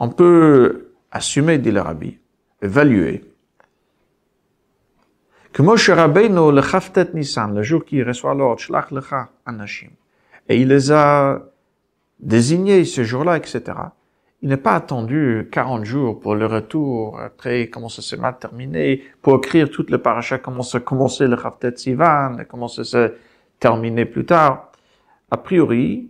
On 0.00 0.10
peut 0.10 0.92
assumer, 1.10 1.58
dit 1.58 1.72
le 1.72 1.80
rabbi, 1.80 2.18
évaluer, 2.62 3.24
que 5.52 5.60
Moshe 5.60 5.90
Rabbeinu, 5.90 6.52
le 6.52 6.62
Chaftet 6.62 7.08
Nissan, 7.14 7.52
le 7.52 7.64
jour 7.64 7.84
qu'il 7.84 8.06
reçoit 8.06 8.32
l'ordre, 8.32 8.60
Shlach 8.60 8.92
Lecha 8.92 9.30
Anashim, 9.44 9.90
et 10.48 10.60
il 10.60 10.68
les 10.68 10.92
a 10.92 11.42
désignés 12.20 12.84
ce 12.84 13.02
jour-là, 13.02 13.38
etc. 13.38 13.60
Il 14.40 14.50
n'est 14.50 14.56
pas 14.56 14.76
attendu 14.76 15.48
40 15.50 15.84
jours 15.84 16.20
pour 16.20 16.36
le 16.36 16.46
retour, 16.46 17.18
après 17.18 17.66
comment 17.66 17.88
ça 17.88 18.00
s'est 18.00 18.16
mal 18.16 18.38
terminé, 18.38 19.02
pour 19.20 19.38
écrire 19.38 19.68
toute 19.68 19.90
le 19.90 19.98
paracha, 19.98 20.38
comment 20.38 20.62
ça 20.62 20.78
commençait 20.78 21.26
le 21.26 21.36
Chaftet 21.36 21.76
Sivan, 21.76 22.36
comment 22.48 22.68
ça 22.68 22.84
s'est 22.84 23.14
terminé 23.58 24.04
plus 24.04 24.24
tard. 24.24 24.70
A 25.32 25.38
priori, 25.38 26.08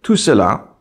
tout 0.00 0.14
cela, 0.14 0.73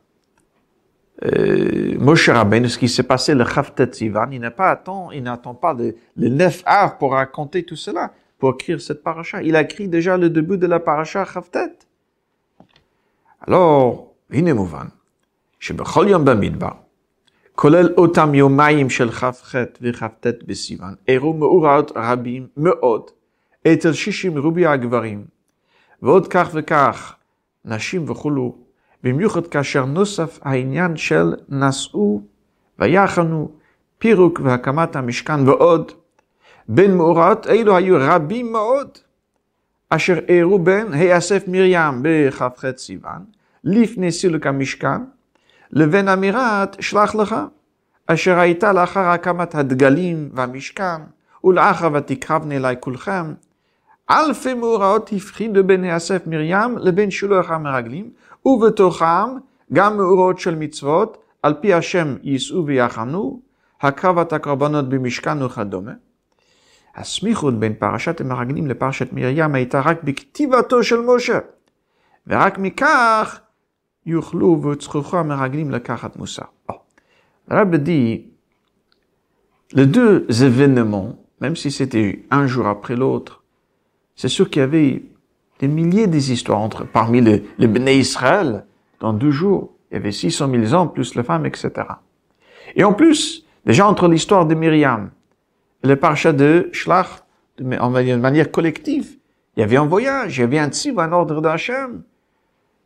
euh, 1.24 1.96
Moshe 1.98 2.28
Rabbeinu, 2.28 2.68
ce 2.68 2.78
qui 2.78 2.88
s'est 2.88 3.02
passé 3.02 3.34
le 3.34 3.44
Chaftet 3.44 3.92
Sivan, 3.92 4.30
il 4.30 4.40
n'a 4.40 4.50
pas 4.50 4.70
attend, 4.70 5.10
il 5.10 5.22
n'attend 5.22 5.54
pas 5.54 5.74
le, 5.74 5.96
le 6.16 6.28
9 6.28 6.62
av 6.64 6.96
pour 6.98 7.12
raconter 7.12 7.64
tout 7.64 7.76
cela, 7.76 8.12
pour 8.38 8.50
écrire 8.54 8.80
cette 8.80 9.02
paracha. 9.02 9.42
Il 9.42 9.56
a 9.56 9.62
écrit 9.62 9.88
déjà 9.88 10.16
le 10.16 10.30
début 10.30 10.58
de 10.58 10.66
la 10.66 10.78
paracha 10.78 11.24
Chaftet. 11.24 11.86
Alors, 13.40 14.14
הנה 14.30 14.54
מובן, 14.54 14.86
שבכל 15.60 16.06
יום 16.08 16.24
במדבר, 16.24 16.72
כולל 17.54 17.94
אותם 17.96 18.34
יומיים 18.34 18.90
של 18.90 19.10
כ"ח 19.10 19.54
וכ"ט 19.82 20.26
בסיוון, 20.46 20.94
אירעו 21.08 21.32
מאורעות 21.32 21.92
רבים 21.96 22.46
מאוד 22.56 23.10
אצל 23.66 23.92
שישים 23.92 24.38
רובי 24.38 24.66
הגברים, 24.66 25.24
ועוד 26.02 26.28
כך 26.28 26.50
וכך 26.54 27.14
נשים 27.64 28.10
וכולו, 28.10 28.56
במיוחד 29.03 29.47
כאשר 29.47 29.85
נוסף 29.85 30.39
העניין 30.41 30.97
של 30.97 31.33
נשאו 31.49 32.21
ויחנו, 32.79 33.51
פירוק 33.97 34.39
והקמת 34.43 34.95
המשכן 34.95 35.47
ועוד. 35.47 35.91
בין 36.67 36.97
מאורעות 36.97 37.47
אלו 37.47 37.77
היו 37.77 37.97
רבים 37.99 38.51
מאוד, 38.51 38.87
אשר 39.89 40.19
אירעו 40.27 40.59
בין 40.59 40.93
היאסף 40.93 41.43
מרים 41.47 41.99
בכ"ח 42.01 42.63
סיוון, 42.77 43.25
לפני 43.63 44.11
סילוק 44.11 44.47
המשכן, 44.47 45.01
לבין 45.71 46.07
אמירת 46.07 46.75
שלח 46.79 47.15
לך, 47.15 47.35
אשר 48.07 48.39
הייתה 48.39 48.73
לאחר 48.73 48.99
הקמת 48.99 49.55
הדגלים 49.55 50.29
והמשכן, 50.33 51.01
ולאחר 51.43 51.89
ותקרבנה 51.93 52.55
אלי 52.55 52.75
כולכם. 52.79 53.33
אלפי 54.11 54.53
מאורעות 54.53 55.09
הפחידו 55.15 55.63
בין 55.63 55.83
יאסף 55.83 56.27
מרים 56.27 56.77
לבין 56.77 57.11
שילוח 57.11 57.51
המרגלים, 57.51 58.09
ובתוכם 58.45 59.37
גם 59.73 59.97
מאורעות 59.97 60.39
של 60.39 60.55
מצוות, 60.55 61.17
על 61.43 61.53
פי 61.61 61.73
השם 61.73 62.15
יישאו 62.23 62.65
ויחנו, 62.65 63.41
הקרבת 63.81 64.33
הקרבנות 64.33 64.89
במשכן 64.89 65.41
וכדומה. 65.41 65.91
הסמיכות 66.95 67.59
בין 67.59 67.73
פרשת 67.73 68.21
המרגלים 68.21 68.67
לפרשת 68.67 69.13
מרים 69.13 69.55
הייתה 69.55 69.81
רק 69.81 70.03
בכתיבתו 70.03 70.83
של 70.83 70.99
משה, 70.99 71.39
ורק 72.27 72.57
מכך 72.57 73.39
יוכלו 74.05 74.61
וצריכו 74.63 75.17
המרגלים 75.17 75.71
לקחת 75.71 76.15
מוסר. 76.15 76.43
הרב 77.49 77.75
dit, 77.75 78.33
les 79.73 79.85
deux 79.85 80.25
événements, 80.29 81.17
même 81.41 81.55
si 81.55 81.71
c'était 81.71 82.25
un 82.31 82.47
jour 82.47 82.67
après 82.67 82.95
l'autre, 82.95 83.43
c'est 84.15 84.29
sûr 84.29 84.49
qu'il 84.49 84.61
y 84.61 84.63
avait 84.63 85.03
des 85.63 85.69
milliers 85.69 86.07
des 86.07 86.33
histoires 86.33 86.59
entre, 86.59 86.85
parmi 86.85 87.21
les, 87.21 87.41
les 87.57 87.95
Israël, 87.95 88.65
dans 88.99 89.13
deux 89.13 89.31
jours, 89.31 89.71
il 89.89 89.93
y 89.93 89.97
avait 89.97 90.11
600 90.11 90.49
000 90.51 90.73
hommes, 90.73 90.91
plus 90.91 91.15
les 91.15 91.23
femmes, 91.23 91.45
etc. 91.45 91.71
Et 92.75 92.83
en 92.83 92.91
plus, 92.91 93.45
déjà 93.65 93.87
entre 93.87 94.09
l'histoire 94.09 94.45
de 94.45 94.55
Myriam 94.55 95.11
et 95.81 95.87
le 95.87 95.95
parachat 95.95 96.33
de 96.33 96.69
Shlach, 96.73 97.23
de, 97.59 97.63
manière 97.63 98.51
collective, 98.51 99.15
il 99.55 99.61
y 99.61 99.63
avait 99.63 99.77
un 99.77 99.85
voyage, 99.85 100.37
il 100.37 100.41
y 100.41 100.43
avait 100.43 100.59
un 100.59 100.67
tzib, 100.67 100.99
un 100.99 101.13
ordre 101.13 101.39
d'Hachem, 101.39 102.03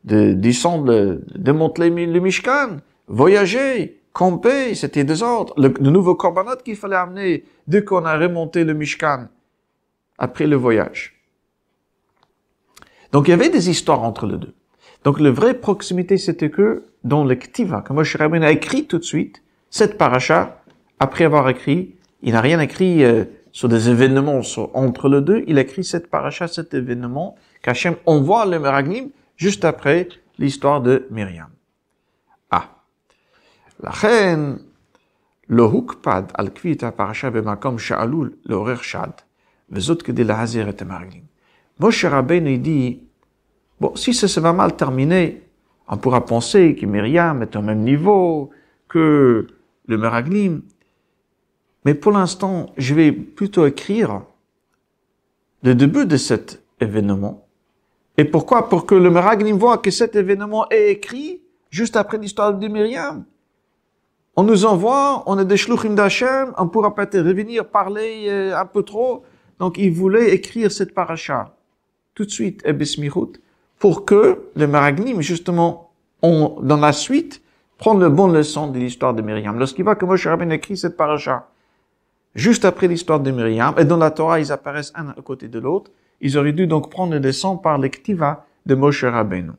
de 0.03 0.33
descendre, 0.33 1.19
de 1.33 1.51
monter 1.51 1.89
le 1.89 2.19
Mishkan, 2.19 2.77
voyager, 3.07 4.01
camper, 4.13 4.75
c'était 4.75 5.03
des 5.03 5.23
ordres. 5.23 5.55
Le, 5.57 5.73
le 5.79 5.89
nouveau 5.89 6.13
korbanot 6.13 6.57
qu'il 6.63 6.75
fallait 6.75 6.95
amener 6.95 7.43
dès 7.65 7.83
qu'on 7.83 8.05
a 8.05 8.15
remonté 8.15 8.63
le 8.63 8.75
Mishkan, 8.75 9.29
après 10.19 10.45
le 10.45 10.57
voyage. 10.57 11.16
Donc 13.11 13.27
il 13.27 13.31
y 13.31 13.33
avait 13.33 13.49
des 13.49 13.69
histoires 13.69 14.03
entre 14.03 14.25
les 14.25 14.37
deux. 14.37 14.53
Donc 15.03 15.19
la 15.19 15.31
vraie 15.31 15.53
proximité, 15.53 16.17
c'était 16.17 16.49
que 16.49 16.83
dans 17.03 17.23
le 17.23 17.35
Ktiva, 17.35 17.81
que 17.81 17.93
Moshe 17.93 18.15
Rabbeinu 18.15 18.45
a 18.45 18.51
écrit 18.51 18.85
tout 18.85 18.97
de 18.97 19.03
suite, 19.03 19.41
cette 19.69 19.97
paracha, 19.97 20.61
après 20.99 21.25
avoir 21.25 21.47
écrit, 21.49 21.95
il 22.21 22.33
n'a 22.33 22.41
rien 22.41 22.59
écrit 22.59 23.03
euh, 23.03 23.25
sur 23.51 23.69
des 23.69 23.89
événements 23.89 24.41
entre 24.73 25.09
les 25.09 25.21
deux, 25.21 25.43
il 25.47 25.57
a 25.57 25.61
écrit 25.61 25.83
cette 25.83 26.09
paracha, 26.09 26.47
cet 26.47 26.73
événement, 26.73 27.35
qu'Hachem 27.61 27.95
envoie 28.05 28.45
le 28.45 28.59
Meraglim 28.59 29.09
juste 29.35 29.65
après 29.65 30.09
l'histoire 30.37 30.81
de 30.81 31.07
Myriam. 31.09 31.49
Ah. 32.51 32.69
La 33.81 33.91
reine, 33.91 34.59
le 35.47 35.63
hukpad 35.63 36.31
al-kvita 36.33 36.91
paracha 36.91 37.31
bemakom 37.31 37.77
sha'alul 37.77 38.37
l'horer 38.45 38.81
shad, 38.81 39.13
vezot 39.69 39.97
kedil 39.97 40.31
hazir 40.31 40.67
et 40.67 40.83
Meraglim. 40.83 41.23
Moshe 41.79 42.05
Rabbeinu 42.05 42.57
dit, 42.57 43.03
bon, 43.79 43.95
si 43.95 44.13
ça 44.13 44.27
se 44.27 44.39
va 44.39 44.53
mal 44.53 44.75
terminer, 44.75 45.43
on 45.87 45.97
pourra 45.97 46.25
penser 46.25 46.75
que 46.75 46.85
Myriam 46.85 47.43
est 47.43 47.55
au 47.55 47.61
même 47.61 47.83
niveau 47.83 48.49
que 48.87 49.47
le 49.85 49.97
Meraglim, 49.97 50.61
mais 51.85 51.93
pour 51.93 52.11
l'instant, 52.11 52.71
je 52.77 52.93
vais 52.93 53.11
plutôt 53.11 53.65
écrire 53.65 54.23
le 55.63 55.75
début 55.75 56.05
de 56.05 56.17
cet 56.17 56.63
événement. 56.81 57.47
Et 58.17 58.25
pourquoi? 58.25 58.67
Pour 58.69 58.85
que 58.85 58.95
le 58.95 59.09
Meraglim 59.09 59.57
voit 59.57 59.77
que 59.77 59.91
cet 59.91 60.15
événement 60.15 60.67
est 60.69 60.91
écrit 60.91 61.41
juste 61.69 61.95
après 61.95 62.17
l'histoire 62.17 62.53
de 62.53 62.67
Myriam. 62.67 63.23
On 64.35 64.43
nous 64.43 64.65
envoie, 64.65 65.23
on 65.27 65.37
est 65.39 65.45
des 65.45 65.57
shluchim 65.57 65.95
d'Hachem, 65.95 66.53
on 66.57 66.67
pourra 66.67 66.93
peut-être 66.93 67.19
revenir 67.19 67.69
parler 67.69 68.25
euh, 68.27 68.57
un 68.57 68.65
peu 68.65 68.83
trop. 68.83 69.23
Donc 69.59 69.77
il 69.77 69.91
voulait 69.91 70.33
écrire 70.33 70.71
cette 70.71 70.93
paracha 70.93 71.56
tout 72.17 72.25
de 72.25 72.31
suite 72.31 72.63
euh, 72.65 72.71
Ebesmirut 72.71 73.33
pour 73.77 74.05
que 74.05 74.49
le 74.55 74.65
Maraglim, 74.67 75.21
justement, 75.21 75.91
on, 76.23 76.59
dans 76.63 76.77
la 76.77 76.91
suite, 76.91 77.43
prenne 77.77 77.99
le 77.99 78.09
bon 78.09 78.27
leçon 78.27 78.71
de 78.71 78.79
l'histoire 78.79 79.13
de 79.13 79.21
Myriam. 79.21 79.59
Lorsqu'il 79.59 79.83
voit 79.83 79.95
que 79.95 80.05
Moshe 80.05 80.25
Rabbeinu 80.25 80.55
écrit 80.55 80.77
cette 80.77 80.97
paracha, 80.97 81.47
juste 82.33 82.65
après 82.65 82.87
l'histoire 82.87 83.19
de 83.19 83.29
Myriam, 83.29 83.75
et 83.77 83.85
dans 83.85 83.97
la 83.97 84.09
Torah, 84.09 84.39
ils 84.39 84.51
apparaissent 84.51 84.91
un 84.95 85.09
à 85.09 85.21
côté 85.21 85.47
de 85.47 85.59
l'autre, 85.59 85.91
ils 86.19 86.39
auraient 86.39 86.53
dû 86.53 86.65
donc 86.65 86.89
prendre 86.89 87.13
le 87.13 87.19
leçon 87.19 87.55
par 87.55 87.77
l'ektiva 87.77 88.47
de 88.65 88.73
Moshe 88.73 89.03
Rabbeinu. 89.03 89.51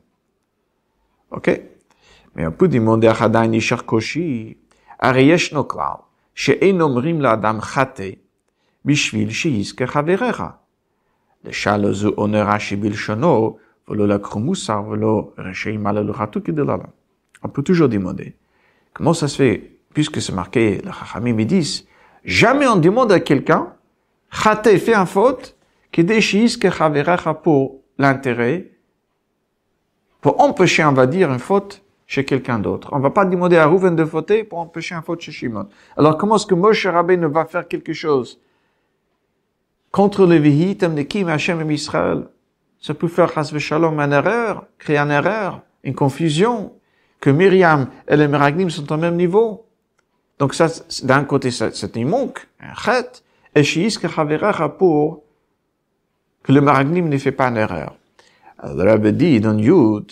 Ok? 1.31 1.61
Mais 2.35 2.45
on 2.45 2.51
peut 2.51 2.67
demander 2.67 3.07
à 3.07 3.13
Hadain 3.13 3.53
Ishar 3.53 3.85
Koshi, 3.85 4.57
Ariyesh 4.99 5.53
Noklal, 5.53 5.99
She'en 6.33 6.81
Omrim 6.81 7.21
L'Adam 7.21 7.61
Chate, 7.61 8.19
Bishvil 8.83 9.31
She'izke 9.31 9.85
Chaverecha. 9.85 10.59
On 11.43 11.51
peut 17.49 17.63
toujours 17.63 17.89
demander, 17.89 18.35
comment 18.93 19.13
ça 19.13 19.27
se 19.27 19.37
fait, 19.37 19.71
puisque 19.93 20.21
c'est 20.21 20.33
marqué, 20.33 20.81
Chachamim 20.83 21.39
ils 21.39 21.47
disent, 21.47 21.87
jamais 22.25 22.67
on 22.67 22.75
demande 22.75 23.11
à 23.11 23.19
quelqu'un, 23.19 23.73
Chate 24.31 24.77
fait 24.77 24.93
un 24.93 25.05
faute, 25.05 25.55
que 25.91 26.01
que 26.01 26.69
chaverecha 26.69 27.33
pour 27.33 27.81
l'intérêt, 27.97 28.71
pour 30.21 30.41
empêcher, 30.41 30.83
on 30.83 30.91
va 30.91 31.07
dire, 31.07 31.31
une 31.31 31.39
faute 31.39 31.83
chez 32.05 32.25
quelqu'un 32.25 32.59
d'autre. 32.59 32.89
On 32.91 32.99
va 32.99 33.11
pas 33.11 33.23
demander 33.23 33.57
à 33.57 33.65
Rouven 33.67 33.95
de 33.95 34.03
fauter 34.03 34.43
pour 34.43 34.59
empêcher 34.59 34.95
une 34.95 35.01
faute 35.01 35.21
chez 35.21 35.31
Shimon. 35.31 35.69
Alors 35.95 36.17
comment 36.17 36.35
est-ce 36.35 36.45
que 36.45 36.55
Moshe 36.55 36.85
Rabbeinu 36.85 37.27
va 37.27 37.45
faire 37.45 37.67
quelque 37.67 37.93
chose 37.93 38.39
contre 39.91 40.25
le 40.25 40.35
Vihitem 40.35 40.95
de 40.95 41.03
Kim 41.03 41.27
Hashem 41.27 41.69
et 41.69 41.73
Israël. 41.73 42.25
Ça 42.79 42.93
peut 42.93 43.07
faire 43.07 43.31
Shalom 43.43 43.99
une 43.99 44.13
erreur, 44.13 44.65
créer 44.77 44.97
une 44.97 45.11
erreur, 45.11 45.61
une 45.83 45.95
confusion, 45.95 46.73
que 47.19 47.29
Myriam 47.29 47.89
et 48.07 48.15
les 48.15 48.27
Meraglim 48.27 48.69
sont 48.69 48.91
au 48.91 48.97
même 48.97 49.15
niveau. 49.15 49.65
Donc 50.37 50.53
ça, 50.53 50.67
d'un 51.03 51.25
côté, 51.25 51.51
c'est 51.51 51.97
un 51.97 52.05
manque, 52.05 52.47
un 52.61 52.73
chet, 52.73 53.23
et 53.53 53.63
Shiiska 53.63 54.07
Chaveracha 54.07 54.69
pour 54.69 55.23
que 56.43 56.53
le 56.53 56.61
Meraglim 56.61 57.09
ne 57.09 57.17
fait 57.17 57.33
pas 57.33 57.49
une 57.49 57.57
erreur. 57.57 57.95
Le 58.63 58.83
Rabbi 58.83 59.13
dit 59.13 59.39
dans 59.41 59.57
Yud, 59.57 60.11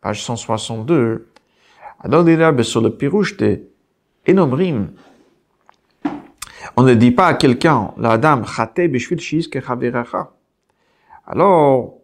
page 0.00 0.22
162, 0.22 1.28
alors 2.00 2.22
le 2.22 2.36
Rabbi 2.36 2.64
sur 2.64 2.82
le 2.82 2.90
pirouche 2.90 3.36
de 3.36 3.62
Enomrim, 4.28 4.90
on 6.76 6.82
ne 6.82 6.94
dit 6.94 7.10
pas 7.10 7.26
à 7.26 7.34
quelqu'un, 7.34 7.92
la 7.98 8.18
dame. 8.18 8.44
Alors, 11.26 11.94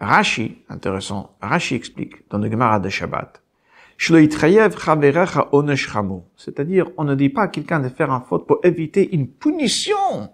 Rashi, 0.00 0.58
intéressant, 0.68 1.36
Rashi 1.40 1.74
explique 1.74 2.28
dans 2.30 2.38
le 2.38 2.50
Gemara 2.50 2.80
de 2.80 2.88
Shabbat, 2.88 3.42
c'est-à-dire, 6.36 6.90
on 6.96 7.04
ne 7.04 7.14
dit 7.14 7.28
pas 7.28 7.42
à 7.42 7.48
quelqu'un 7.48 7.80
de 7.80 7.88
faire 7.88 8.10
un 8.10 8.20
faute 8.20 8.46
pour 8.46 8.58
éviter 8.64 9.14
une 9.14 9.28
punition. 9.28 10.30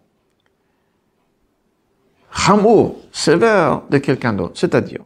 Chamour, 2.33 2.97
sévère 3.13 3.83
de 3.91 3.99
quelqu'un 3.99 4.33
d'autre. 4.33 4.59
C'est-à-dire, 4.59 5.05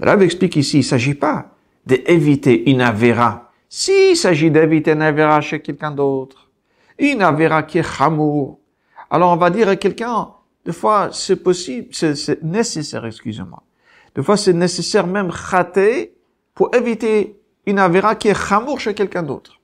le 0.00 0.22
explique 0.22 0.56
ici, 0.56 0.78
il 0.78 0.80
ne 0.80 0.84
s'agit 0.84 1.14
pas 1.14 1.50
d'éviter 1.86 2.70
une 2.70 2.80
avéra. 2.80 3.52
S'il 3.68 4.16
s'agit 4.16 4.50
d'éviter 4.50 4.92
une 4.92 5.02
avéra 5.02 5.40
chez 5.40 5.60
quelqu'un 5.60 5.92
d'autre, 5.92 6.49
une 7.00 7.22
avera 7.22 7.62
qui 7.62 7.78
est 7.78 7.82
chamour. 7.82 8.60
Alors 9.10 9.32
on 9.32 9.36
va 9.36 9.50
dire 9.50 9.68
à 9.68 9.76
quelqu'un, 9.76 10.28
des 10.64 10.72
fois 10.72 11.08
c'est 11.12 11.36
possible, 11.36 11.88
c'est 11.92 12.42
nécessaire, 12.42 13.04
excusez-moi. 13.06 13.62
Des 14.14 14.22
fois 14.22 14.36
c'est 14.36 14.52
nécessaire 14.52 15.06
même 15.06 15.32
khaté 15.32 16.14
pour 16.54 16.74
éviter 16.74 17.40
une 17.66 17.78
avera 17.78 18.14
qui 18.14 18.28
est 18.28 18.34
chamour 18.48 18.78
chez 18.78 18.94
quelqu'un 18.94 19.22
d'autre. 19.22 19.58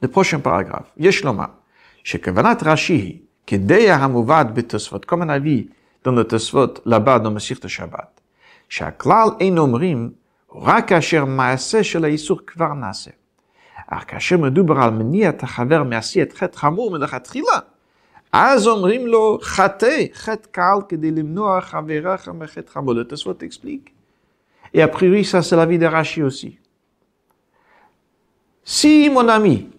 Le 0.00 0.08
prochain 0.08 0.40
paragraphe. 0.40 0.90
Yeshloma. 0.98 1.60
Shekavanat 2.02 2.58
Rashihi. 2.60 3.22
Kedeya 3.46 4.02
hamuvad 4.02 4.52
betosvot. 4.52 5.00
Comme 5.06 5.22
un 5.22 5.28
avis 5.28 5.70
dans 6.02 6.12
le 6.12 6.24
Tosfot, 6.24 6.74
là-bas 6.84 7.20
dans 7.20 7.30
le 7.30 7.38
Sirte 7.38 7.68
Shabbat. 7.68 8.10
Shaklal 8.68 9.36
ein 9.40 9.56
omrim. 9.58 10.14
Rakasher 10.50 11.24
maaseh 11.24 11.84
shel 11.84 12.04
kvar 12.44 12.74
naseh. 12.74 13.14
אך 13.91 14.03
כאשר 14.07 14.37
מדובר 14.37 14.77
על 14.79 14.89
מניע 14.89 15.29
את 15.29 15.43
החבר 15.43 15.83
מעשיית 15.83 16.33
חטא 16.33 16.57
חמור 16.57 16.91
מלכתחילה, 16.91 17.59
אז 18.33 18.67
אומרים 18.67 19.07
לו 19.07 19.39
חטא, 19.41 20.05
חטא 20.13 20.47
קל 20.51 20.77
כדי 20.89 21.11
למנוע 21.11 21.61
חברך 21.61 22.27
מחטא 22.27 22.71
חמור. 22.71 22.93
Le 22.93 23.03
תוספות 23.03 23.43
explique. 23.43 23.93
Et 24.73 24.81
a 24.81 24.87
priori, 24.87 25.23
ça 25.23 25.41
c'est 25.41 25.55
la 25.55 25.65
vie 25.65 25.79
de 25.79 25.85
Rashi 25.85 26.21
aussi. 26.23 26.59
Si 28.63 29.09
mon 29.09 29.27
ami 29.29 29.69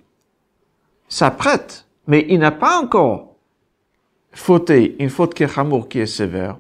s'apprête, 1.09 1.87
mais 2.07 2.25
il 2.29 2.39
n'a 2.39 2.51
pas 2.51 2.81
encore 2.81 3.37
fauté 4.33 4.97
une 4.99 5.11
faute 5.11 5.35
qui 5.35 5.43
est 5.43 5.55
chamour, 5.55 5.89
qui 5.89 6.01
est 6.01 6.07
sévère, 6.07 6.59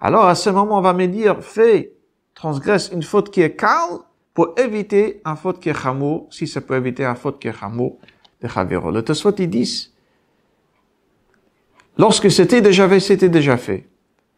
alors 0.00 0.26
à 0.26 0.36
ce 0.36 0.50
moment 0.50 0.78
on 0.78 0.82
va 0.82 0.92
me 0.92 1.06
dire, 1.06 1.42
fais, 1.42 1.92
transgresse 2.34 2.90
une 2.92 3.02
faute 3.02 3.30
qui 3.30 3.42
est 3.42 3.56
calme 3.56 3.98
pour 4.33 4.55
éviter 4.57 5.21
un 5.25 5.35
faute 5.35 5.59
qui 5.59 5.69
est 5.69 5.75
si 6.31 6.47
ça 6.47 6.61
peut 6.61 6.75
éviter 6.75 7.05
un 7.05 7.15
faute 7.15 7.39
qui 7.39 7.47
est 7.47 7.53
de 7.53 8.47
Chavero. 8.47 8.91
Le 8.91 9.01
Tosfot, 9.03 9.35
ils 9.37 9.49
disent, 9.49 9.93
lorsque 11.97 12.31
c'était 12.31 12.61
déjà 12.61 12.89
fait, 12.89 12.99
c'était 12.99 13.29
déjà 13.29 13.57
fait. 13.57 13.87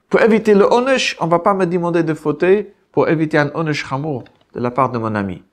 Pour 0.10 0.22
éviter 0.22 0.54
le 0.54 0.66
onesh, 0.66 1.18
on 1.20 1.28
va 1.28 1.40
pas 1.40 1.54
me 1.54 1.66
demander 1.66 2.04
de 2.04 2.14
fauter 2.14 2.74
pour 2.92 3.10
éviter 3.10 3.38
un 3.38 3.52
onesh 3.54 3.88
chamour 3.88 4.24
de 4.54 4.60
la 4.60 4.72
part 4.72 4.92
de 4.92 4.98
mon 4.98 5.16
ami. 5.16 5.44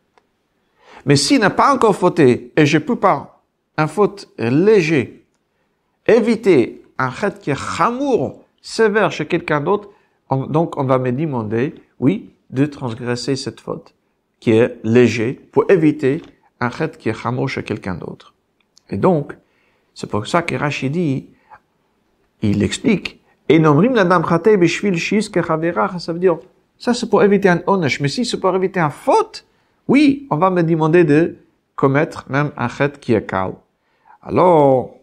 Mais 1.07 1.17
s'il 1.17 1.41
n'a 1.41 1.51
pas 1.51 1.75
encore 1.75 1.97
fauté, 1.97 2.53
et 2.57 2.67
je 2.67 2.79
peux 2.79 2.97
pas, 2.97 3.43
un 3.77 3.87
faute 3.87 4.29
léger, 4.39 5.25
éviter 6.07 6.83
un 6.99 7.11
chet 7.11 7.39
qui 7.41 7.51
est 7.51 7.77
chamour, 7.77 8.45
sévère 8.61 9.11
chez 9.11 9.27
quelqu'un 9.27 9.61
d'autre, 9.61 9.89
donc 10.31 10.77
on 10.77 10.85
va 10.85 10.99
me 10.99 11.11
demander, 11.11 11.75
oui, 11.99 12.31
de 12.51 12.67
transgresser 12.67 13.35
cette 13.35 13.61
faute, 13.61 13.95
qui 14.43 14.51
est 14.51 14.81
léger, 14.83 15.35
pour 15.53 15.71
éviter 15.71 16.21
un 16.59 16.69
chet 16.69 16.99
qui 16.99 17.09
est 17.09 17.15
chamour 17.15 17.49
chez 17.49 17.63
quelqu'un 17.63 17.95
d'autre. 17.95 18.35
Et 18.91 18.97
donc, 18.97 19.37
c'est 19.95 20.11
pour 20.11 20.27
ça 20.27 20.43
que 20.43 20.57
Rachidi, 20.57 21.29
il 22.41 22.61
explique, 22.65 23.23
et 23.49 23.61
nomrim 23.61 23.95
la 23.95 24.05
dame 24.05 24.25
beshvil 24.59 24.99
shis 24.99 25.31
ça 25.31 26.13
veut 26.13 26.19
dire, 26.19 26.39
ça, 26.77 26.93
c'est 26.93 27.09
pour 27.09 27.23
éviter 27.23 27.51
un 27.51 27.63
onesh. 27.69 28.01
Mais 28.01 28.09
si 28.09 28.25
c'est 28.25 28.41
pour 28.41 28.53
éviter 28.57 28.81
un 28.81 28.91
faute, 28.91 29.47
oui, 29.87 30.27
on 30.29 30.37
va 30.39 30.51
me 30.51 30.65
demander 30.65 31.05
de 31.05 31.37
commettre 31.77 32.25
même 32.29 32.51
un 32.57 32.67
chet 32.67 32.99
qui 33.01 33.13
est 33.13 33.25
calme. 33.25 33.55
Alors, 34.23 34.97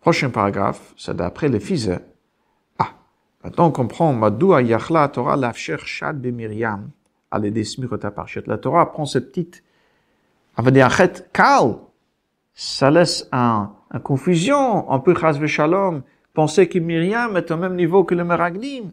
prochain 0.00 0.30
paragraphe, 0.30 0.94
c'est 0.96 1.14
d'après 1.14 1.50
le 1.50 1.58
fils. 1.58 1.90
Ah, 2.78 2.92
maintenant 3.44 3.66
on 3.66 3.70
comprend, 3.70 4.14
Madoua 4.14 4.62
Yachla 4.62 5.08
Torah 5.08 5.36
l'afsher 5.36 5.76
shad 5.84 6.22
be 6.22 6.32
Miriam, 6.32 6.88
à 7.30 7.38
l'aider 7.38 7.64
parchet. 8.14 8.42
La 8.46 8.58
Torah 8.58 8.90
prend 8.90 9.06
cette 9.06 9.28
petite, 9.30 9.62
on 10.56 10.62
va 10.62 10.70
dire 10.70 10.86
un 10.86 10.90
chet 10.90 11.12
calme. 11.32 11.78
Ça 12.54 12.90
laisse 12.90 13.28
un, 13.32 13.72
un 13.90 14.00
confusion. 14.00 14.90
On 14.92 15.00
peut, 15.00 15.14
chas 15.14 15.44
shalom, 15.46 16.02
penser 16.34 16.68
que 16.68 16.78
Myriam 16.78 17.36
est 17.36 17.50
au 17.50 17.56
même 17.56 17.76
niveau 17.76 18.04
que 18.04 18.14
le 18.14 18.24
Meraglim. 18.24 18.90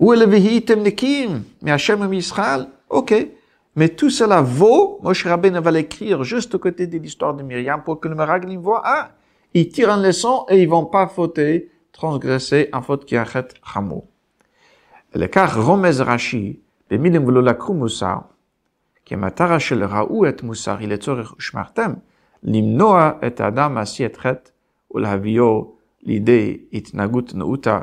Est 0.00 0.16
le 0.16 0.26
Vehitem 0.26 0.82
Nekim, 0.82 1.42
mais 1.62 1.70
Hachem 1.70 2.12
Israël, 2.12 2.66
ok. 2.90 3.14
Mais 3.76 3.88
tout 3.88 4.10
cela 4.10 4.40
vaut, 4.40 5.00
Moshe 5.02 5.26
Rabbeinu 5.26 5.58
va 5.60 5.70
l'écrire 5.70 6.22
juste 6.22 6.54
à 6.54 6.58
côté 6.58 6.86
de 6.86 6.96
l'histoire 6.98 7.34
de 7.34 7.42
Myriam 7.42 7.82
pour 7.82 7.98
que 7.98 8.08
le 8.08 8.14
Meraglim 8.14 8.60
voit, 8.60 8.82
ah, 8.84 9.10
ils 9.52 9.68
tirent 9.68 9.90
une 9.90 10.02
leçon 10.02 10.46
et 10.48 10.62
ils 10.62 10.68
vont 10.68 10.86
pas 10.86 11.08
fauter, 11.08 11.70
transgresser 11.92 12.68
un 12.72 12.82
faute 12.82 13.04
qui 13.04 13.16
arrête 13.16 13.54
Hamou 13.74 14.04
Le 15.15 15.27
cas 15.27 15.45
Romez 15.45 16.01
Rashi, 16.01 16.57
במילים 16.91 17.27
ולא 17.27 17.43
לקחו 17.43 17.73
מוסר, 17.73 18.17
כי 19.05 19.13
המטרה 19.13 19.59
של 19.59 19.83
ראו 19.83 20.29
את 20.29 20.43
מוסר 20.43 20.77
היא 20.77 20.87
לצורך 20.87 21.33
ושמרתם, 21.37 21.93
למנוע 22.43 23.11
את 23.27 23.39
האדם 23.39 23.73
מעשי 23.73 24.05
את 24.05 24.17
חטא 24.17 24.49
ולהביאו 24.93 25.71
לידי 26.03 26.57
התנהגות 26.73 27.35
נאותה. 27.35 27.79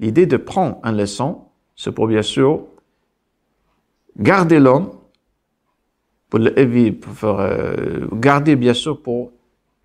L'idée 0.00 0.26
de 0.26 0.36
prendre 0.36 0.80
une 0.84 0.96
leçon 0.96 1.42
c'est 1.76 1.92
pour 1.92 2.06
bien 2.06 2.22
sûr 2.22 2.64
garder 4.18 4.58
l'homme, 4.58 4.90
pour 6.28 6.38
le 6.38 6.90
pour 6.92 7.40
euh, 7.40 8.06
garder 8.12 8.56
bien 8.56 8.74
sûr 8.74 9.00
pour 9.02 9.32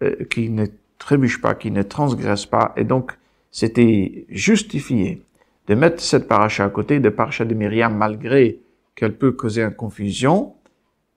euh, 0.03 0.23
qu'il 0.25 0.53
ne 0.55 0.65
trébuche 0.97 1.41
pas, 1.41 1.55
qu'il 1.55 1.73
ne 1.73 1.83
transgresse 1.83 2.45
pas. 2.45 2.73
Et 2.77 2.83
donc, 2.83 3.17
c'était 3.51 4.25
justifié 4.29 5.21
de 5.66 5.74
mettre 5.74 6.02
cette 6.02 6.28
paracha 6.28 6.64
à 6.64 6.68
côté 6.68 7.00
de 7.00 7.08
paracha 7.08 7.44
de 7.44 7.54
Myriam, 7.54 7.96
malgré 7.96 8.60
qu'elle 8.94 9.16
peut 9.16 9.32
causer 9.32 9.62
une 9.62 9.74
confusion. 9.74 10.54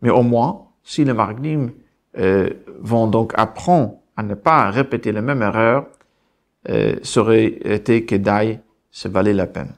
Mais 0.02 0.10
au 0.10 0.24
moins, 0.24 0.68
si 0.84 1.04
les 1.04 1.14
margnim 1.14 1.72
euh, 2.18 2.50
vont 2.80 3.08
donc 3.08 3.34
apprendre 3.36 3.96
à 4.16 4.24
ne 4.24 4.36
pas 4.36 4.70
répéter 4.70 5.12
la 5.12 5.22
même 5.22 5.42
erreur, 5.42 5.88
euh, 6.70 6.96
ça 7.04 7.22
aurait 7.22 7.46
été 7.46 8.06
que 8.06 8.16
d'aille, 8.16 8.60
ça 8.92 9.10
valait 9.10 9.34
la 9.34 9.48
peine. 9.48 9.74